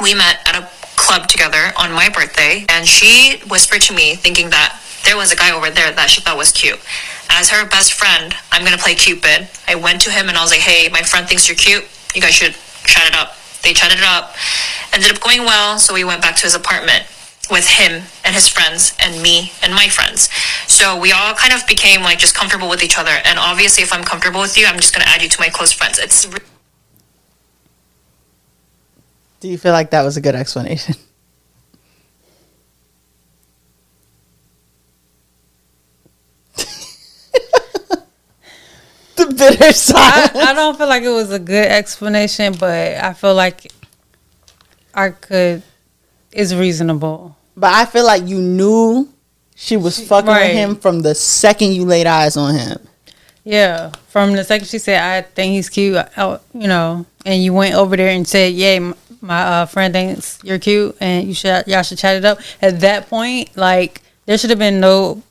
We 0.00 0.14
met 0.14 0.38
at 0.46 0.54
a 0.54 0.70
club 0.94 1.26
together 1.26 1.72
on 1.76 1.90
my 1.90 2.08
birthday, 2.08 2.66
and 2.68 2.86
she 2.86 3.42
whispered 3.50 3.82
to 3.90 3.94
me, 3.94 4.14
thinking 4.14 4.50
that 4.50 4.78
there 5.04 5.16
was 5.16 5.32
a 5.32 5.36
guy 5.36 5.50
over 5.50 5.70
there 5.70 5.90
that 5.90 6.08
she 6.08 6.20
thought 6.20 6.36
was 6.36 6.52
cute. 6.52 6.78
As 7.30 7.50
her 7.50 7.66
best 7.68 7.94
friend, 7.94 8.34
I'm 8.52 8.62
gonna 8.62 8.78
play 8.78 8.94
Cupid. 8.94 9.48
I 9.66 9.74
went 9.74 10.02
to 10.02 10.10
him 10.10 10.28
and 10.28 10.38
I 10.38 10.42
was 10.42 10.50
like, 10.50 10.60
hey, 10.60 10.88
my 10.88 11.02
friend 11.02 11.26
thinks 11.26 11.48
you're 11.48 11.56
cute. 11.56 11.84
You 12.14 12.20
guys 12.20 12.34
should 12.34 12.54
chat 12.88 13.06
it 13.06 13.14
up. 13.14 13.36
They 13.62 13.72
chatted 13.72 13.98
it 13.98 14.04
up. 14.04 14.34
Ended 14.92 15.12
up 15.12 15.20
going 15.20 15.42
well, 15.44 15.78
so 15.78 15.94
we 15.94 16.04
went 16.04 16.22
back 16.22 16.36
to 16.36 16.42
his 16.42 16.54
apartment 16.54 17.04
with 17.50 17.66
him 17.68 18.02
and 18.24 18.34
his 18.34 18.48
friends 18.48 18.94
and 19.00 19.22
me 19.22 19.52
and 19.62 19.74
my 19.74 19.88
friends. 19.88 20.28
So 20.66 20.98
we 20.98 21.12
all 21.12 21.34
kind 21.34 21.52
of 21.52 21.66
became 21.66 22.02
like 22.02 22.18
just 22.18 22.34
comfortable 22.34 22.68
with 22.68 22.82
each 22.82 22.98
other. 22.98 23.16
And 23.24 23.38
obviously, 23.38 23.82
if 23.82 23.92
I'm 23.92 24.04
comfortable 24.04 24.40
with 24.40 24.56
you, 24.58 24.66
I'm 24.66 24.76
just 24.76 24.94
gonna 24.94 25.08
add 25.08 25.22
you 25.22 25.28
to 25.28 25.40
my 25.40 25.48
close 25.48 25.72
friends. 25.72 25.98
It's 25.98 26.26
re- 26.26 26.38
Do 29.40 29.48
you 29.48 29.58
feel 29.58 29.72
like 29.72 29.90
that 29.90 30.02
was 30.02 30.16
a 30.16 30.20
good 30.20 30.34
explanation? 30.34 30.94
the 39.18 39.34
bitter 39.34 39.64
I, 39.64 39.70
silence. 39.72 40.36
I 40.36 40.52
don't 40.54 40.76
feel 40.76 40.88
like 40.88 41.02
it 41.02 41.10
was 41.10 41.30
a 41.30 41.38
good 41.38 41.66
explanation, 41.66 42.54
but 42.58 42.70
I 42.96 43.12
feel 43.12 43.34
like 43.34 43.70
I 44.94 45.10
could. 45.10 45.62
It's 46.32 46.54
reasonable. 46.54 47.36
But 47.56 47.74
I 47.74 47.84
feel 47.86 48.04
like 48.04 48.26
you 48.26 48.38
knew 48.38 49.08
she 49.54 49.76
was 49.76 49.98
fucking 50.06 50.28
right. 50.28 50.48
with 50.48 50.56
him 50.56 50.76
from 50.76 51.00
the 51.00 51.14
second 51.14 51.72
you 51.72 51.84
laid 51.84 52.06
eyes 52.06 52.36
on 52.36 52.54
him. 52.54 52.78
Yeah, 53.44 53.92
from 54.08 54.32
the 54.34 54.44
second 54.44 54.68
she 54.68 54.78
said, 54.78 55.00
"I 55.00 55.22
think 55.22 55.54
he's 55.54 55.68
cute," 55.68 55.96
I, 55.96 56.38
you 56.54 56.68
know, 56.68 57.06
and 57.24 57.42
you 57.42 57.52
went 57.52 57.74
over 57.74 57.96
there 57.96 58.10
and 58.10 58.26
said, 58.28 58.52
"Yeah, 58.52 58.68
m- 58.68 58.94
my 59.20 59.42
uh, 59.42 59.66
friend 59.66 59.92
thinks 59.92 60.38
you're 60.44 60.58
cute, 60.58 60.96
and 61.00 61.26
you 61.26 61.34
should 61.34 61.66
y'all 61.66 61.82
should 61.82 61.98
chat 61.98 62.16
it 62.16 62.24
up." 62.24 62.38
At 62.62 62.80
that 62.80 63.08
point, 63.08 63.56
like 63.56 64.02
there 64.26 64.36
should 64.36 64.50
have 64.50 64.58
been 64.58 64.80
no 64.80 65.22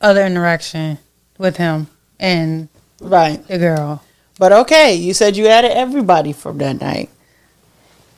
other 0.00 0.26
interaction 0.26 0.98
with 1.38 1.56
him 1.56 1.86
and 2.18 2.68
Right. 3.02 3.46
the 3.46 3.58
girl. 3.58 4.02
But 4.38 4.52
okay, 4.52 4.94
you 4.94 5.14
said 5.14 5.36
you 5.36 5.46
added 5.46 5.72
everybody 5.76 6.32
from 6.32 6.58
that 6.58 6.80
night. 6.80 7.10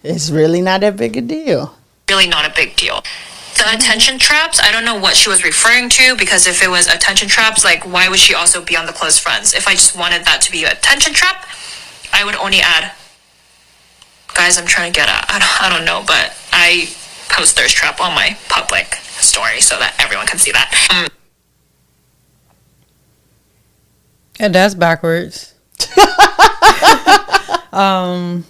It's 0.02 0.30
really 0.30 0.60
not 0.60 0.82
that 0.82 0.96
big 0.96 1.16
a 1.16 1.20
deal. 1.20 1.74
really 2.08 2.26
not 2.28 2.44
a 2.44 2.52
big 2.54 2.76
deal. 2.76 3.02
The 3.56 3.72
attention 3.74 4.18
traps, 4.18 4.60
I 4.62 4.72
don't 4.72 4.84
know 4.84 4.96
what 4.98 5.16
she 5.16 5.28
was 5.30 5.44
referring 5.44 5.88
to 5.90 6.16
because 6.16 6.46
if 6.46 6.62
it 6.62 6.68
was 6.68 6.88
attention 6.88 7.28
traps, 7.28 7.64
like 7.64 7.84
why 7.84 8.08
would 8.08 8.18
she 8.18 8.34
also 8.34 8.62
be 8.62 8.76
on 8.76 8.86
the 8.86 8.92
close 8.92 9.18
friends? 9.18 9.54
If 9.54 9.68
I 9.68 9.72
just 9.72 9.96
wanted 9.96 10.24
that 10.24 10.40
to 10.42 10.52
be 10.52 10.64
an 10.64 10.72
attention 10.72 11.14
trap, 11.14 11.46
I 12.12 12.24
would 12.24 12.34
only 12.36 12.60
add 12.60 12.92
guys 14.34 14.58
I'm 14.58 14.66
trying 14.66 14.92
to 14.92 14.96
get 14.98 15.08
at. 15.08 15.24
I 15.28 15.38
don't, 15.38 15.62
I 15.62 15.76
don't 15.76 15.86
know, 15.86 16.02
but 16.06 16.36
I 16.52 16.88
post 17.28 17.56
thirst 17.56 17.74
trap 17.76 18.00
on 18.00 18.14
my 18.14 18.36
public 18.48 18.94
story 18.94 19.60
so 19.60 19.78
that 19.78 19.94
everyone 19.98 20.26
can 20.26 20.38
see 20.38 20.52
that. 20.52 20.68
Um, 20.90 21.08
Yeah, 24.38 24.48
that's 24.48 24.74
backwards. 24.74 25.54
um, 27.72 28.44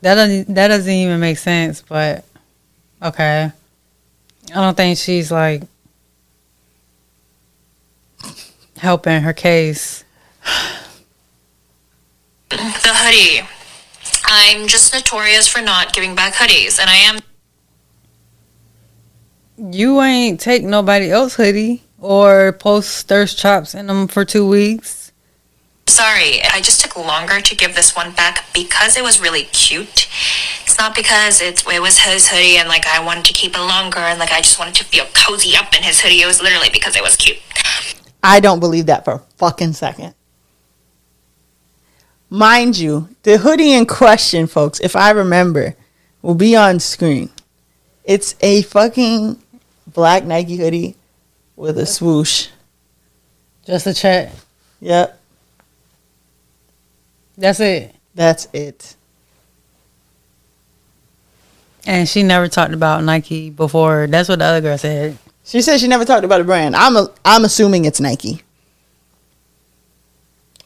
that 0.00 0.14
doesn't 0.14 0.54
that 0.54 0.68
doesn't 0.68 0.92
even 0.92 1.20
make 1.20 1.38
sense. 1.38 1.82
But 1.82 2.24
okay, 3.02 3.50
I 4.50 4.54
don't 4.54 4.76
think 4.76 4.98
she's 4.98 5.30
like 5.30 5.62
helping 8.76 9.22
her 9.22 9.32
case. 9.32 10.04
the 12.50 12.56
hoodie. 12.58 13.46
I'm 14.24 14.66
just 14.66 14.92
notorious 14.92 15.48
for 15.48 15.60
not 15.60 15.92
giving 15.94 16.14
back 16.14 16.34
hoodies, 16.34 16.78
and 16.80 16.90
I 16.90 16.96
am 16.96 17.18
You 19.72 20.00
ain't 20.02 20.40
take 20.40 20.64
nobody 20.64 21.10
else 21.10 21.34
hoodie 21.34 21.82
or 22.00 22.52
post 22.52 23.08
thirst 23.08 23.38
chops 23.38 23.74
in 23.74 23.86
them 23.86 24.08
for 24.08 24.24
two 24.24 24.46
weeks. 24.46 25.12
Sorry, 25.86 26.42
I 26.42 26.60
just 26.60 26.80
took 26.80 26.96
longer 26.96 27.40
to 27.40 27.56
give 27.56 27.74
this 27.74 27.96
one 27.96 28.12
back 28.12 28.44
because 28.52 28.96
it 28.96 29.02
was 29.02 29.20
really 29.20 29.44
cute. 29.44 30.08
It's 30.62 30.78
not 30.78 30.94
because 30.94 31.40
it's 31.40 31.64
it 31.66 31.80
was 31.80 32.00
his 32.00 32.28
hoodie 32.28 32.56
and 32.56 32.68
like 32.68 32.86
I 32.86 33.02
wanted 33.04 33.24
to 33.26 33.32
keep 33.32 33.54
it 33.54 33.60
longer 33.60 33.98
and 33.98 34.18
like 34.18 34.30
I 34.30 34.40
just 34.40 34.58
wanted 34.58 34.74
to 34.76 34.84
feel 34.84 35.06
cozy 35.14 35.56
up 35.56 35.74
in 35.74 35.82
his 35.82 36.00
hoodie. 36.00 36.20
It 36.20 36.26
was 36.26 36.42
literally 36.42 36.68
because 36.70 36.94
it 36.94 37.02
was 37.02 37.16
cute. 37.16 37.38
I 38.22 38.40
don't 38.40 38.60
believe 38.60 38.86
that 38.86 39.04
for 39.04 39.14
a 39.14 39.18
fucking 39.36 39.72
second. 39.72 40.14
Mind 42.30 42.76
you, 42.76 43.08
the 43.22 43.38
hoodie 43.38 43.72
in 43.72 43.86
question, 43.86 44.46
folks, 44.46 44.80
if 44.80 44.94
I 44.94 45.10
remember, 45.10 45.74
will 46.20 46.34
be 46.34 46.54
on 46.54 46.78
screen. 46.78 47.30
It's 48.04 48.34
a 48.40 48.60
fucking 48.62 49.42
black 49.86 50.24
Nike 50.24 50.56
hoodie 50.56 50.96
with 51.58 51.76
a 51.78 51.84
swoosh. 51.86 52.48
Just 53.66 53.86
a 53.86 53.92
check. 53.92 54.32
Yep, 54.80 55.20
That's 57.36 57.60
it. 57.60 57.94
that's 58.14 58.46
it. 58.52 58.94
And 61.84 62.08
she 62.08 62.22
never 62.22 62.48
talked 62.48 62.72
about 62.74 63.02
Nike 63.02 63.50
before. 63.50 64.06
That's 64.06 64.28
what 64.28 64.38
the 64.38 64.44
other 64.44 64.60
girl 64.60 64.78
said. 64.78 65.18
She 65.44 65.60
said 65.62 65.78
she 65.80 65.88
never 65.88 66.04
talked 66.04 66.24
about 66.24 66.40
a 66.40 66.44
brand. 66.44 66.76
I'm 66.76 66.96
a, 66.96 67.08
I'm 67.24 67.44
assuming 67.44 67.84
it's 67.86 68.00
Nike. 68.00 68.42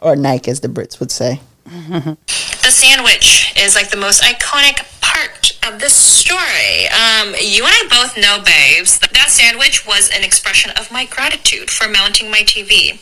Or 0.01 0.15
Nike 0.17 0.51
as 0.51 0.61
the 0.61 0.69
Brits 0.69 1.01
would 1.01 1.11
say. 1.11 1.41
The 2.63 2.71
sandwich 2.71 3.55
is 3.57 3.75
like 3.75 3.91
the 3.91 3.97
most 3.97 4.23
iconic 4.23 4.87
part 5.01 5.52
of 5.67 5.81
this 5.81 5.95
story. 5.95 6.87
Um, 6.89 7.35
you 7.41 7.65
and 7.65 7.73
I 7.73 7.87
both 7.91 8.17
know, 8.17 8.43
babes, 8.45 8.99
that 8.99 9.13
that 9.13 9.31
sandwich 9.31 9.87
was 9.87 10.11
an 10.11 10.25
expression 10.25 10.71
of 10.73 10.91
my 10.91 11.05
gratitude 11.07 11.71
for 11.71 11.89
mounting 11.89 12.31
my 12.31 12.41
TV. 12.41 12.99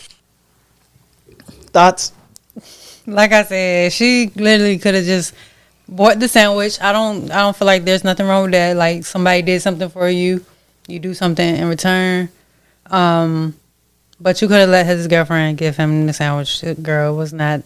Thoughts? 1.72 2.12
Like 3.06 3.32
I 3.32 3.44
said, 3.44 3.92
she 3.92 4.30
literally 4.34 4.78
could 4.78 4.94
have 4.94 5.04
just 5.04 5.34
bought 5.88 6.20
the 6.20 6.28
sandwich. 6.28 6.80
I 6.80 6.92
don't 6.92 7.30
I 7.30 7.40
don't 7.40 7.56
feel 7.56 7.66
like 7.66 7.84
there's 7.84 8.04
nothing 8.04 8.26
wrong 8.26 8.42
with 8.42 8.52
that. 8.52 8.76
Like 8.76 9.04
somebody 9.04 9.42
did 9.42 9.62
something 9.62 9.88
for 9.88 10.08
you, 10.08 10.44
you 10.86 10.98
do 10.98 11.14
something 11.14 11.56
in 11.56 11.68
return. 11.68 12.28
Um 12.86 13.56
but 14.20 14.40
you 14.42 14.48
could 14.48 14.60
have 14.60 14.68
let 14.68 14.86
his 14.86 15.06
girlfriend 15.06 15.58
give 15.58 15.76
him 15.76 16.06
the 16.06 16.12
sandwich. 16.12 16.60
The 16.60 16.74
girl 16.74 17.16
was 17.16 17.32
not 17.32 17.62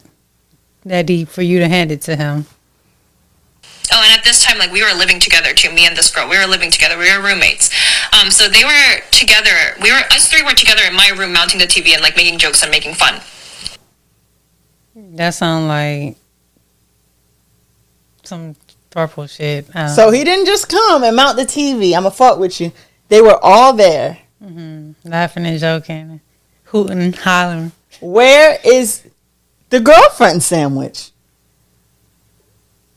that 0.84 1.06
deep 1.06 1.28
for 1.28 1.42
you 1.42 1.58
to 1.58 1.68
hand 1.68 1.90
it 1.90 2.02
to 2.02 2.16
him. 2.16 2.46
Oh, 3.94 4.02
and 4.02 4.12
at 4.12 4.24
this 4.24 4.42
time, 4.42 4.58
like 4.58 4.72
we 4.72 4.82
were 4.82 4.92
living 4.98 5.20
together 5.20 5.54
too. 5.54 5.70
Me 5.70 5.86
and 5.86 5.96
this 5.96 6.10
girl, 6.12 6.28
we 6.28 6.36
were 6.36 6.46
living 6.46 6.72
together. 6.72 6.98
We 6.98 7.16
were 7.16 7.22
roommates. 7.22 7.70
Um, 8.12 8.30
so 8.32 8.48
they 8.48 8.64
were 8.64 9.00
together. 9.12 9.78
We 9.80 9.92
were 9.92 10.00
us 10.10 10.28
three 10.28 10.42
were 10.42 10.52
together 10.52 10.82
in 10.88 10.96
my 10.96 11.10
room, 11.16 11.32
mounting 11.32 11.60
the 11.60 11.66
TV 11.66 11.94
and 11.94 12.02
like 12.02 12.16
making 12.16 12.38
jokes 12.38 12.62
and 12.62 12.72
making 12.72 12.94
fun. 12.94 13.20
That 14.96 15.30
sounds 15.30 15.68
like 15.68 16.16
some 18.24 18.56
purple 18.90 19.28
shit. 19.28 19.66
I 19.74 19.86
So 19.88 20.10
he 20.10 20.24
didn't 20.24 20.46
just 20.46 20.68
come 20.68 21.04
and 21.04 21.14
mount 21.14 21.36
the 21.36 21.44
TV. 21.44 21.96
I'ma 21.96 22.10
fuck 22.10 22.38
with 22.38 22.60
you. 22.60 22.72
They 23.08 23.20
were 23.20 23.38
all 23.42 23.74
there. 23.74 24.18
know. 24.40 24.94
laughing 25.04 25.46
and 25.46 25.58
joking, 25.60 26.20
hooting, 26.64 27.00
and 27.00 27.14
hollering. 27.14 27.72
Where 28.00 28.58
is 28.64 29.04
the 29.70 29.78
girlfriend 29.78 30.42
sandwich? 30.42 31.12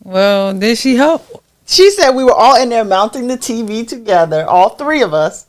Well, 0.08 0.53
did 0.53 0.78
she 0.78 0.95
help? 0.95 1.43
She 1.66 1.91
said 1.91 2.12
we 2.12 2.24
were 2.24 2.34
all 2.34 2.55
in 2.55 2.70
there 2.70 2.86
mounting 2.86 3.28
the 3.28 3.38
TV 3.38 3.86
together, 3.86 4.45
all 4.47 4.70
three 4.70 5.01
of 5.01 5.14
us. 5.14 5.45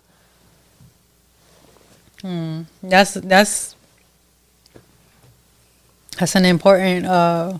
Hmm. 2.23 2.63
That's 2.83 3.15
that's 3.15 3.77
that's 6.19 6.35
an 6.35 6.45
important 6.45 7.07
uh 7.07 7.59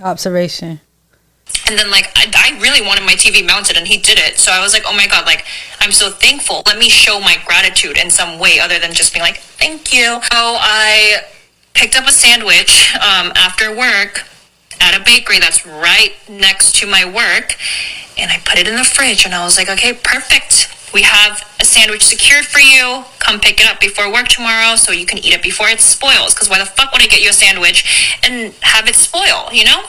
observation. 0.00 0.80
And 1.66 1.76
then 1.76 1.90
like 1.90 2.12
I, 2.14 2.30
I 2.32 2.60
really 2.60 2.86
wanted 2.86 3.04
my 3.04 3.14
TV 3.14 3.44
mounted, 3.44 3.76
and 3.76 3.88
he 3.88 3.98
did 3.98 4.20
it. 4.20 4.38
So 4.38 4.52
I 4.52 4.62
was 4.62 4.72
like, 4.72 4.84
oh 4.86 4.94
my 4.94 5.08
god, 5.08 5.26
like 5.26 5.44
I'm 5.80 5.90
so 5.90 6.08
thankful. 6.08 6.62
Let 6.66 6.78
me 6.78 6.88
show 6.88 7.18
my 7.18 7.36
gratitude 7.44 7.98
in 7.98 8.12
some 8.12 8.38
way 8.38 8.60
other 8.60 8.78
than 8.78 8.92
just 8.92 9.12
being 9.12 9.24
like, 9.24 9.38
thank 9.38 9.92
you. 9.92 10.20
So 10.30 10.38
I 10.38 11.22
picked 11.74 11.96
up 11.96 12.06
a 12.06 12.12
sandwich 12.12 12.94
um, 12.94 13.32
after 13.34 13.76
work 13.76 14.28
at 14.82 15.00
a 15.00 15.04
bakery 15.04 15.38
that's 15.38 15.64
right 15.64 16.12
next 16.28 16.74
to 16.80 16.86
my 16.86 17.04
work, 17.04 17.56
and 18.18 18.30
I 18.30 18.38
put 18.44 18.58
it 18.58 18.66
in 18.66 18.76
the 18.76 18.84
fridge. 18.84 19.24
And 19.24 19.34
I 19.34 19.44
was 19.44 19.56
like, 19.56 19.70
okay, 19.70 19.92
perfect. 19.94 20.68
We 20.92 21.02
have 21.02 21.42
a 21.58 21.64
sandwich 21.64 22.02
secured 22.02 22.44
for 22.44 22.58
you. 22.58 23.04
Come 23.18 23.40
pick 23.40 23.60
it 23.60 23.66
up 23.66 23.80
before 23.80 24.12
work 24.12 24.28
tomorrow 24.28 24.76
so 24.76 24.92
you 24.92 25.06
can 25.06 25.18
eat 25.18 25.32
it 25.32 25.42
before 25.42 25.68
it 25.68 25.80
spoils. 25.80 26.34
Because 26.34 26.50
why 26.50 26.58
the 26.58 26.66
fuck 26.66 26.92
would 26.92 27.02
I 27.02 27.06
get 27.06 27.22
you 27.22 27.30
a 27.30 27.32
sandwich 27.32 28.18
and 28.22 28.52
have 28.60 28.86
it 28.88 28.96
spoil, 28.96 29.48
you 29.52 29.64
know? 29.64 29.82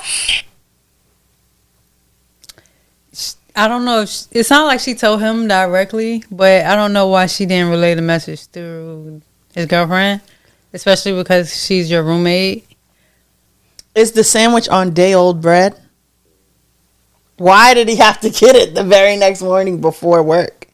I 3.56 3.68
don't 3.68 3.86
know 3.86 4.02
if 4.02 4.28
it's 4.32 4.50
not 4.50 4.66
like 4.66 4.80
she 4.80 4.96
told 4.96 5.22
him 5.22 5.48
directly, 5.48 6.24
but 6.32 6.66
I 6.66 6.76
don't 6.76 6.94
know 6.94 7.08
why 7.08 7.28
she 7.28 7.46
didn't 7.46 7.70
relay 7.70 7.94
the 7.94 8.02
message 8.02 8.48
through 8.48 9.22
his 9.54 9.68
girlfriend, 9.68 10.22
especially 10.74 11.14
because 11.14 11.54
she's 11.56 11.91
your 11.91 12.02
roommate. 12.02 12.66
Is 13.96 14.12
the 14.12 14.24
sandwich 14.24 14.68
on 14.70 14.94
day 14.94 15.14
old 15.14 15.41
bread? 15.41 15.80
Why 17.38 17.74
did 17.74 17.89
he 17.89 17.96
have 17.98 18.20
to 18.22 18.30
get 18.30 18.56
it 18.56 18.76
the 18.76 18.84
very 18.84 19.18
next 19.18 19.41
morning 19.41 19.82
before 19.82 20.24
work? 20.24 20.68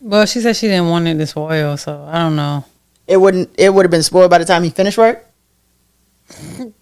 Well, 0.00 0.24
she 0.26 0.40
said 0.40 0.56
she 0.56 0.68
didn't 0.68 0.88
want 0.88 1.06
it 1.08 1.16
to 1.18 1.26
spoil, 1.26 1.76
so 1.76 2.04
I 2.10 2.18
don't 2.18 2.36
know. 2.36 2.64
It 3.06 3.18
wouldn't. 3.18 3.50
It 3.58 3.72
would 3.74 3.84
have 3.84 3.90
been 3.90 4.02
spoiled 4.02 4.30
by 4.30 4.38
the 4.38 4.44
time 4.44 4.62
he 4.62 4.70
finished 4.70 4.98
work. 4.98 5.26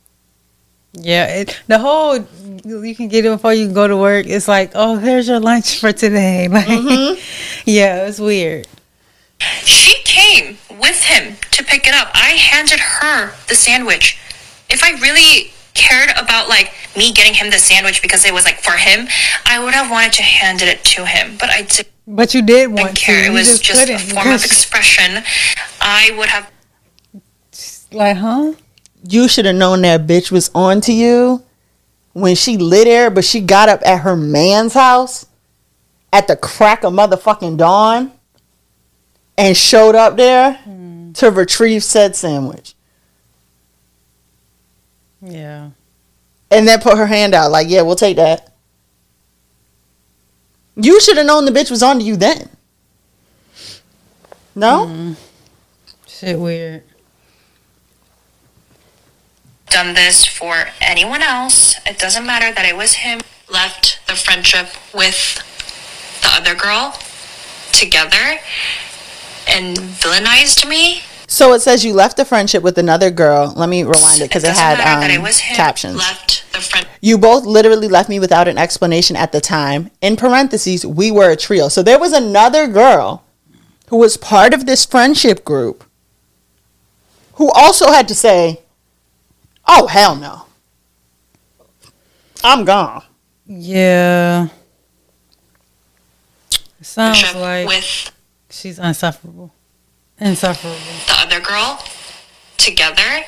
Yeah, 1.01 1.27
it, 1.27 1.61
the 1.67 1.79
whole 1.79 2.17
you 2.65 2.95
can 2.95 3.09
get 3.09 3.25
it 3.25 3.31
before 3.31 3.53
you 3.53 3.73
go 3.73 3.87
to 3.87 3.97
work. 3.97 4.27
It's 4.27 4.49
like, 4.49 4.73
oh, 4.75 4.97
here's 4.97 5.29
your 5.29 5.41
lunch 5.41 5.79
for 5.79 5.93
today. 5.93 6.49
Like, 6.59 6.67
mm-hmm. 6.67 7.21
yeah, 7.67 8.07
it's 8.07 8.19
weird. 8.19 8.67
She 9.63 10.03
came 10.03 10.59
with 10.81 11.03
him 11.05 11.37
to 11.53 11.63
pick 11.63 11.87
it 11.87 11.95
up. 11.95 12.09
I 12.15 12.31
handed 12.31 12.81
her 12.81 13.33
the 13.49 13.55
sandwich. 13.55 14.19
If 14.69 14.83
I 14.83 14.91
really 15.01 15.53
cared 15.75 16.11
about 16.19 16.49
like 16.49 16.73
me 16.97 17.13
getting 17.13 17.35
him 17.35 17.51
the 17.51 17.59
sandwich 17.59 18.03
because 18.03 18.25
it 18.25 18.35
was 18.35 18.45
like 18.45 18.61
for 18.61 18.73
him, 18.73 19.09
I 19.47 19.63
would 19.63 19.75
have 19.75 19.91
wanted 19.91 20.13
to 20.15 20.23
hand 20.23 20.63
it 20.63 20.83
to 20.85 21.07
him. 21.07 21.37
But 21.39 21.51
I 21.51 21.63
didn't 21.63 21.89
But 22.07 22.35
you 22.35 22.43
did 22.43 22.73
want 22.73 22.97
care. 22.97 23.25
to. 23.25 23.31
It 23.31 23.33
was 23.33 23.61
just, 23.61 23.89
a 23.89 23.99
form 23.99 24.29
of 24.29 24.45
expression. 24.45 25.23
I 25.81 26.15
would 26.17 26.29
have 26.29 26.51
like, 27.93 28.17
huh? 28.17 28.55
You 29.09 29.29
should 29.29 29.47
have 29.47 29.57
known 29.57 29.83
that 29.83 30.07
bitch 30.07 30.31
was 30.31 30.51
on 30.55 30.81
to 30.83 30.93
you 30.93 31.45
when 32.13 32.35
she 32.35 32.57
lit 32.57 32.87
there, 32.87 33.11
but 33.11 33.25
she 33.25 33.41
got 33.41 33.69
up 33.69 33.81
at 33.87 34.01
her 34.01 34.17
man's 34.17 34.75
house 34.75 35.27
at 36.13 36.27
the 36.27 36.37
crack 36.37 36.85
of 36.85 36.93
motherfucking 36.93 37.57
dawn 37.57 38.13
and 39.37 39.57
showed 39.57 39.95
up 39.95 40.17
there 40.17 40.55
hmm. 40.55 41.13
to 41.13 41.31
retrieve 41.31 41.85
said 41.85 42.17
sandwich. 42.17 42.75
Yeah. 45.21 45.71
And 46.51 46.67
then 46.67 46.81
put 46.81 46.97
her 46.97 47.07
hand 47.07 47.35
out 47.35 47.51
like, 47.51 47.69
yeah, 47.69 47.83
we'll 47.83 47.97
take 47.97 48.17
that. 48.17 48.53
You 50.77 51.01
should 51.01 51.17
have 51.17 51.27
known 51.27 51.45
the 51.45 51.51
bitch 51.51 51.71
was 51.71 51.83
on 51.83 51.99
to 51.99 52.05
you 52.05 52.17
then. 52.17 52.49
No? 54.55 54.87
Mm-hmm. 54.87 55.13
Shit 56.07 56.39
weird. 56.39 56.83
done 59.71 59.95
this 59.95 60.27
for 60.27 60.67
anyone 60.81 61.23
else. 61.23 61.77
It 61.87 61.99
doesn't 61.99 62.27
matter 62.27 62.53
that 62.53 62.67
it 62.67 62.77
was 62.77 62.95
him. 62.95 63.21
Left 63.51 64.01
the 64.07 64.15
friendship 64.15 64.69
with 64.95 65.39
the 66.23 66.29
other 66.33 66.55
girl 66.55 66.99
together 67.73 68.41
and 69.49 69.77
villainized 69.77 70.69
me. 70.69 71.03
So 71.31 71.53
it 71.53 71.61
says 71.61 71.85
you 71.85 71.93
left 71.93 72.17
the 72.17 72.25
friendship 72.25 72.63
with 72.63 72.79
another 72.79 73.11
girl. 73.11 73.53
Let 73.55 73.69
me 73.69 73.83
rewind 73.83 74.23
it 74.23 74.29
because 74.31 74.45
it 74.45 74.49
doesn't 74.49 74.65
had 74.65 74.79
matter 74.79 75.01
that 75.01 75.11
it 75.11 75.19
um, 75.19 75.23
was 75.23 75.39
him. 75.39 75.55
captions. 75.57 75.99
Left 75.99 76.53
the 76.55 76.59
friend. 76.59 76.89
You 77.03 77.19
both 77.19 77.45
literally 77.45 77.87
left 77.87 78.09
me 78.09 78.19
without 78.19 78.49
an 78.49 78.57
explanation 78.57 79.15
at 79.15 79.31
the 79.31 79.41
time. 79.41 79.91
In 80.01 80.17
parentheses, 80.17 80.87
we 80.87 81.11
were 81.11 81.31
a 81.31 81.37
trio. 81.37 81.69
So 81.69 81.83
there 81.83 81.99
was 81.99 82.15
another 82.15 82.67
girl 82.67 83.25
who 83.89 83.99
was 83.99 84.17
part 84.17 84.55
of 84.55 84.65
this 84.65 84.87
friendship 84.87 85.45
group 85.45 85.85
who 87.35 87.51
also 87.53 87.93
had 87.93 88.09
to 88.09 88.15
say, 88.15 88.63
Oh, 89.67 89.87
hell 89.87 90.17
no. 90.17 90.47
I'm 92.43 92.65
gone. 92.65 93.05
Yeah. 93.47 94.49
It 96.81 96.87
sounds 96.87 97.35
like 97.35 97.69
with 97.69 98.13
she's 98.49 98.79
insufferable. 98.79 99.53
Insufferable. 100.21 100.77
the 101.07 101.15
other 101.19 101.41
girl 101.41 101.83
together 102.57 103.25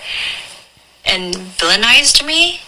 and 1.05 1.34
villainized 1.34 2.24
me. 2.26 2.61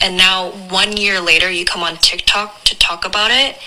And 0.00 0.16
now, 0.16 0.50
one 0.50 0.96
year 0.96 1.20
later, 1.20 1.50
you 1.50 1.64
come 1.64 1.82
on 1.82 1.96
TikTok 1.96 2.64
to 2.64 2.78
talk 2.78 3.04
about 3.04 3.30
it 3.30 3.58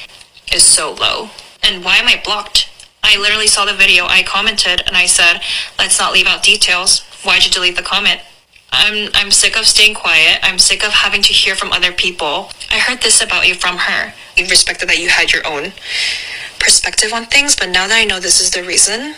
is 0.54 0.64
so 0.64 0.94
low. 0.94 1.30
And 1.64 1.84
why 1.84 1.98
am 1.98 2.08
I 2.08 2.22
blocked? 2.24 2.70
I 3.04 3.18
literally 3.18 3.48
saw 3.48 3.66
the 3.66 3.74
video, 3.74 4.06
I 4.06 4.24
commented, 4.24 4.84
and 4.86 4.96
I 4.96 5.06
said, 5.06 5.42
let's 5.78 6.00
not 6.00 6.14
leave 6.14 6.28
out 6.28 6.44
details. 6.44 7.02
Why'd 7.24 7.46
you 7.46 7.52
delete 7.52 7.76
the 7.76 7.82
comment? 7.82 8.22
I'm, 8.72 9.10
I'm 9.14 9.32
sick 9.32 9.58
of 9.58 9.66
staying 9.66 9.96
quiet. 9.96 10.40
I'm 10.44 10.60
sick 10.60 10.86
of 10.86 10.92
having 10.92 11.22
to 11.24 11.34
hear 11.34 11.56
from 11.56 11.72
other 11.72 11.92
people. 11.92 12.52
I 12.70 12.80
heard 12.80 13.02
this 13.02 13.22
about 13.22 13.48
you 13.48 13.56
from 13.56 13.78
her. 13.78 14.14
You 14.38 14.48
respected 14.48 14.88
that 14.90 15.00
you 15.00 15.10
had 15.10 15.34
your 15.34 15.46
own 15.46 15.74
perspective 16.60 17.12
on 17.12 17.26
things, 17.26 17.56
but 17.56 17.70
now 17.70 17.88
that 17.88 17.98
I 17.98 18.06
know 18.06 18.20
this 18.20 18.40
is 18.40 18.52
the 18.52 18.64
reason, 18.64 19.16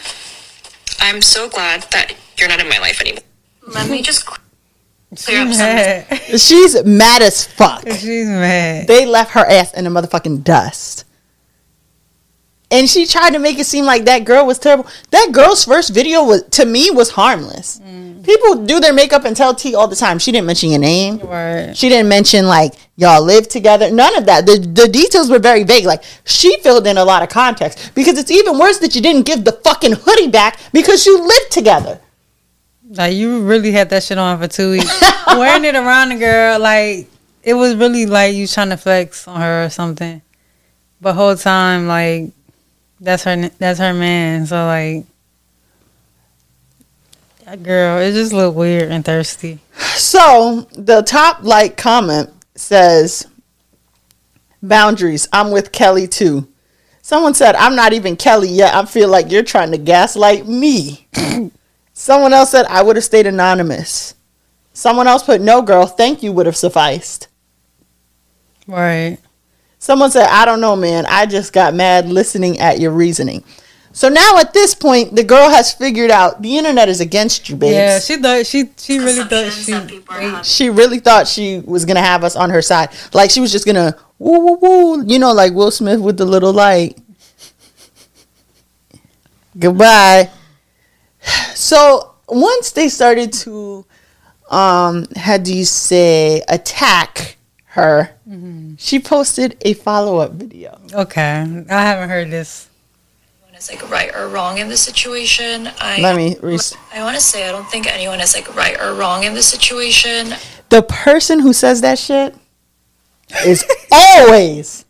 I'm 0.99 1.21
so 1.21 1.49
glad 1.49 1.83
that 1.91 2.13
you're 2.37 2.49
not 2.49 2.59
in 2.59 2.69
my 2.69 2.79
life 2.79 3.01
anymore. 3.01 3.23
Let 3.67 3.89
me 3.89 4.01
just 4.01 4.25
clear 4.25 5.41
up 5.41 5.47
She's 5.47 5.57
some 5.57 5.75
mad. 5.75 6.21
She's 6.39 6.83
mad 6.85 7.21
as 7.21 7.45
fuck. 7.45 7.87
She's 7.87 8.27
mad. 8.27 8.87
They 8.87 9.05
left 9.05 9.31
her 9.31 9.45
ass 9.45 9.73
in 9.73 9.83
the 9.85 9.89
motherfucking 9.89 10.43
dust. 10.43 11.05
And 12.73 12.89
she 12.89 13.05
tried 13.05 13.33
to 13.33 13.39
make 13.39 13.59
it 13.59 13.67
seem 13.67 13.85
like 13.85 14.05
that 14.05 14.25
girl 14.25 14.47
was 14.47 14.57
terrible. 14.57 14.87
That 15.11 15.29
girl's 15.31 15.63
first 15.63 15.93
video 15.93 16.23
was 16.23 16.41
to 16.57 16.65
me 16.65 16.89
was 16.89 17.11
harmless. 17.11 17.79
Mm. 17.79 18.25
People 18.25 18.65
do 18.65 18.79
their 18.79 18.93
makeup 18.93 19.25
and 19.25 19.37
tell 19.37 19.53
T 19.53 19.75
all 19.75 19.87
the 19.87 19.95
time. 19.95 20.17
She 20.17 20.31
didn't 20.31 20.47
mention 20.47 20.71
your 20.71 20.79
name. 20.79 21.19
Right. 21.19 21.77
She 21.77 21.87
didn't 21.87 22.09
mention 22.09 22.47
like 22.47 22.73
y'all 22.95 23.21
live 23.21 23.47
together. 23.47 23.91
None 23.91 24.17
of 24.17 24.25
that. 24.25 24.47
The 24.47 24.57
the 24.57 24.87
details 24.87 25.29
were 25.29 25.37
very 25.37 25.63
vague. 25.63 25.85
Like 25.85 26.03
she 26.25 26.59
filled 26.61 26.87
in 26.87 26.97
a 26.97 27.05
lot 27.05 27.21
of 27.21 27.29
context 27.29 27.91
because 27.93 28.17
it's 28.17 28.31
even 28.31 28.57
worse 28.57 28.79
that 28.79 28.95
you 28.95 29.01
didn't 29.01 29.27
give 29.27 29.45
the 29.45 29.51
fucking 29.51 29.93
hoodie 29.93 30.29
back 30.29 30.57
because 30.71 31.05
you 31.05 31.21
lived 31.21 31.51
together. 31.51 31.99
Like 32.89 33.13
you 33.13 33.43
really 33.43 33.71
had 33.71 33.91
that 33.91 34.01
shit 34.01 34.17
on 34.17 34.39
for 34.39 34.47
two 34.47 34.71
weeks. 34.71 34.89
Wearing 35.27 35.65
it 35.65 35.75
around 35.75 36.09
the 36.09 36.15
girl, 36.15 36.57
like 36.57 37.07
it 37.43 37.53
was 37.53 37.75
really 37.75 38.07
like 38.07 38.33
you 38.33 38.47
trying 38.47 38.69
to 38.69 38.77
flex 38.77 39.27
on 39.27 39.39
her 39.39 39.65
or 39.65 39.69
something. 39.69 40.23
But 40.99 41.13
whole 41.13 41.35
time, 41.35 41.85
like 41.87 42.31
that's 43.03 43.23
her 43.23 43.49
that's 43.59 43.79
her 43.79 43.93
man. 43.93 44.45
So 44.45 44.65
like 44.65 45.05
that 47.45 47.61
girl, 47.61 47.99
it 47.99 48.13
just 48.13 48.33
looked 48.33 48.55
weird 48.55 48.91
and 48.91 49.03
thirsty. 49.03 49.59
So 49.95 50.67
the 50.71 51.01
top 51.01 51.43
like 51.43 51.77
comment 51.77 52.29
says 52.55 53.27
boundaries. 54.61 55.27
I'm 55.33 55.51
with 55.51 55.71
Kelly 55.71 56.07
too. 56.07 56.47
Someone 57.01 57.33
said 57.33 57.55
I'm 57.55 57.75
not 57.75 57.93
even 57.93 58.15
Kelly 58.15 58.49
yet. 58.49 58.73
I 58.73 58.85
feel 58.85 59.09
like 59.09 59.29
you're 59.29 59.43
trying 59.43 59.71
to 59.71 59.77
gaslight 59.77 60.47
me. 60.47 61.07
Someone 61.93 62.33
else 62.33 62.51
said 62.51 62.65
I 62.67 62.81
would 62.81 62.95
have 62.95 63.05
stayed 63.05 63.27
anonymous. 63.27 64.15
Someone 64.71 65.07
else 65.07 65.23
put 65.23 65.41
no 65.41 65.61
girl, 65.61 65.85
thank 65.85 66.23
you 66.23 66.31
would 66.31 66.47
have 66.47 66.57
sufficed. 66.57 67.27
Right. 68.65 69.19
Someone 69.83 70.11
said, 70.11 70.27
I 70.29 70.45
don't 70.45 70.61
know, 70.61 70.77
man. 70.77 71.05
I 71.09 71.25
just 71.25 71.51
got 71.51 71.73
mad 71.73 72.07
listening 72.07 72.57
at 72.57 72.79
your 72.79 72.91
reasoning. 72.91 73.43
So 73.91 74.07
now 74.07 74.37
at 74.37 74.53
this 74.53 74.73
point, 74.73 75.13
the 75.13 75.25
girl 75.25 75.49
has 75.49 75.73
figured 75.73 76.09
out 76.09 76.41
the 76.41 76.57
internet 76.57 76.87
is 76.87 77.01
against 77.01 77.49
you, 77.49 77.57
babes. 77.57 77.73
Yeah, 77.73 77.99
she 77.99 78.21
thought 78.21 78.45
she 78.45 78.69
she 78.77 78.99
really 78.99 79.25
thought 79.25 79.51
she. 79.51 79.71
that 79.73 79.89
people 79.89 80.15
are 80.15 80.21
having. 80.21 80.43
she 80.45 80.69
really 80.69 80.99
thought 80.99 81.27
she 81.27 81.59
was 81.65 81.83
gonna 81.83 81.99
have 81.99 82.23
us 82.23 82.37
on 82.37 82.49
her 82.49 82.61
side. 82.61 82.91
Like 83.13 83.29
she 83.29 83.41
was 83.41 83.51
just 83.51 83.65
gonna 83.65 83.97
woo 84.19 84.39
woo 84.45 84.57
woo, 84.61 85.05
you 85.05 85.19
know, 85.19 85.33
like 85.33 85.51
Will 85.51 85.69
Smith 85.69 85.99
with 85.99 86.15
the 86.15 86.23
little 86.23 86.53
light. 86.53 86.97
Goodbye. 89.59 90.29
So 91.55 92.15
once 92.29 92.71
they 92.71 92.87
started 92.87 93.33
to, 93.33 93.85
um, 94.49 95.07
how 95.17 95.37
do 95.37 95.53
you 95.53 95.65
say, 95.65 96.41
attack 96.47 97.35
her, 97.73 98.11
mm-hmm. 98.29 98.75
she 98.77 98.99
posted 98.99 99.57
a 99.61 99.73
follow 99.73 100.19
up 100.19 100.33
video. 100.33 100.79
Okay, 100.93 101.65
I 101.69 101.81
haven't 101.81 102.09
heard 102.09 102.29
this. 102.29 102.69
anyone 103.41 103.57
is 103.57 103.67
like 103.67 103.89
right 103.89 104.13
or 104.13 104.27
wrong 104.27 104.59
in 104.59 104.69
the 104.69 104.77
situation. 104.77 105.69
I 105.79 105.99
Let 105.99 106.15
me 106.15 106.37
re- 106.41 106.59
I 106.93 107.01
want 107.01 107.15
to 107.15 107.21
say 107.21 107.49
I 107.49 107.51
don't 107.51 107.67
think 107.67 107.91
anyone 107.91 108.19
is 108.19 108.35
like 108.35 108.55
right 108.55 108.79
or 108.79 108.93
wrong 108.93 109.23
in 109.23 109.33
the 109.33 109.41
situation. 109.41 110.35
The 110.69 110.83
person 110.83 111.39
who 111.39 111.51
says 111.51 111.81
that 111.81 111.97
shit 111.97 112.35
is 113.43 113.65
always 113.91 114.85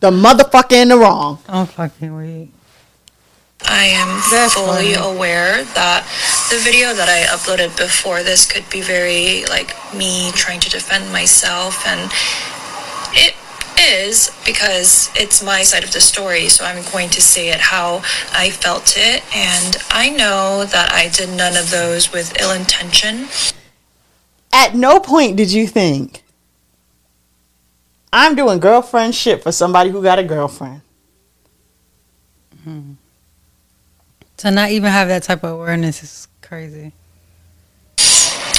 the 0.00 0.10
motherfucker 0.10 0.82
in 0.82 0.88
the 0.88 0.98
wrong. 0.98 1.38
I'm 1.48 1.66
fucking 1.66 2.14
weak. 2.14 2.50
I 3.68 3.84
am 3.86 4.20
That's 4.30 4.54
fully 4.54 4.94
funny. 4.94 5.16
aware 5.16 5.64
that 5.64 6.06
the 6.50 6.58
video 6.58 6.94
that 6.94 7.08
I 7.08 7.26
uploaded 7.34 7.76
before 7.76 8.22
this 8.22 8.46
could 8.46 8.68
be 8.70 8.80
very 8.80 9.44
like 9.46 9.74
me 9.94 10.30
trying 10.32 10.60
to 10.60 10.70
defend 10.70 11.12
myself 11.12 11.86
and 11.86 12.10
it 13.12 13.34
is 13.78 14.30
because 14.46 15.10
it's 15.16 15.42
my 15.42 15.62
side 15.62 15.84
of 15.84 15.92
the 15.92 16.00
story 16.00 16.48
so 16.48 16.64
I'm 16.64 16.82
going 16.92 17.10
to 17.10 17.20
say 17.20 17.50
it 17.50 17.60
how 17.60 17.96
I 18.32 18.50
felt 18.50 18.94
it 18.96 19.22
and 19.34 19.76
I 19.90 20.10
know 20.10 20.64
that 20.64 20.92
I 20.92 21.08
did 21.08 21.30
none 21.36 21.56
of 21.56 21.70
those 21.70 22.12
with 22.12 22.40
ill 22.40 22.52
intention. 22.52 23.28
At 24.52 24.74
no 24.74 25.00
point 25.00 25.36
did 25.36 25.52
you 25.52 25.66
think 25.66 26.22
I'm 28.12 28.34
doing 28.34 28.60
girlfriend 28.60 29.14
shit 29.14 29.42
for 29.42 29.52
somebody 29.52 29.90
who 29.90 30.02
got 30.02 30.18
a 30.18 30.24
girlfriend. 30.24 30.80
Mm-hmm. 32.56 32.92
To 34.38 34.50
not 34.50 34.70
even 34.70 34.90
have 34.90 35.08
that 35.08 35.22
type 35.22 35.42
of 35.44 35.52
awareness 35.52 36.02
is 36.02 36.28
crazy. 36.42 36.92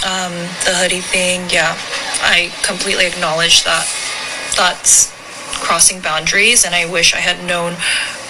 um, 0.06 0.34
the 0.66 0.74
hoodie 0.74 1.02
thing, 1.02 1.42
yeah, 1.52 1.76
I 2.22 2.52
completely 2.64 3.06
acknowledge 3.06 3.64
that 3.64 3.86
that's 4.56 5.12
crossing 5.62 6.02
boundaries, 6.02 6.66
and 6.66 6.74
I 6.74 6.86
wish 6.92 7.14
I 7.14 7.18
had 7.20 7.46
known 7.46 7.76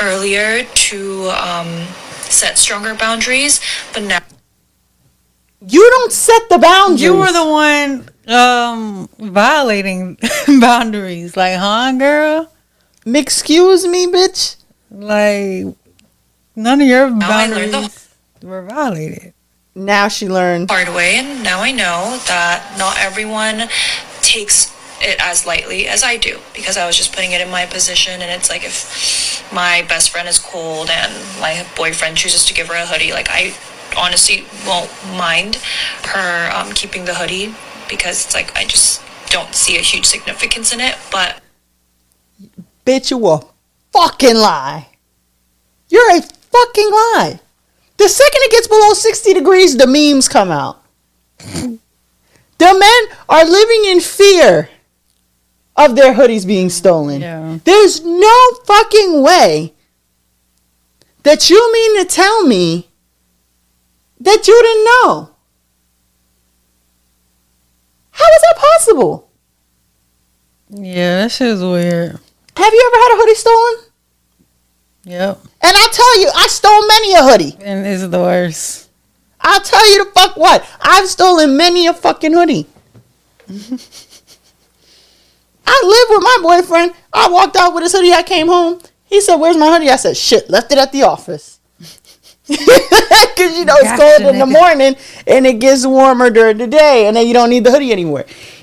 earlier 0.02 0.64
to 0.64 1.30
um, 1.30 1.86
set 2.22 2.58
stronger 2.58 2.94
boundaries. 2.96 3.62
But 3.94 4.04
now, 4.04 4.20
You 5.66 5.90
don't 5.90 6.12
set 6.12 6.50
the 6.50 6.58
boundaries. 6.58 7.02
You 7.02 7.16
were 7.18 7.32
the 7.32 7.46
one 7.46 8.10
um 8.28 9.08
violating 9.20 10.18
boundaries, 10.60 11.38
like, 11.38 11.56
huh, 11.58 11.94
girl? 11.98 12.52
Excuse 13.06 13.88
me, 13.88 14.08
bitch. 14.08 14.58
Like, 14.92 15.76
none 16.58 16.82
of 16.82 16.88
your 16.88 17.10
Now 17.10 17.30
I 17.30 17.48
learned 17.48 17.72
boundaries 17.72 18.16
were 18.42 18.64
violated. 18.64 19.34
Now 19.76 20.08
she 20.08 20.28
learned. 20.28 20.70
hard 20.70 20.90
way, 20.90 21.16
and 21.18 21.44
now 21.44 21.62
I 21.62 21.72
know 21.72 22.20
that 22.28 22.76
not 22.78 22.98
everyone 23.00 23.70
takes 24.22 24.76
it 25.00 25.18
as 25.22 25.46
lightly 25.46 25.88
as 25.88 26.04
I 26.04 26.18
do 26.18 26.40
because 26.56 26.76
I 26.76 26.88
was 26.88 26.98
just 26.98 27.14
putting 27.14 27.32
it 27.32 27.42
in 27.42 27.52
my 27.52 27.68
position. 27.68 28.22
And 28.22 28.32
it's 28.32 28.50
like 28.50 28.66
if 28.66 29.48
my 29.54 29.86
best 29.88 30.10
friend 30.10 30.28
is 30.28 30.40
cold 30.40 30.90
and 30.90 31.14
my 31.40 31.66
boyfriend 31.76 32.18
chooses 32.18 32.44
to 32.46 32.54
give 32.54 32.68
her 32.68 32.74
a 32.74 32.88
hoodie, 32.88 33.14
like 33.14 33.28
I 33.30 33.56
honestly 33.96 34.46
won't 34.66 34.92
mind 35.16 35.58
her 36.04 36.52
um, 36.52 36.74
keeping 36.74 37.06
the 37.06 37.14
hoodie 37.14 37.54
because 37.88 38.26
it's 38.26 38.34
like 38.34 38.56
I 38.58 38.66
just 38.66 39.04
don't 39.30 39.54
see 39.54 39.78
a 39.78 39.82
huge 39.82 40.06
significance 40.06 40.74
in 40.74 40.80
it. 40.80 40.98
But 41.12 41.42
Bitch, 42.86 43.12
you 43.12 43.28
a 43.28 43.42
fucking 43.92 44.36
lie. 44.36 44.88
You're 45.90 46.18
a 46.18 46.22
fucking 46.66 46.92
lie. 46.92 47.40
The 47.98 48.08
second 48.08 48.42
it 48.44 48.52
gets 48.52 48.68
below 48.68 48.94
60 48.94 49.34
degrees, 49.34 49.76
the 49.78 49.88
memes 49.88 50.28
come 50.28 50.52
out. 50.52 50.84
the 51.40 51.80
men 52.60 53.18
are 53.28 53.46
living 53.46 53.86
in 53.86 54.00
fear 54.00 54.70
of 55.76 55.96
their 55.96 56.14
hoodies 56.14 56.46
being 56.46 56.70
stolen. 56.70 57.22
Yeah. 57.22 57.60
There's 57.64 58.04
no 58.04 58.50
fucking 58.66 59.22
way 59.22 59.74
that 61.24 61.50
you 61.50 61.74
mean 61.74 62.04
to 62.04 62.06
tell 62.06 62.46
me 62.46 62.90
that 64.20 64.48
you 64.48 64.62
didn't 64.62 64.86
know. 64.86 65.32
How 68.12 68.26
is 68.26 68.42
that 68.42 68.58
possible? 68.58 69.30
Yeah, 70.70 71.22
that 71.22 71.32
shit 71.32 71.52
was 71.52 71.62
weird. 71.62 72.20
Have 72.58 72.74
you 72.74 72.92
ever 72.92 73.04
had 73.04 73.14
a 73.14 73.18
hoodie 73.20 73.36
stolen? 73.36 73.87
Yep. 75.08 75.40
And 75.62 75.74
I 75.76 75.88
tell 75.92 76.20
you, 76.22 76.30
I 76.36 76.48
stole 76.48 76.86
many 76.88 77.14
a 77.14 77.24
hoodie. 77.24 77.58
And 77.64 77.88
it's 77.88 78.06
the 78.08 78.20
worst. 78.20 78.90
I'll 79.40 79.62
tell 79.62 79.90
you 79.92 80.04
the 80.04 80.12
fuck 80.12 80.36
what. 80.36 80.68
I've 80.82 81.08
stolen 81.08 81.56
many 81.56 81.88
a 81.88 81.94
fucking 81.94 82.34
hoodie. 82.34 82.68
I 85.66 85.82
live 85.84 86.08
with 86.18 86.24
my 86.24 86.38
boyfriend. 86.42 86.94
I 87.14 87.30
walked 87.30 87.56
out 87.56 87.74
with 87.74 87.84
his 87.84 87.94
hoodie. 87.94 88.12
I 88.12 88.24
came 88.24 88.48
home. 88.48 88.82
He 89.06 89.22
said, 89.22 89.36
Where's 89.38 89.56
my 89.58 89.70
hoodie? 89.72 89.90
I 89.90 89.96
said, 89.96 90.18
Shit, 90.18 90.50
left 90.50 90.72
it 90.74 90.78
at 90.78 90.92
the 90.92 91.04
office. 91.04 91.60
Because 92.48 93.56
you 93.60 93.66
know 93.66 93.76
it's 93.78 93.84
Gotcha, 93.84 94.24
cold 94.24 94.34
in 94.34 94.40
the 94.40 94.46
morning 94.48 94.96
and 95.28 95.46
it 95.46 95.60
gets 95.60 95.86
warmer 95.86 96.32
during 96.32 96.58
the 96.58 96.66
day, 96.66 97.06
and 97.06 97.16
then 97.16 97.28
you 97.28 97.34
don't 97.34 97.52
need 97.52 97.64
the 97.64 97.70
hoodie 97.72 97.92
anymore. 97.92 98.22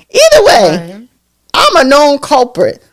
Either 0.09 0.45
way, 0.45 0.69
Right. 0.97 1.07
I'm 1.53 1.75
a 1.77 1.83
known 1.87 2.19
culprit. 2.19 2.83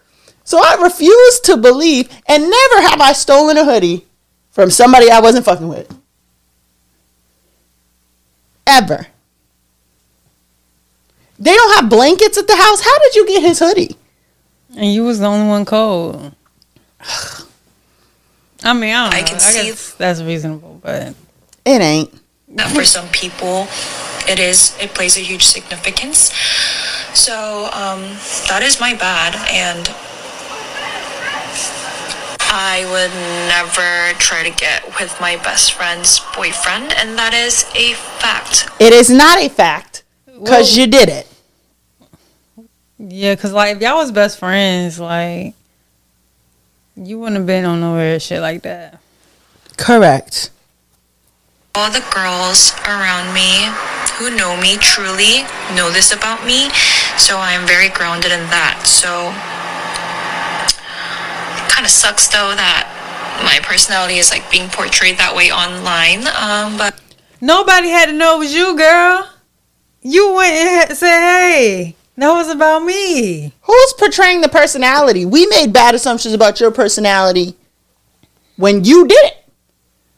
So 0.45 0.59
I 0.63 0.77
refuse 0.83 1.41
to 1.41 1.57
believe, 1.57 2.09
and 2.27 2.43
never 2.51 2.83
have 2.89 3.01
I 3.01 3.13
stolen 3.13 3.57
a 3.57 3.65
hoodie 3.65 4.05
from 4.51 4.71
somebody 4.71 5.11
I 5.11 5.21
wasn't 5.21 5.45
fucking 5.45 5.69
with. 5.69 5.95
Ever. 8.67 9.07
They 11.39 11.55
don't 11.55 11.75
have 11.77 11.91
blankets 11.91 12.39
at 12.39 12.47
the 12.47 12.57
house. 12.57 12.81
How 12.83 12.99
did 13.01 13.15
you 13.17 13.27
get 13.27 13.43
his 13.43 13.59
hoodie? 13.59 13.97
And 14.77 14.93
you 14.93 15.05
was 15.05 15.19
the 15.19 15.27
only 15.27 15.49
one 15.49 15.65
cold. 15.65 16.35
I 18.65 18.73
mean, 18.75 18.95
I 18.95 19.11
don't 19.11 19.11
know. 19.11 19.17
I 19.19 19.23
can 19.23 19.41
see- 19.41 19.95
that's 19.99 20.23
reasonable, 20.23 20.79
but 20.83 21.15
It 21.65 21.81
ain't. 21.81 22.13
that 22.57 22.71
for 22.71 22.85
some 22.85 23.09
people 23.09 23.67
it 24.29 24.39
is 24.39 24.77
it 24.81 24.93
plays 24.95 25.17
a 25.17 25.21
huge 25.21 25.43
significance 25.43 26.31
so 27.15 27.65
um, 27.73 28.03
that 28.49 28.61
is 28.63 28.79
my 28.79 28.95
bad 28.95 29.35
and 29.51 29.89
i 32.55 32.85
would 32.93 33.11
never 33.49 34.13
try 34.19 34.43
to 34.45 34.51
get 34.61 34.85
with 35.01 35.19
my 35.21 35.37
best 35.37 35.73
friend's 35.73 36.21
boyfriend 36.37 36.93
and 36.99 37.17
that 37.19 37.33
is 37.33 37.65
a 37.75 37.95
fact 38.21 38.69
It 38.79 38.93
is 38.93 39.09
not 39.09 39.39
a 39.39 39.49
fact 39.49 40.03
because 40.27 40.69
Well- 40.71 40.79
you 40.81 40.87
did 40.87 41.09
it. 41.09 41.27
yeah, 42.99 43.35
cause 43.37 43.53
like 43.53 43.77
if 43.77 43.83
y'all 43.83 43.97
was 43.97 44.13
best 44.13 44.39
friends, 44.39 44.99
like 45.01 45.55
you 46.97 47.19
wouldn't 47.19 47.37
have 47.39 47.47
been 47.47 47.65
on 47.65 47.81
no 47.81 47.95
weird 47.95 48.21
shit 48.23 48.41
like 48.41 48.63
that. 48.63 49.01
Correct. 49.79 50.51
all 51.75 51.91
the 51.91 52.05
girls 52.15 52.75
around 52.85 53.33
me 53.33 53.73
who 54.19 54.29
know 54.37 54.57
me 54.61 54.77
truly 54.77 55.41
know 55.75 55.89
this 55.91 56.13
about 56.13 56.45
me 56.45 56.69
so 57.17 57.39
i 57.39 57.53
am 57.53 57.67
very 57.67 57.89
grounded 57.89 58.31
in 58.31 58.45
that 58.53 58.85
so 58.85 59.33
kind 61.83 61.87
of 61.87 61.91
sucks 61.91 62.29
though 62.29 62.55
that 62.55 62.87
my 63.45 63.59
personality 63.67 64.19
is 64.19 64.31
like 64.31 64.49
being 64.51 64.69
portrayed 64.71 65.19
that 65.19 65.35
way 65.35 65.51
online 65.51 66.27
um 66.39 66.79
but 66.79 67.03
Nobody 67.45 67.89
had 67.89 68.07
to 68.07 68.13
know 68.13 68.37
it 68.37 68.39
was 68.39 68.55
you, 68.55 68.77
girl. 68.77 69.29
You 70.01 70.33
went 70.33 70.55
and 70.55 70.97
said, 70.97 71.21
"Hey, 71.21 71.97
that 72.17 72.31
was 72.31 72.49
about 72.49 72.85
me." 72.85 73.53
Who's 73.63 73.93
portraying 73.95 74.43
the 74.43 74.49
personality? 74.49 75.27
We 75.27 75.47
made 75.47 75.73
bad 75.73 75.97
assumptions 75.97 76.35
about 76.35 76.61
your 76.61 76.71
personality 76.71 77.57
when 78.57 78.85
you 78.85 79.09
did 79.09 79.25
it. 79.25 79.45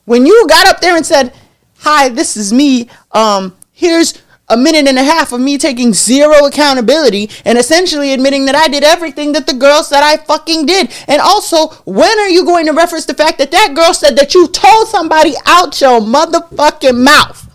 When 0.04 0.26
you 0.26 0.46
got 0.48 0.68
up 0.68 0.82
there 0.82 0.96
and 0.96 1.06
said, 1.06 1.32
"Hi, 1.78 2.10
this 2.10 2.36
is 2.36 2.52
me. 2.52 2.90
Um, 3.12 3.56
here's 3.72 4.12
a 4.48 4.56
minute 4.56 4.86
and 4.86 4.98
a 4.98 5.02
half 5.04 5.32
of 5.32 5.40
me 5.40 5.56
taking 5.56 5.94
zero 5.94 6.46
accountability 6.46 7.30
and 7.44 7.56
essentially 7.56 8.12
admitting 8.12 8.44
that 8.44 8.54
I 8.54 8.68
did 8.68 8.84
everything 8.84 9.32
that 9.32 9.46
the 9.46 9.54
girl 9.54 9.82
said 9.82 10.02
I 10.02 10.16
fucking 10.16 10.66
did." 10.66 10.92
And 11.08 11.20
also, 11.20 11.68
when 11.84 12.18
are 12.18 12.28
you 12.28 12.44
going 12.44 12.66
to 12.66 12.72
reference 12.72 13.06
the 13.06 13.14
fact 13.14 13.38
that 13.38 13.50
that 13.50 13.72
girl 13.74 13.94
said 13.94 14.16
that 14.16 14.34
you 14.34 14.48
told 14.48 14.88
somebody 14.88 15.34
out 15.46 15.80
your 15.80 16.00
motherfucking 16.00 17.02
mouth 17.02 17.48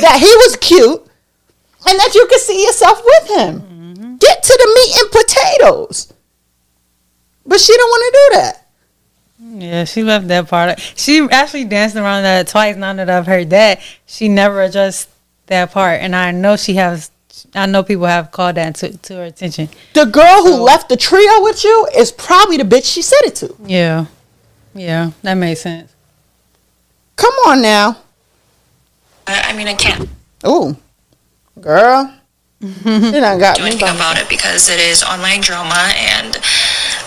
that 0.00 0.18
he 0.20 0.34
was 0.36 0.56
cute 0.56 1.00
and 1.88 1.98
that 1.98 2.14
you 2.14 2.26
could 2.28 2.40
see 2.40 2.64
yourself 2.64 3.02
with 3.04 3.28
him? 3.28 3.60
Mm-hmm. 3.60 4.16
Get 4.16 4.42
to 4.42 4.56
the 4.58 4.72
meat 4.74 4.96
and 5.02 5.10
potatoes. 5.12 6.12
But 7.44 7.60
she 7.60 7.76
don't 7.76 7.88
want 7.88 8.04
to 8.04 8.18
do 8.18 8.38
that. 8.38 8.62
Yeah, 9.38 9.84
she 9.84 10.02
left 10.02 10.28
that 10.28 10.48
part. 10.48 10.80
She 10.96 11.26
actually 11.30 11.64
danced 11.64 11.94
around 11.94 12.22
that 12.22 12.48
twice. 12.48 12.76
Now 12.76 12.94
that 12.94 13.08
I've 13.08 13.26
heard 13.26 13.50
that, 13.50 13.80
she 14.06 14.28
never 14.28 14.62
addressed 14.62 15.08
that 15.46 15.72
part, 15.72 16.00
and 16.00 16.14
I 16.14 16.30
know 16.30 16.56
she 16.56 16.74
has. 16.74 17.10
I 17.54 17.66
know 17.66 17.82
people 17.82 18.06
have 18.06 18.30
called 18.32 18.56
that 18.56 18.76
to, 18.76 18.96
to 18.96 19.14
her 19.16 19.24
attention. 19.24 19.68
The 19.92 20.06
girl 20.06 20.42
who 20.42 20.54
left 20.62 20.88
the 20.88 20.96
trio 20.96 21.42
with 21.42 21.62
you 21.64 21.86
is 21.94 22.10
probably 22.10 22.56
the 22.56 22.64
bitch 22.64 22.90
she 22.90 23.02
said 23.02 23.20
it 23.24 23.34
to. 23.36 23.54
Yeah, 23.64 24.06
yeah, 24.74 25.10
that 25.22 25.34
makes 25.34 25.60
sense. 25.60 25.94
Come 27.16 27.34
on 27.46 27.62
now. 27.62 27.98
I 29.26 29.50
I 29.50 29.56
mean, 29.56 29.68
I 29.68 29.74
can't 29.74 30.08
Ooh, 30.46 30.76
girl. 31.60 32.12
she 32.60 32.82
done 33.12 33.38
got 33.38 33.56
do 33.56 33.62
me. 33.62 33.68
anything 33.68 33.88
about 33.94 34.16
it 34.16 34.28
because 34.30 34.68
it 34.70 34.80
is 34.80 35.04
online 35.04 35.42
drama 35.42 35.92
and 35.94 36.40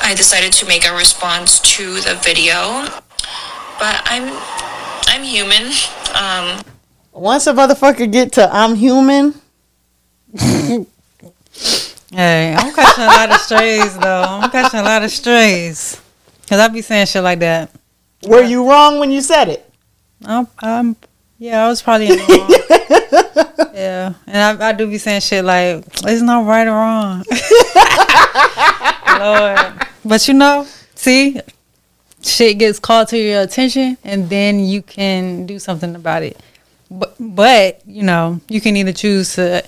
I 0.01 0.13
decided 0.15 0.53
to 0.53 0.67
make 0.67 0.85
a 0.87 0.93
response 0.95 1.59
to 1.75 1.95
the 2.01 2.13
video. 2.23 2.85
But 3.79 4.01
I'm 4.05 4.29
I'm 5.07 5.23
human. 5.23 5.71
Um 6.13 6.61
Once 7.19 7.47
a 7.47 7.53
motherfucker 7.53 8.09
get 8.09 8.31
to 8.31 8.49
I'm 8.49 8.75
human, 8.75 9.33
Hey, 12.11 12.55
I'm 12.57 12.73
catching 12.73 13.03
a 13.03 13.07
lot 13.07 13.29
of 13.29 13.37
strays 13.41 13.97
though. 13.97 14.23
I'm 14.23 14.49
catching 14.49 14.79
a 14.79 14.83
lot 14.83 15.03
of 15.03 15.11
strays 15.11 16.01
because 16.41 16.59
I 16.59 16.69
be 16.69 16.81
saying 16.81 17.07
shit 17.07 17.21
like 17.21 17.39
that. 17.39 17.71
were 18.25 18.43
you 18.43 18.67
wrong 18.67 18.99
when 18.99 19.11
you 19.11 19.21
said 19.21 19.49
it? 19.49 19.69
I'm, 20.25 20.47
I'm 20.59 20.95
yeah, 21.37 21.65
I 21.65 21.67
was 21.67 21.81
probably 21.81 22.07
in 22.07 22.17
the 22.17 22.25
wrong. 23.59 23.71
yeah, 23.73 24.13
and 24.25 24.61
I, 24.61 24.69
I 24.69 24.71
do 24.71 24.87
be 24.87 24.97
saying 24.97 25.21
shit 25.21 25.43
like 25.43 25.83
it's 26.05 26.21
not 26.21 26.45
right 26.45 26.67
or 26.67 26.71
wrong. 26.71 27.25
Lord, 29.19 29.87
but 30.05 30.25
you 30.27 30.35
know, 30.35 30.65
see, 30.95 31.39
shit 32.23 32.57
gets 32.59 32.79
called 32.79 33.09
to 33.09 33.17
your 33.17 33.41
attention, 33.41 33.97
and 34.05 34.29
then 34.29 34.61
you 34.61 34.81
can 34.81 35.45
do 35.45 35.59
something 35.59 35.95
about 35.95 36.23
it. 36.23 36.41
But 36.91 37.15
but 37.19 37.81
you 37.85 38.03
know, 38.03 38.41
you 38.49 38.61
can 38.61 38.75
either 38.75 38.93
choose 38.93 39.35
to 39.35 39.63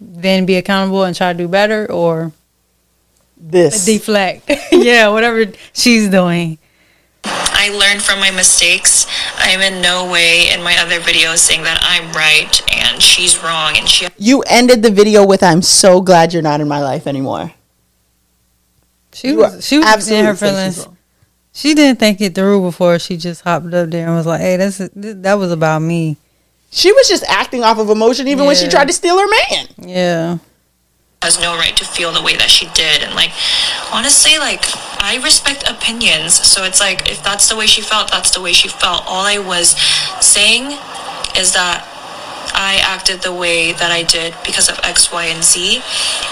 then 0.00 0.46
be 0.46 0.56
accountable 0.56 1.04
and 1.04 1.14
try 1.16 1.32
to 1.32 1.38
do 1.38 1.48
better, 1.48 1.90
or 1.90 2.32
This. 3.36 3.84
deflect. 3.84 4.50
yeah, 4.72 5.08
whatever 5.08 5.46
she's 5.72 6.08
doing. 6.08 6.58
I 7.24 7.68
learned 7.68 8.02
from 8.02 8.18
my 8.18 8.32
mistakes. 8.32 9.06
I'm 9.38 9.60
in 9.60 9.80
no 9.80 10.10
way 10.10 10.48
in 10.52 10.62
my 10.62 10.76
other 10.78 10.98
videos 10.98 11.38
saying 11.38 11.62
that 11.62 11.78
I'm 11.80 12.10
right 12.12 12.50
and 12.76 13.00
she's 13.00 13.40
wrong 13.42 13.76
and 13.76 13.88
she 13.88 14.08
you 14.18 14.42
ended 14.48 14.82
the 14.82 14.90
video 14.90 15.24
with 15.24 15.42
I'm 15.42 15.62
so 15.62 16.00
glad 16.00 16.32
you're 16.32 16.42
not 16.42 16.60
in 16.60 16.66
my 16.66 16.82
life 16.82 17.06
anymore. 17.06 17.52
She 19.12 19.28
You 19.28 19.38
was 19.38 19.64
she 19.66 19.78
was 19.78 19.86
absolutely 19.86 20.18
in 20.20 20.26
her 20.26 20.34
feelings. 20.34 20.78
wrong. 20.86 20.96
She 21.52 21.74
didn't 21.74 22.00
think 22.00 22.20
it 22.20 22.34
through 22.34 22.62
before 22.62 22.98
she 22.98 23.16
just 23.16 23.42
hopped 23.42 23.72
up 23.74 23.90
there 23.90 24.06
and 24.06 24.16
was 24.16 24.26
like, 24.26 24.40
"Hey, 24.40 24.56
that's 24.56 24.78
that 24.94 25.34
was 25.34 25.52
about 25.52 25.80
me." 25.80 26.16
She 26.70 26.90
was 26.92 27.08
just 27.08 27.24
acting 27.24 27.62
off 27.62 27.78
of 27.78 27.90
emotion 27.90 28.26
even 28.28 28.46
when 28.46 28.56
she 28.56 28.68
tried 28.68 28.88
to 28.88 28.94
steal 28.94 29.18
her 29.18 29.28
man. 29.28 29.66
Yeah, 29.78 30.38
has 31.22 31.38
no 31.38 31.54
right 31.54 31.76
to 31.76 31.84
feel 31.84 32.12
the 32.12 32.22
way 32.22 32.36
that 32.36 32.50
she 32.50 32.66
did. 32.74 33.02
And 33.02 33.14
like 33.14 33.30
honestly 33.92 34.38
like 34.38 34.64
i 35.00 35.20
respect 35.22 35.68
opinions. 35.68 36.34
So 36.34 36.64
it's 36.64 36.80
like 36.80 37.08
if 37.08 37.22
that's 37.22 37.48
the 37.48 37.56
way 37.56 37.66
she 37.66 37.80
felt 37.80 38.10
that's 38.10 38.32
the 38.32 38.40
way 38.40 38.52
she 38.52 38.68
felt. 38.68 39.02
All 39.06 39.24
i 39.24 39.38
was 39.38 39.76
saying 40.20 40.72
is 41.38 41.52
that 41.54 41.86
i 42.54 42.80
acted 42.82 43.22
the 43.22 43.32
way 43.32 43.72
that 43.72 43.90
i 43.92 44.02
did 44.02 44.34
because 44.44 44.68
of 44.68 44.78
x 44.82 45.12
y 45.12 45.26
and 45.26 45.44
z. 45.44 45.80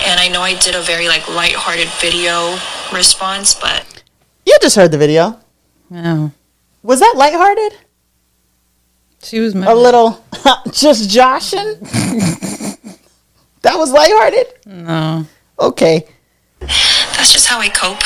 And 0.04 0.18
i 0.18 0.28
know 0.28 0.42
i 0.42 0.58
did 0.58 0.74
a 0.74 0.82
very 0.82 1.08
like 1.08 1.28
light-hearted 1.28 1.88
video 2.00 2.58
response 2.92 3.54
but 3.54 3.99
You 4.50 4.58
just 4.60 4.74
heard 4.74 4.90
the 4.90 4.98
video. 4.98 5.38
yeah. 5.90 6.30
Was 6.82 6.98
that 6.98 7.14
lighthearted? 7.16 7.78
She 9.22 9.38
was 9.38 9.54
mad. 9.54 9.68
A 9.68 9.74
little 9.74 10.24
just 10.72 11.08
joshing? 11.08 11.78
that 13.62 13.76
was 13.76 13.92
lighthearted? 13.92 14.46
No, 14.66 15.24
Okay. 15.58 16.04
that's 16.60 17.32
just 17.32 17.46
how 17.46 17.58
i 17.60 17.68
cope 17.68 18.02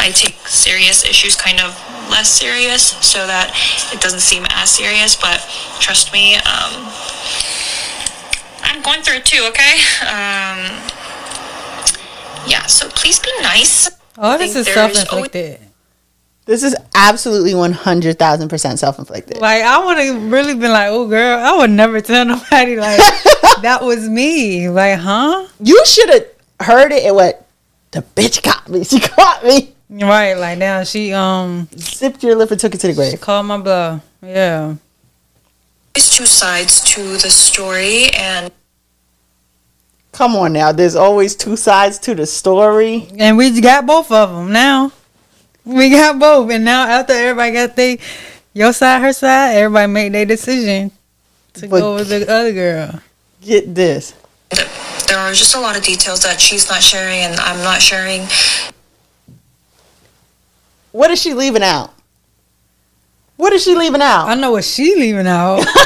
i 0.00 0.10
take 0.14 0.34
serious 0.48 1.04
issues 1.04 1.34
kind 1.36 1.60
of 1.60 1.70
less 2.10 2.28
serious 2.28 2.82
so 3.04 3.24
that 3.26 3.50
it 3.92 4.00
doesn't 4.00 4.20
seem 4.20 4.44
as 4.50 4.70
serious 4.70 5.14
but 5.16 5.38
trust 5.80 6.12
me 6.12 6.34
um 6.36 6.72
i'm 8.62 8.80
going 8.82 9.00
through 9.02 9.16
it 9.16 9.24
too 9.26 9.42
okay 9.48 9.74
um 10.06 10.58
yeah 12.50 12.66
so 12.66 12.88
please 12.90 13.18
be 13.20 13.30
nice 13.42 13.88
I 14.18 14.36
this 14.38 14.56
is 14.56 14.66
self 14.66 14.90
inflicted. 14.96 15.60
This 16.44 16.62
is 16.62 16.74
absolutely 16.94 17.52
100,000% 17.52 18.78
self 18.78 18.98
inflicted. 18.98 19.38
Like 19.38 19.62
I 19.62 19.84
would 19.84 19.98
have 19.98 20.32
really 20.32 20.54
been 20.54 20.72
like, 20.72 20.88
"Oh, 20.90 21.06
girl, 21.06 21.38
I 21.38 21.56
would 21.58 21.70
never 21.70 22.00
tell 22.00 22.24
nobody 22.24 22.76
like 22.76 22.96
that 23.62 23.80
was 23.82 24.08
me." 24.08 24.68
Like, 24.70 24.98
huh? 24.98 25.46
You 25.60 25.84
should 25.84 26.08
have 26.08 26.26
heard 26.60 26.90
it 26.92 27.04
and 27.04 27.16
went, 27.16 27.36
the 27.90 28.02
bitch 28.16 28.42
caught 28.42 28.68
me. 28.68 28.82
She 28.84 28.98
caught 29.00 29.44
me. 29.44 29.74
Right? 29.90 30.34
Like 30.34 30.58
now 30.58 30.84
she 30.84 31.12
um 31.12 31.68
zipped 31.76 32.22
your 32.22 32.34
lip 32.34 32.50
and 32.50 32.58
took 32.60 32.74
it 32.74 32.78
to 32.80 32.86
the 32.88 32.92
she 32.92 32.96
grave. 32.96 33.20
called 33.20 33.46
my 33.46 33.58
bluff. 33.58 34.02
Yeah. 34.22 34.74
there's 35.94 36.10
two 36.10 36.26
sides 36.26 36.80
to 36.94 37.02
the 37.18 37.30
story 37.30 38.08
and 38.16 38.50
Come 40.18 40.34
on 40.34 40.52
now. 40.52 40.72
There's 40.72 40.96
always 40.96 41.36
two 41.36 41.54
sides 41.54 41.96
to 42.00 42.12
the 42.12 42.26
story. 42.26 43.06
And 43.20 43.36
we 43.36 43.60
got 43.60 43.86
both 43.86 44.10
of 44.10 44.30
them 44.34 44.50
now. 44.52 44.90
We 45.64 45.90
got 45.90 46.18
both, 46.18 46.50
and 46.50 46.64
now 46.64 46.88
after 46.88 47.12
everybody 47.12 47.52
got 47.52 47.76
they 47.76 48.00
your 48.52 48.72
side, 48.72 49.00
her 49.00 49.12
side, 49.12 49.54
everybody 49.54 49.86
made 49.92 50.14
their 50.14 50.24
decision 50.26 50.90
to 51.54 51.68
But- 51.68 51.78
go 51.80 51.94
with 51.94 52.08
the 52.08 52.28
other 52.28 52.52
girl. 52.52 52.98
Get 53.42 53.72
this. 53.76 54.12
there 55.06 55.18
are 55.20 55.32
just 55.32 55.54
a 55.54 55.60
lot 55.60 55.76
of 55.76 55.84
details 55.84 56.22
that 56.22 56.40
she's 56.40 56.68
not 56.68 56.82
sharing 56.82 57.20
and 57.20 57.36
i'm 57.38 57.62
not 57.62 57.80
sharing 57.80 58.26
What 60.90 61.12
is 61.12 61.22
she 61.22 61.32
leaving 61.32 61.62
out? 61.62 61.94
What 63.36 63.52
is 63.52 63.62
she 63.62 63.76
leaving 63.76 64.02
out? 64.02 64.26
I 64.26 64.34
know 64.34 64.50
what 64.50 64.64
she 64.64 64.96
leaving 64.96 65.28
out. 65.28 65.64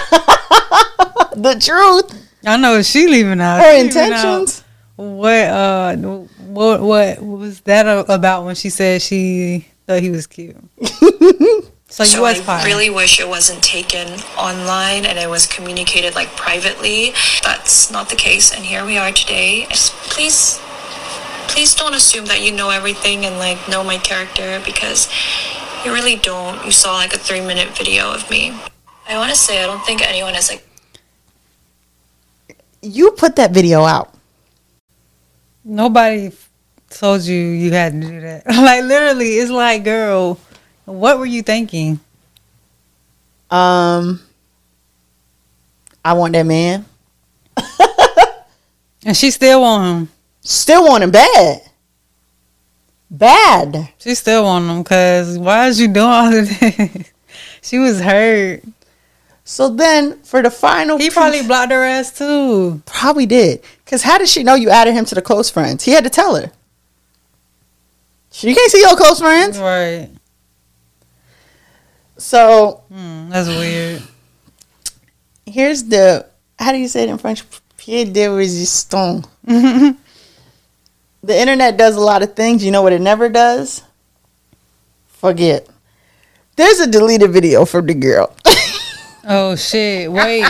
The 1.36 1.54
truth. 1.58 2.21
I 2.44 2.56
know 2.56 2.76
what 2.76 2.86
she 2.86 3.06
leaving 3.06 3.40
out. 3.40 3.60
Her 3.60 3.76
She 3.76 3.82
leaving 3.82 3.96
out 3.96 4.10
intentions. 4.12 4.64
What 4.96 5.44
uh, 5.44 5.96
what 5.96 6.80
what 6.82 7.22
was 7.22 7.60
that 7.62 7.86
about 8.08 8.44
when 8.44 8.54
she 8.54 8.70
said 8.70 9.00
she 9.02 9.66
thought 9.86 10.00
he 10.02 10.10
was 10.10 10.26
cute? 10.26 10.56
so 11.92 12.04
you 12.04 12.08
so 12.08 12.22
was 12.22 12.40
i 12.40 12.42
fine. 12.42 12.64
really 12.64 12.88
wish 12.88 13.20
it 13.20 13.28
wasn't 13.28 13.62
taken 13.62 14.08
online 14.38 15.04
and 15.04 15.18
it 15.18 15.28
was 15.28 15.46
communicated 15.46 16.14
like 16.14 16.28
privately 16.36 17.12
that's 17.42 17.90
not 17.90 18.08
the 18.08 18.16
case 18.16 18.54
and 18.54 18.64
here 18.64 18.84
we 18.84 18.96
are 18.96 19.12
today 19.12 19.66
Just 19.68 19.92
please 20.08 20.58
please 21.48 21.74
don't 21.74 21.92
assume 21.94 22.24
that 22.26 22.40
you 22.40 22.50
know 22.50 22.70
everything 22.70 23.26
and 23.26 23.36
like 23.36 23.58
know 23.68 23.84
my 23.84 23.98
character 23.98 24.60
because 24.64 25.08
you 25.84 25.92
really 25.92 26.16
don't 26.16 26.64
you 26.64 26.72
saw 26.72 26.94
like 26.94 27.12
a 27.12 27.18
three 27.18 27.42
minute 27.42 27.76
video 27.76 28.10
of 28.14 28.28
me 28.30 28.56
i 29.06 29.18
want 29.18 29.28
to 29.30 29.36
say 29.36 29.62
i 29.62 29.66
don't 29.66 29.84
think 29.84 30.00
anyone 30.00 30.34
is 30.34 30.48
like 30.50 30.66
You 32.82 33.12
put 33.12 33.36
that 33.36 33.52
video 33.52 33.84
out. 33.84 34.12
Nobody 35.64 36.32
told 36.90 37.22
you 37.22 37.36
you 37.36 37.72
had 37.72 37.92
to 37.92 38.00
do 38.00 38.20
that. 38.20 38.46
like 38.46 38.82
literally, 38.84 39.28
it's 39.34 39.50
like, 39.50 39.84
girl, 39.84 40.38
what 40.84 41.18
were 41.18 41.26
you 41.26 41.42
thinking? 41.42 42.00
Um, 43.50 44.20
I 46.04 46.14
want 46.14 46.32
that 46.32 46.46
man. 46.46 46.84
And 49.04 49.16
she 49.16 49.30
still 49.30 49.62
want 49.62 49.84
him. 49.84 50.08
Still 50.42 50.84
want 50.84 51.02
him 51.02 51.10
bad. 51.10 51.62
Bad. 53.10 53.88
She 53.98 54.14
still 54.14 54.44
want 54.44 54.66
him 54.66 54.82
because 54.82 55.38
why 55.38 55.66
is 55.66 55.80
you 55.80 55.88
doing 55.88 56.06
all 56.06 56.32
of 56.32 56.48
this? 56.48 57.12
she 57.62 57.78
was 57.78 58.00
hurt. 58.00 58.62
So 59.52 59.68
then, 59.68 60.18
for 60.22 60.40
the 60.40 60.50
final, 60.50 60.96
He 60.96 61.10
probably 61.10 61.42
blocked 61.42 61.72
her 61.72 61.84
ass 61.84 62.10
too. 62.16 62.80
probably 62.86 63.26
did. 63.26 63.60
Cause 63.84 64.02
how 64.02 64.16
did 64.16 64.26
she 64.28 64.42
know 64.42 64.54
you 64.54 64.70
added 64.70 64.94
him 64.94 65.04
to 65.04 65.14
the 65.14 65.20
close 65.20 65.50
friends? 65.50 65.84
He 65.84 65.90
had 65.92 66.04
to 66.04 66.10
tell 66.10 66.36
her. 66.36 66.50
She 68.30 68.54
can't 68.54 68.72
see 68.72 68.80
your 68.80 68.96
close 68.96 69.20
friends. 69.20 69.58
Right. 69.58 70.08
So 72.16 72.82
Hmm, 72.90 73.28
that's 73.28 73.48
weird. 73.48 74.02
here's 75.44 75.82
the 75.84 76.24
how 76.58 76.72
do 76.72 76.78
you 76.78 76.88
say 76.88 77.02
it 77.02 77.10
in 77.10 77.18
French? 77.18 77.42
Pied 77.76 78.14
de 78.14 78.28
resistance. 78.28 79.26
the 79.44 79.96
internet 81.28 81.76
does 81.76 81.94
a 81.96 82.00
lot 82.00 82.22
of 82.22 82.34
things. 82.34 82.64
You 82.64 82.70
know 82.70 82.80
what 82.80 82.94
it 82.94 83.02
never 83.02 83.28
does? 83.28 83.82
Forget. 85.08 85.66
There's 86.56 86.80
a 86.80 86.86
deleted 86.90 87.32
video 87.32 87.66
from 87.66 87.84
the 87.86 87.92
girl. 87.94 88.34
Oh 89.24 89.56
shit! 89.56 90.10
Wait. 90.10 90.44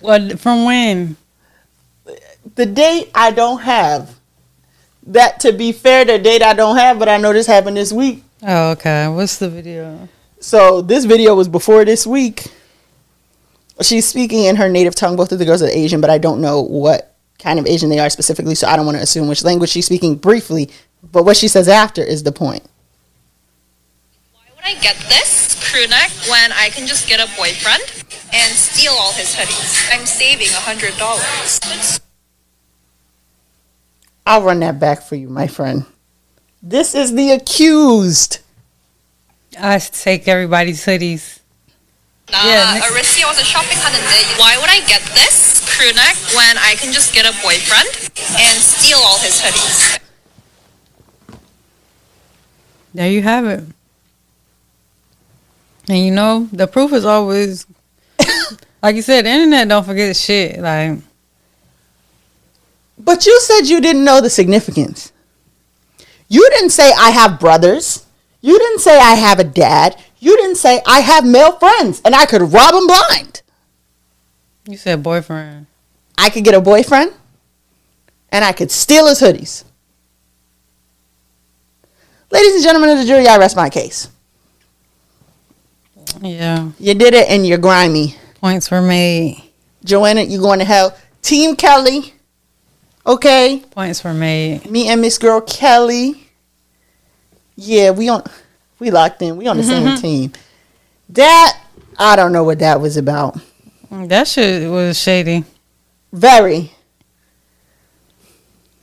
what 0.00 0.38
from 0.38 0.64
when? 0.64 1.16
the 2.56 2.66
date 2.66 3.10
I 3.14 3.30
don't 3.30 3.60
have. 3.60 4.14
that 5.08 5.38
to 5.40 5.52
be 5.52 5.70
fair, 5.70 6.04
the 6.04 6.18
date 6.18 6.42
I 6.42 6.52
don't 6.52 6.76
have, 6.76 6.98
but 6.98 7.08
I 7.08 7.16
know 7.16 7.32
this 7.32 7.46
happened 7.46 7.76
this 7.76 7.92
week. 7.92 8.24
Oh, 8.42 8.70
okay. 8.72 9.06
What's 9.08 9.38
the 9.38 9.48
video? 9.48 10.08
So 10.40 10.82
this 10.82 11.04
video 11.04 11.34
was 11.34 11.48
before 11.48 11.84
this 11.84 12.06
week. 12.06 12.46
She's 13.82 14.06
speaking 14.06 14.44
in 14.44 14.56
her 14.56 14.68
native 14.68 14.94
tongue. 14.94 15.16
Both 15.16 15.32
of 15.32 15.38
the 15.38 15.44
girls 15.44 15.62
are 15.62 15.68
Asian, 15.68 16.00
but 16.00 16.10
I 16.10 16.18
don't 16.18 16.40
know 16.40 16.62
what 16.62 17.14
kind 17.38 17.58
of 17.58 17.66
Asian 17.66 17.88
they 17.88 17.98
are 17.98 18.10
specifically, 18.10 18.54
so 18.54 18.66
I 18.66 18.74
don't 18.74 18.86
want 18.86 18.96
to 18.96 19.02
assume 19.02 19.28
which 19.28 19.44
language 19.44 19.70
she's 19.70 19.86
speaking 19.86 20.16
briefly. 20.16 20.70
But 21.12 21.24
what 21.24 21.36
she 21.36 21.46
says 21.46 21.68
after 21.68 22.02
is 22.02 22.22
the 22.22 22.32
point. 22.32 22.64
I 24.66 24.74
get 24.80 24.96
this 25.08 25.54
crew 25.70 25.86
neck 25.86 26.10
when 26.28 26.50
I 26.50 26.70
can 26.70 26.88
just 26.88 27.08
get 27.08 27.20
a 27.20 27.30
boyfriend 27.36 27.84
and 28.34 28.52
steal 28.52 28.94
all 28.94 29.12
his 29.12 29.32
hoodies? 29.36 29.88
I'm 29.94 30.04
saving 30.04 30.48
a 30.48 30.58
hundred 30.58 30.98
dollars. 30.98 32.00
I'll 34.26 34.42
run 34.42 34.58
that 34.60 34.80
back 34.80 35.02
for 35.02 35.14
you, 35.14 35.28
my 35.28 35.46
friend. 35.46 35.86
This 36.60 36.96
is 36.96 37.14
the 37.14 37.30
accused. 37.30 38.40
I 39.56 39.78
take 39.78 40.26
everybody's 40.26 40.84
hoodies. 40.84 41.38
Nah, 42.32 42.42
yeah, 42.44 42.80
was 42.90 43.38
a 43.38 43.44
shopping 43.44 43.78
hunt 43.78 43.94
Why 44.40 44.58
would 44.58 44.68
I 44.68 44.80
get 44.88 45.00
this 45.14 45.62
crew 45.78 45.92
neck 45.92 46.16
when 46.34 46.58
I 46.58 46.74
can 46.74 46.92
just 46.92 47.14
get 47.14 47.24
a 47.24 47.30
boyfriend 47.40 47.86
and 48.34 48.58
steal 48.58 48.98
all 48.98 49.18
his 49.20 49.40
hoodies? 49.40 50.00
There 52.94 53.08
you 53.08 53.22
have 53.22 53.46
it. 53.46 53.75
And 55.88 55.98
you 55.98 56.10
know, 56.10 56.48
the 56.52 56.66
proof 56.66 56.92
is 56.92 57.04
always 57.04 57.66
like 58.82 58.96
you 58.96 59.02
said, 59.02 59.24
the 59.24 59.30
internet 59.30 59.68
don't 59.68 59.84
forget 59.84 60.16
shit. 60.16 60.60
Like 60.60 60.98
But 62.98 63.26
you 63.26 63.40
said 63.40 63.62
you 63.62 63.80
didn't 63.80 64.04
know 64.04 64.20
the 64.20 64.30
significance. 64.30 65.12
You 66.28 66.48
didn't 66.50 66.70
say 66.70 66.92
I 66.98 67.10
have 67.10 67.38
brothers. 67.38 68.04
You 68.40 68.58
didn't 68.58 68.80
say 68.80 68.98
I 68.98 69.14
have 69.14 69.38
a 69.38 69.44
dad. 69.44 70.00
You 70.18 70.36
didn't 70.36 70.56
say 70.56 70.82
I 70.86 71.00
have 71.00 71.24
male 71.24 71.52
friends 71.58 72.00
and 72.04 72.14
I 72.14 72.26
could 72.26 72.42
rob 72.42 72.74
them 72.74 72.86
blind. 72.86 73.42
you 74.68 74.76
said 74.76 75.02
boyfriend. 75.02 75.66
I 76.18 76.30
could 76.30 76.44
get 76.44 76.54
a 76.54 76.60
boyfriend 76.60 77.12
and 78.30 78.44
I 78.44 78.52
could 78.52 78.70
steal 78.70 79.06
his 79.06 79.20
hoodies. 79.20 79.64
Ladies 82.30 82.54
and 82.54 82.64
gentlemen 82.64 82.90
of 82.90 82.98
the 82.98 83.04
jury, 83.04 83.28
I 83.28 83.38
rest 83.38 83.54
my 83.56 83.70
case. 83.70 84.08
Yeah. 86.20 86.70
You 86.78 86.94
did 86.94 87.14
it 87.14 87.28
and 87.28 87.46
you're 87.46 87.58
grimy. 87.58 88.16
Points 88.40 88.70
were 88.70 88.82
made. 88.82 89.42
Joanna, 89.84 90.22
you 90.22 90.40
going 90.40 90.58
to 90.58 90.64
hell. 90.64 90.96
Team 91.22 91.56
Kelly. 91.56 92.14
Okay. 93.06 93.62
Points 93.70 94.02
were 94.02 94.14
made. 94.14 94.70
Me 94.70 94.88
and 94.88 95.00
Miss 95.00 95.18
Girl 95.18 95.40
Kelly. 95.40 96.28
Yeah, 97.56 97.90
we 97.90 98.08
on 98.08 98.22
we 98.78 98.90
locked 98.90 99.22
in. 99.22 99.36
We 99.36 99.46
on 99.46 99.56
the 99.56 99.62
mm-hmm, 99.62 99.70
same 99.70 99.86
mm-hmm. 99.86 100.00
team. 100.00 100.32
That 101.10 101.60
I 101.98 102.16
don't 102.16 102.32
know 102.32 102.44
what 102.44 102.58
that 102.58 102.80
was 102.80 102.96
about. 102.96 103.38
That 103.90 104.28
shit 104.28 104.70
was 104.70 104.98
shady. 104.98 105.44
Very. 106.12 106.72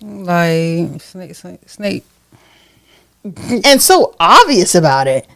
Like 0.02 1.02
snake, 1.02 1.36
snake, 1.36 1.70
snake. 1.70 2.06
And 3.64 3.82
so 3.82 4.16
obvious 4.20 4.76
about 4.76 5.08
it. 5.08 5.28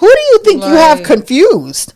Who 0.00 0.06
do 0.06 0.20
you 0.20 0.38
think 0.42 0.62
you 0.62 0.70
have 0.70 1.02
confused? 1.02 1.92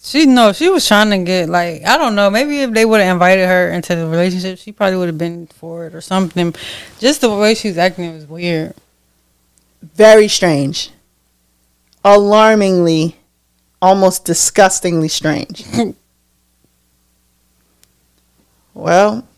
She 0.00 0.24
no, 0.24 0.54
she 0.54 0.70
was 0.70 0.88
trying 0.88 1.10
to 1.10 1.18
get 1.18 1.50
like 1.50 1.84
I 1.84 1.98
don't 1.98 2.14
know. 2.14 2.30
Maybe 2.30 2.62
if 2.62 2.70
they 2.70 2.86
would 2.86 3.02
have 3.02 3.12
invited 3.12 3.46
her 3.46 3.70
into 3.70 3.94
the 3.94 4.06
relationship, 4.06 4.58
she 4.58 4.72
probably 4.72 4.96
would 4.96 5.08
have 5.08 5.18
been 5.18 5.46
for 5.48 5.86
it 5.86 5.94
or 5.94 6.00
something. 6.00 6.54
Just 6.98 7.20
the 7.20 7.28
way 7.28 7.54
she 7.54 7.68
was 7.68 7.76
acting 7.76 8.14
was 8.14 8.24
weird. 8.24 8.74
Very 9.82 10.26
strange. 10.26 10.90
Alarmingly, 12.02 13.16
almost 13.82 14.24
disgustingly 14.24 15.08
strange. 15.08 15.66
well, 18.72 19.28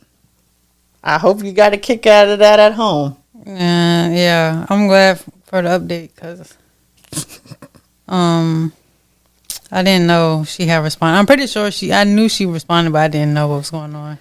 I 1.03 1.19
hope 1.19 1.43
you 1.43 1.51
got 1.51 1.73
a 1.73 1.79
kick 1.79 2.07
out 2.07 2.29
of 2.29 2.39
that 2.39 2.61
at 2.61 2.75
home. 2.75 3.17
Yeah, 3.45 4.11
yeah. 4.11 4.67
I'm 4.69 4.87
glad 4.87 5.19
for 5.47 5.63
the 5.63 5.71
update 5.71 6.15
because 6.15 6.57
um 8.11 8.73
I 9.73 9.83
didn't 9.83 10.07
know 10.07 10.45
she 10.45 10.67
had 10.67 10.83
responded. 10.83 11.19
I'm 11.19 11.27
pretty 11.27 11.47
sure 11.47 11.71
she. 11.71 11.93
I 11.93 12.05
knew 12.05 12.29
she 12.29 12.45
responded, 12.45 12.93
but 12.93 13.03
I 13.03 13.09
didn't 13.09 13.35
know 13.35 13.49
what 13.49 13.59
was 13.59 13.71
going 13.71 13.95
on. 13.95 14.19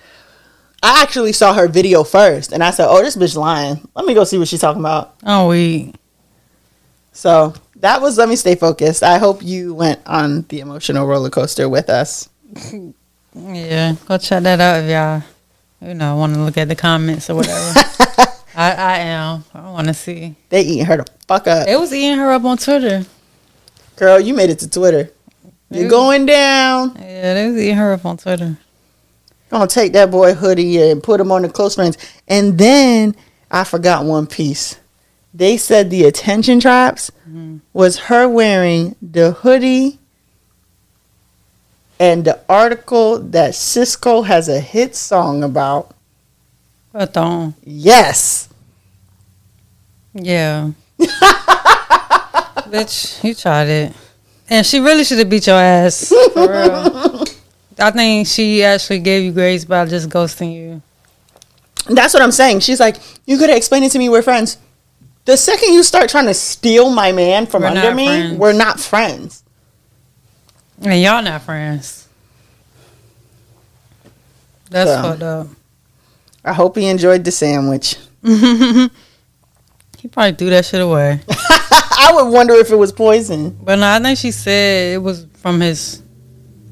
I 0.81 1.01
actually 1.01 1.33
saw 1.33 1.53
her 1.53 1.67
video 1.67 2.03
first, 2.03 2.51
and 2.51 2.63
I 2.63 2.71
said, 2.71 2.87
"Oh, 2.87 3.01
this 3.01 3.15
bitch 3.15 3.35
lying. 3.35 3.87
Let 3.95 4.05
me 4.05 4.13
go 4.13 4.23
see 4.23 4.37
what 4.37 4.47
she's 4.47 4.61
talking 4.61 4.81
about." 4.81 5.15
Oh, 5.25 5.49
we. 5.49 5.93
So 7.11 7.53
that 7.77 8.01
was 8.01 8.17
let 8.17 8.29
me 8.29 8.35
stay 8.35 8.55
focused. 8.55 9.03
I 9.03 9.17
hope 9.17 9.43
you 9.43 9.73
went 9.73 9.99
on 10.05 10.43
the 10.49 10.59
emotional 10.59 11.07
roller 11.07 11.29
coaster 11.29 11.67
with 11.67 11.89
us. 11.89 12.29
Yeah, 13.35 13.93
go 14.07 14.17
check 14.17 14.41
that 14.43 14.59
out 14.59 14.83
if 14.83 14.89
y'all, 14.89 15.87
you 15.87 15.93
know, 15.93 16.15
want 16.15 16.33
to 16.33 16.39
look 16.41 16.57
at 16.57 16.67
the 16.67 16.75
comments 16.75 17.29
or 17.29 17.35
whatever. 17.35 17.73
I, 18.55 18.71
I 18.73 18.97
am. 18.99 19.43
I 19.53 19.69
want 19.69 19.87
to 19.87 19.93
see. 19.93 20.35
They 20.49 20.61
eating 20.61 20.85
her 20.85 20.97
the 20.97 21.05
fuck 21.27 21.45
up, 21.47 21.67
It 21.67 21.79
was 21.79 21.93
eating 21.93 22.17
her 22.17 22.31
up 22.31 22.43
on 22.43 22.57
Twitter. 22.57 23.05
Girl. 23.99 24.17
You 24.17 24.33
made 24.33 24.49
it 24.49 24.59
to 24.59 24.69
Twitter. 24.69 25.11
You're 25.69 25.89
going 25.89 26.25
down. 26.25 26.95
Yeah, 26.97 27.33
they 27.33 27.47
was 27.49 27.57
eating 27.57 27.75
her 27.75 27.91
up 27.91 28.05
on 28.05 28.15
Twitter. 28.15 28.57
Gonna 29.49 29.67
take 29.67 29.91
that 29.91 30.09
boy 30.09 30.33
hoodie 30.33 30.81
and 30.81 31.03
put 31.03 31.19
him 31.19 31.33
on 31.33 31.41
the 31.41 31.49
close 31.49 31.75
friends. 31.75 31.97
And 32.27 32.57
then 32.57 33.13
I 33.51 33.65
forgot 33.65 34.05
one 34.05 34.25
piece. 34.25 34.79
They 35.33 35.57
said 35.57 35.89
the 35.89 36.05
attention 36.05 36.61
traps 36.61 37.11
mm-hmm. 37.27 37.57
was 37.73 37.99
her 37.99 38.27
wearing 38.29 38.95
the 39.01 39.31
hoodie 39.31 39.99
and 41.99 42.23
the 42.23 42.39
article 42.47 43.19
that 43.19 43.51
Sisqó 43.51 44.25
has 44.25 44.47
a 44.47 44.61
hit 44.61 44.95
song 44.95 45.43
about. 45.43 45.93
Don't. 47.11 47.53
Yes. 47.63 48.47
Yeah. 50.13 50.71
Bitch, 52.69 53.23
you 53.23 53.33
tried 53.33 53.67
it. 53.67 53.93
And 54.49 54.65
she 54.65 54.79
really 54.79 55.03
should 55.03 55.19
have 55.19 55.29
beat 55.29 55.47
your 55.47 55.55
ass. 55.57 56.09
For 56.33 56.47
real. 56.51 57.23
I 57.77 57.91
think 57.91 58.27
she 58.27 58.63
actually 58.63 58.99
gave 58.99 59.23
you 59.23 59.31
grace 59.31 59.63
by 59.65 59.85
just 59.85 60.09
ghosting 60.09 60.53
you. 60.53 60.81
That's 61.87 62.13
what 62.13 62.21
I'm 62.21 62.31
saying. 62.31 62.59
She's 62.61 62.79
like, 62.79 62.97
you 63.25 63.37
could 63.37 63.49
have 63.49 63.57
explained 63.57 63.85
it 63.85 63.91
to 63.93 63.99
me. 63.99 64.09
We're 64.09 64.21
friends. 64.21 64.57
The 65.25 65.37
second 65.37 65.73
you 65.73 65.83
start 65.83 66.09
trying 66.09 66.25
to 66.25 66.33
steal 66.33 66.89
my 66.89 67.11
man 67.11 67.45
from 67.45 67.61
We're 67.61 67.69
under 67.69 67.93
me, 67.93 68.05
friends. 68.07 68.37
we're 68.37 68.53
not 68.53 68.79
friends. 68.79 69.43
And 70.81 71.01
y'all 71.01 71.21
not 71.21 71.41
friends. 71.43 72.07
That's 74.69 74.89
So. 74.89 75.01
fucked 75.01 75.23
up. 75.23 75.47
I 76.43 76.53
hope 76.53 76.77
he 76.77 76.85
enjoyed 76.87 77.23
the 77.23 77.31
sandwich. 77.31 77.97
He 80.01 80.07
probably 80.07 80.31
threw 80.31 80.49
that 80.51 80.63
shit 80.65 80.79
away. 80.81 81.19
I 82.01 82.13
would 82.13 82.31
wonder 82.31 82.53
if 82.53 82.71
it 82.71 82.75
was 82.77 82.93
poison. 82.93 83.57
But 83.61 83.75
no, 83.75 83.87
I 83.87 83.99
think 83.99 84.17
she 84.17 84.31
said 84.31 84.95
it 84.95 84.99
was 84.99 85.25
from 85.35 85.59
his 85.59 86.01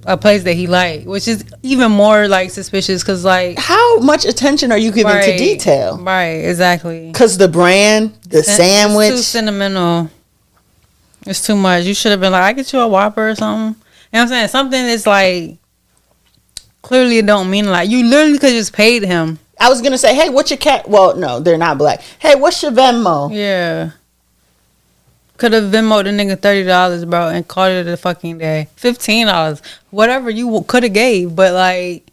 a 0.05 0.15
place 0.15 0.43
that 0.43 0.53
he 0.53 0.67
liked, 0.67 1.05
which 1.05 1.27
is 1.27 1.43
even 1.63 1.91
more 1.91 2.29
like 2.29 2.49
suspicious 2.49 3.03
because 3.03 3.25
like 3.25 3.59
How 3.59 3.99
much 3.99 4.23
attention 4.23 4.71
are 4.71 4.77
you 4.77 4.91
giving 4.91 5.11
to 5.11 5.37
detail? 5.37 5.97
right? 5.97 6.45
Exactly. 6.45 7.07
Because 7.11 7.37
the 7.37 7.49
brand, 7.49 8.13
the 8.29 8.41
sandwich. 8.41 9.09
Too 9.09 9.17
sentimental. 9.17 10.09
It's 11.25 11.45
too 11.45 11.57
much. 11.57 11.83
You 11.83 11.93
should 11.93 12.11
have 12.11 12.21
been 12.21 12.31
like, 12.31 12.43
I 12.43 12.53
get 12.53 12.71
you 12.71 12.79
a 12.79 12.87
Whopper 12.87 13.29
or 13.31 13.35
something. 13.35 13.81
You 14.13 14.19
know 14.19 14.19
what 14.19 14.21
I'm 14.21 14.27
saying? 14.29 14.47
Something 14.47 14.83
that's 14.85 15.05
like 15.05 15.57
clearly 16.81 17.17
it 17.17 17.25
don't 17.25 17.49
mean 17.49 17.65
like 17.69 17.89
you 17.89 18.05
literally 18.05 18.39
could 18.39 18.51
just 18.51 18.71
paid 18.71 19.03
him. 19.03 19.39
I 19.59 19.67
was 19.67 19.81
gonna 19.81 19.97
say, 19.97 20.15
hey, 20.15 20.29
what's 20.29 20.51
your 20.51 20.57
cat? 20.57 20.87
Well, 20.87 21.17
no, 21.17 21.41
they're 21.41 21.57
not 21.57 21.77
black. 21.77 21.99
Hey, 22.17 22.35
what's 22.35 22.63
your 22.63 22.71
Venmo? 22.71 23.29
Yeah. 23.35 23.91
Could 25.37 25.53
have 25.53 25.65
Venmoed 25.65 26.05
the 26.05 26.09
nigga 26.09 26.39
thirty 26.39 26.63
dollars, 26.63 27.05
bro, 27.05 27.29
and 27.29 27.47
called 27.47 27.71
it 27.71 27.87
a 27.87 27.95
fucking 27.97 28.39
day. 28.39 28.67
Fifteen 28.75 29.27
dollars, 29.27 29.61
whatever 29.91 30.29
you 30.29 30.63
could 30.67 30.83
have 30.83 30.93
gave, 30.93 31.35
but 31.35 31.53
like 31.53 32.03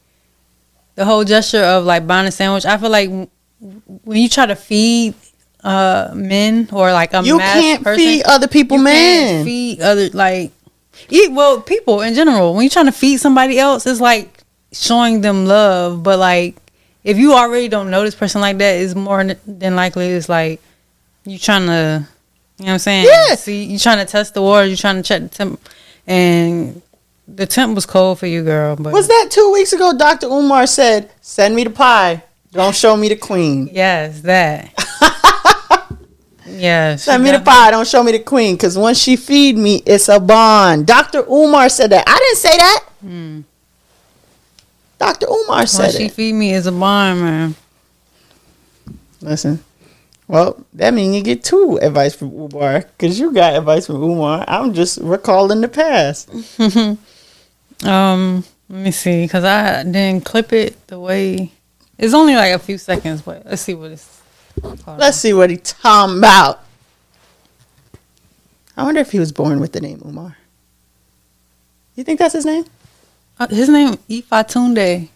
the 0.94 1.04
whole 1.04 1.24
gesture 1.24 1.62
of 1.62 1.84
like 1.84 2.06
buying 2.06 2.26
a 2.26 2.30
sandwich. 2.30 2.66
I 2.66 2.76
feel 2.76 2.90
like 2.90 3.08
when 3.08 4.18
you 4.18 4.28
try 4.28 4.46
to 4.46 4.54
feed 4.56 5.14
uh 5.62 6.10
men 6.14 6.68
or 6.72 6.92
like 6.92 7.14
a 7.14 7.22
You 7.22 7.38
can't 7.38 7.82
person, 7.82 8.04
feed 8.04 8.22
other 8.24 8.46
people, 8.46 8.76
you 8.76 8.84
man. 8.84 9.28
can't 9.36 9.44
feed 9.46 9.80
other 9.80 10.10
like 10.10 10.52
eat 11.08 11.32
well 11.32 11.60
people 11.62 12.02
in 12.02 12.14
general. 12.14 12.52
When 12.54 12.62
you're 12.64 12.70
trying 12.70 12.86
to 12.86 12.92
feed 12.92 13.16
somebody 13.18 13.58
else, 13.58 13.86
it's 13.86 14.00
like 14.00 14.42
showing 14.72 15.22
them 15.22 15.46
love. 15.46 16.02
But 16.02 16.18
like 16.18 16.56
if 17.04 17.16
you 17.16 17.32
already 17.32 17.68
don't 17.68 17.90
know 17.90 18.02
this 18.02 18.14
person 18.14 18.42
like 18.42 18.58
that, 18.58 18.76
it's 18.76 18.94
more 18.94 19.24
than 19.24 19.76
likely 19.76 20.08
it's 20.08 20.28
like 20.28 20.60
you 21.24 21.38
trying 21.38 21.66
to, 21.66 22.06
you 22.58 22.64
know 22.66 22.66
what 22.66 22.72
I'm 22.74 22.78
saying? 22.78 23.06
Yeah. 23.06 23.34
See, 23.34 23.64
you 23.64 23.78
trying 23.78 23.98
to 23.98 24.10
test 24.10 24.34
the 24.34 24.42
waters. 24.42 24.70
You 24.70 24.76
trying 24.76 24.96
to 24.96 25.02
check 25.02 25.22
the 25.22 25.28
temp, 25.28 25.60
and 26.06 26.80
the 27.26 27.46
temp 27.46 27.74
was 27.74 27.86
cold 27.86 28.18
for 28.18 28.26
you, 28.26 28.44
girl. 28.44 28.76
But 28.76 28.92
Was 28.92 29.08
that 29.08 29.28
two 29.30 29.52
weeks 29.52 29.72
ago? 29.72 29.92
Dr. 29.96 30.26
Umar 30.26 30.66
said, 30.66 31.10
"Send 31.20 31.56
me 31.56 31.64
the 31.64 31.70
pie. 31.70 32.22
Don't 32.52 32.74
show 32.74 32.96
me 32.96 33.08
the 33.08 33.16
queen." 33.16 33.68
yes, 33.72 34.20
that. 34.20 34.70
yes. 36.46 37.02
Send 37.04 37.24
me 37.24 37.32
the 37.32 37.40
pie. 37.40 37.70
Don't 37.72 37.86
show 37.88 38.02
me 38.02 38.12
the 38.12 38.20
queen. 38.20 38.54
Because 38.54 38.78
once 38.78 38.98
she 38.98 39.16
feed 39.16 39.56
me, 39.56 39.82
it's 39.84 40.08
a 40.08 40.20
bond. 40.20 40.86
Dr. 40.86 41.24
Umar 41.28 41.68
said 41.68 41.90
that. 41.90 42.04
I 42.06 42.18
didn't 42.18 42.36
say 42.36 42.56
that. 42.56 42.84
Hmm. 43.00 43.40
Dr. 44.98 45.26
Umar 45.26 45.66
said 45.66 45.90
she 45.92 46.04
it. 46.04 46.12
feed 46.12 46.34
me 46.34 46.52
is 46.54 46.66
a 46.66 46.72
bond, 46.72 47.20
man. 47.20 47.54
Listen. 49.20 49.62
Well, 50.26 50.64
that 50.72 50.94
means 50.94 51.14
you 51.16 51.22
get 51.22 51.44
two 51.44 51.78
advice 51.82 52.14
from 52.14 52.32
Umar. 52.32 52.80
Because 52.80 53.20
you 53.20 53.32
got 53.32 53.54
advice 53.54 53.86
from 53.86 54.02
Umar. 54.02 54.44
I'm 54.48 54.72
just 54.72 54.98
recalling 55.02 55.60
the 55.60 55.68
past. 55.68 56.30
Um, 57.82 58.44
let 58.70 58.78
me 58.78 58.90
see, 58.92 59.26
cause 59.28 59.44
I 59.44 59.82
didn't 59.82 60.24
clip 60.24 60.52
it 60.52 60.86
the 60.86 60.98
way. 60.98 61.52
It's 61.98 62.14
only 62.14 62.34
like 62.34 62.54
a 62.54 62.58
few 62.58 62.78
seconds, 62.78 63.20
but 63.20 63.44
let's 63.44 63.62
see 63.62 63.74
what 63.74 63.90
it's. 63.90 64.22
Let's 64.86 65.18
see 65.18 65.34
what 65.34 65.50
he 65.50 65.56
talking 65.58 66.18
about. 66.18 66.60
I 68.76 68.84
wonder 68.84 69.00
if 69.00 69.10
he 69.10 69.18
was 69.18 69.32
born 69.32 69.60
with 69.60 69.72
the 69.72 69.80
name 69.80 70.00
Umar. 70.04 70.36
You 71.94 72.04
think 72.04 72.18
that's 72.18 72.34
his 72.34 72.46
name? 72.46 72.64
Uh, 73.38 73.48
his 73.48 73.68
name 73.68 73.94
Ifatunde. 74.08 75.08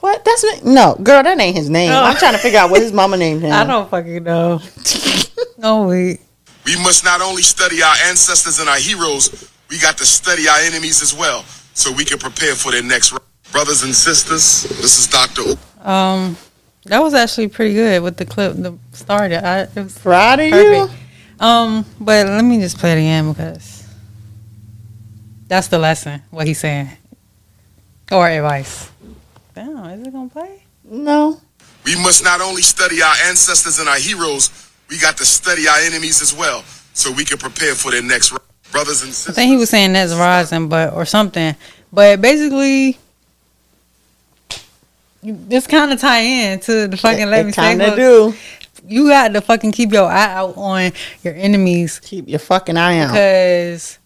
What? 0.00 0.24
That's 0.24 0.44
me? 0.44 0.72
No, 0.74 0.94
girl, 0.94 1.22
that 1.22 1.38
ain't 1.40 1.56
his 1.56 1.68
name. 1.68 1.90
Oh. 1.90 2.04
I'm 2.04 2.16
trying 2.16 2.32
to 2.32 2.38
figure 2.38 2.58
out 2.60 2.70
what 2.70 2.80
his 2.80 2.92
mama 2.92 3.16
named 3.16 3.42
him. 3.44 3.52
I 3.52 3.64
don't 3.64 3.90
fucking 3.90 4.22
know. 4.22 4.60
no 5.58 5.88
wait. 5.88 6.20
We 6.64 6.76
must 6.82 7.04
not 7.04 7.20
only 7.20 7.42
study 7.42 7.82
our 7.82 7.94
ancestors 8.06 8.60
and 8.60 8.68
our 8.68 8.76
heroes, 8.78 9.50
we 9.70 9.78
got 9.78 9.98
to 9.98 10.06
study 10.06 10.48
our 10.48 10.58
enemies 10.60 11.02
as 11.02 11.14
well, 11.14 11.42
so 11.74 11.92
we 11.92 12.04
can 12.04 12.18
prepare 12.18 12.54
for 12.54 12.72
their 12.72 12.82
next. 12.82 13.12
round. 13.12 13.22
Brothers 13.50 13.82
and 13.82 13.94
sisters, 13.94 14.64
this 14.64 14.98
is 14.98 15.06
Dr. 15.06 15.42
U. 15.42 15.90
Um, 15.90 16.36
that 16.84 16.98
was 16.98 17.14
actually 17.14 17.48
pretty 17.48 17.72
good 17.72 18.02
with 18.02 18.18
the 18.18 18.26
clip. 18.26 18.54
The 18.56 18.76
started. 18.92 19.42
I 19.42 19.60
it 19.62 19.74
was 19.74 19.98
Proud 19.98 20.38
of 20.40 20.48
you. 20.48 20.88
Um, 21.40 21.86
but 21.98 22.26
let 22.26 22.44
me 22.44 22.60
just 22.60 22.76
play 22.78 22.92
it 22.92 22.98
again 22.98 23.32
because 23.32 23.86
that's 25.46 25.68
the 25.68 25.78
lesson. 25.78 26.22
What 26.30 26.46
he's 26.46 26.58
saying, 26.60 26.90
or 28.12 28.28
advice. 28.28 28.90
Damn, 29.58 30.00
is 30.00 30.06
it 30.06 30.12
gonna 30.12 30.28
play? 30.28 30.62
No. 30.84 31.40
We 31.84 31.96
must 31.96 32.22
not 32.22 32.40
only 32.40 32.62
study 32.62 33.02
our 33.02 33.14
ancestors 33.26 33.78
and 33.78 33.88
our 33.88 33.98
heroes, 33.98 34.50
we 34.88 34.98
got 34.98 35.16
to 35.18 35.24
study 35.26 35.66
our 35.68 35.78
enemies 35.80 36.22
as 36.22 36.34
well, 36.34 36.62
so 36.94 37.10
we 37.12 37.24
can 37.24 37.38
prepare 37.38 37.74
for 37.74 37.90
their 37.90 38.02
next. 38.02 38.30
round. 38.30 38.42
Brothers 38.70 39.02
and 39.02 39.12
sisters. 39.12 39.32
I 39.32 39.34
think 39.34 39.50
he 39.50 39.56
was 39.56 39.70
saying 39.70 39.94
that's 39.94 40.12
rising, 40.14 40.68
but 40.68 40.92
or 40.92 41.04
something. 41.06 41.56
But 41.92 42.20
basically, 42.20 42.98
you- 45.22 45.38
this 45.48 45.66
kind 45.66 45.90
of 45.92 46.00
tie 46.00 46.20
in 46.20 46.60
to 46.60 46.86
the 46.86 46.96
fucking 46.96 47.28
let 47.30 47.44
me 47.46 47.50
it 47.50 47.54
say. 47.54 47.62
kind 47.62 47.82
of 47.82 47.96
do. 47.96 48.34
You 48.86 49.08
got 49.08 49.28
to 49.32 49.40
fucking 49.40 49.72
keep 49.72 49.92
your 49.92 50.06
eye 50.08 50.32
out 50.34 50.56
on 50.56 50.92
your 51.24 51.34
enemies 51.34 52.00
Keep 52.04 52.28
your 52.28 52.38
fucking 52.38 52.76
eye 52.76 53.00
out. 53.00 53.08
because 53.12 53.98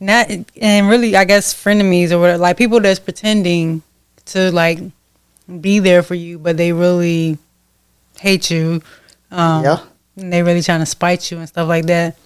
not 0.00 0.28
and 0.60 0.88
really, 0.88 1.14
I 1.16 1.24
guess 1.24 1.52
frenemies 1.54 2.10
or 2.10 2.18
whatever, 2.20 2.38
like 2.38 2.56
people 2.56 2.80
that's 2.80 2.98
pretending 2.98 3.82
to 4.26 4.50
like 4.52 4.78
be 5.60 5.78
there 5.78 6.02
for 6.02 6.14
you, 6.14 6.38
but 6.38 6.56
they 6.56 6.72
really 6.72 7.38
hate 8.18 8.50
you. 8.50 8.82
Um, 9.30 9.64
yeah. 9.64 9.78
and 10.16 10.32
they 10.32 10.42
really 10.42 10.62
trying 10.62 10.80
to 10.80 10.86
spite 10.86 11.30
you 11.30 11.38
and 11.38 11.48
stuff 11.48 11.68
like 11.68 11.86
that. 11.86 12.16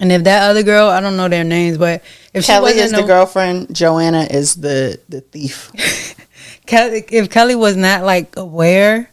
And 0.00 0.10
if 0.10 0.24
that 0.24 0.48
other 0.48 0.62
girl, 0.62 0.88
I 0.88 1.00
don't 1.00 1.16
know 1.16 1.28
their 1.28 1.44
names, 1.44 1.76
but 1.76 2.02
if 2.32 2.44
she 2.44 2.52
Kelly 2.52 2.72
is 2.72 2.90
no- 2.92 3.02
the 3.02 3.06
girlfriend. 3.06 3.74
Joanna 3.74 4.26
is 4.30 4.54
the 4.54 4.98
the 5.08 5.20
thief. 5.20 5.70
Kelly, 6.66 7.04
if 7.10 7.28
Kelly 7.28 7.54
was 7.54 7.76
not 7.76 8.04
like 8.04 8.36
aware, 8.36 9.10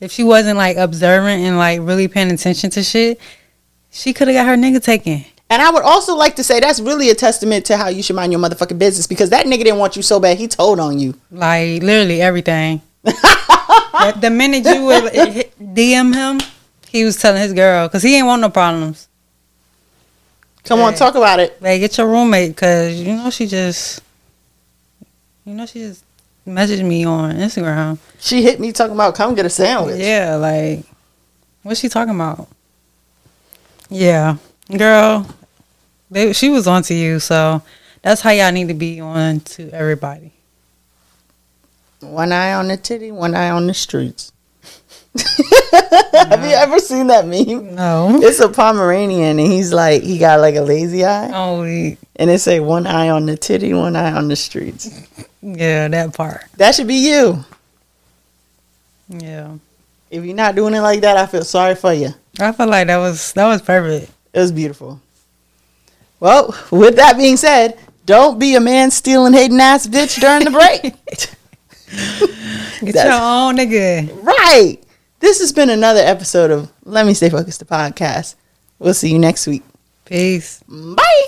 if 0.00 0.12
she 0.12 0.22
wasn't 0.24 0.58
like 0.58 0.76
observant 0.76 1.42
and 1.42 1.56
like 1.56 1.80
really 1.82 2.08
paying 2.08 2.30
attention 2.30 2.68
to 2.70 2.82
shit, 2.82 3.20
she 3.90 4.12
could 4.12 4.28
have 4.28 4.34
got 4.34 4.46
her 4.46 4.56
nigga 4.56 4.82
taken. 4.82 5.24
And 5.50 5.60
I 5.60 5.70
would 5.70 5.82
also 5.82 6.14
like 6.14 6.36
to 6.36 6.44
say 6.44 6.60
that's 6.60 6.78
really 6.78 7.10
a 7.10 7.14
testament 7.14 7.66
to 7.66 7.76
how 7.76 7.88
you 7.88 8.04
should 8.04 8.14
mind 8.14 8.30
your 8.30 8.40
motherfucking 8.40 8.78
business 8.78 9.08
because 9.08 9.30
that 9.30 9.46
nigga 9.46 9.64
didn't 9.64 9.78
want 9.78 9.96
you 9.96 10.02
so 10.02 10.20
bad 10.20 10.38
he 10.38 10.46
told 10.46 10.78
on 10.78 11.00
you. 11.00 11.14
Like 11.32 11.82
literally 11.82 12.22
everything. 12.22 12.80
the, 13.02 14.30
minute 14.32 14.64
you 14.64 14.84
would 14.84 15.04
DM 15.74 16.14
him, 16.14 16.40
he 16.88 17.04
was 17.04 17.20
telling 17.20 17.42
his 17.42 17.52
girl 17.52 17.88
because 17.88 18.04
he 18.04 18.16
ain't 18.16 18.26
want 18.26 18.40
no 18.40 18.48
problems. 18.48 19.08
Come 20.64 20.80
on, 20.80 20.94
talk 20.94 21.16
about 21.16 21.40
it. 21.40 21.60
Like 21.60 21.80
get 21.80 21.98
your 21.98 22.06
roommate 22.06 22.50
because 22.50 23.00
you 23.00 23.16
know 23.16 23.30
she 23.30 23.48
just, 23.48 24.02
you 25.44 25.54
know 25.54 25.66
she 25.66 25.80
just 25.80 26.04
messaged 26.46 26.86
me 26.86 27.04
on 27.04 27.34
Instagram. 27.34 27.98
She 28.20 28.42
hit 28.42 28.60
me 28.60 28.70
talking 28.70 28.94
about 28.94 29.16
come 29.16 29.34
get 29.34 29.46
a 29.46 29.50
sandwich. 29.50 29.98
Yeah, 29.98 30.36
like 30.36 30.84
what's 31.64 31.80
she 31.80 31.88
talking 31.88 32.14
about? 32.14 32.46
Yeah, 33.88 34.36
girl, 34.76 35.26
they, 36.10 36.32
she 36.32 36.48
was 36.50 36.66
on 36.66 36.82
to 36.84 36.94
you, 36.94 37.20
so 37.20 37.62
that's 38.02 38.20
how 38.20 38.30
y'all 38.30 38.52
need 38.52 38.68
to 38.68 38.74
be 38.74 39.00
on 39.00 39.40
to 39.40 39.70
everybody. 39.70 40.32
One 42.00 42.32
eye 42.32 42.54
on 42.54 42.68
the 42.68 42.76
titty, 42.76 43.12
one 43.12 43.34
eye 43.34 43.50
on 43.50 43.66
the 43.66 43.74
streets. 43.74 44.32
Have 46.12 46.44
you 46.44 46.52
ever 46.54 46.78
seen 46.78 47.08
that 47.08 47.26
meme? 47.26 47.74
No, 47.74 48.20
It's 48.22 48.38
a 48.40 48.48
Pomeranian 48.48 49.38
and 49.40 49.52
he's 49.52 49.72
like 49.72 50.02
he 50.02 50.18
got 50.18 50.38
like 50.40 50.54
a 50.54 50.60
lazy 50.60 51.04
eye 51.04 51.32
only 51.32 51.98
and 52.14 52.30
it 52.30 52.38
say 52.38 52.60
one 52.60 52.86
eye 52.86 53.08
on 53.08 53.26
the 53.26 53.36
titty, 53.36 53.74
one 53.74 53.96
eye 53.96 54.12
on 54.12 54.28
the 54.28 54.36
streets. 54.36 54.88
yeah 55.42 55.88
that 55.88 56.14
part. 56.14 56.44
That 56.58 56.74
should 56.76 56.86
be 56.86 56.94
you. 57.08 57.44
Yeah, 59.08 59.54
If 60.10 60.24
you're 60.24 60.36
not 60.36 60.54
doing 60.54 60.74
it 60.74 60.80
like 60.80 61.00
that, 61.00 61.16
I 61.16 61.26
feel 61.26 61.42
sorry 61.44 61.74
for 61.74 61.92
you. 61.92 62.10
I 62.38 62.52
feel 62.52 62.68
like 62.68 62.86
that 62.86 62.98
was 62.98 63.32
that 63.32 63.46
was 63.48 63.60
perfect. 63.62 64.12
It 64.32 64.38
was 64.38 64.52
beautiful. 64.52 65.00
Well, 66.20 66.54
with 66.70 66.96
that 66.96 67.16
being 67.16 67.36
said, 67.36 67.78
don't 68.06 68.38
be 68.38 68.54
a 68.54 68.60
man 68.60 68.90
stealing 68.90 69.32
hating 69.32 69.60
ass 69.60 69.86
bitch 69.86 70.20
during 70.20 70.44
the 70.44 70.50
break. 70.50 70.82
Get 72.80 72.94
That's- 72.94 73.04
your 73.04 73.12
own 73.14 73.56
nigga. 73.56 74.22
right. 74.24 74.78
This 75.18 75.40
has 75.40 75.52
been 75.52 75.68
another 75.68 76.00
episode 76.00 76.50
of 76.50 76.72
Let 76.84 77.04
Me 77.06 77.12
Stay 77.14 77.28
Focused, 77.28 77.58
the 77.58 77.66
podcast. 77.66 78.36
We'll 78.78 78.94
see 78.94 79.10
you 79.12 79.18
next 79.18 79.46
week. 79.46 79.62
Peace. 80.06 80.62
Bye. 80.66 81.26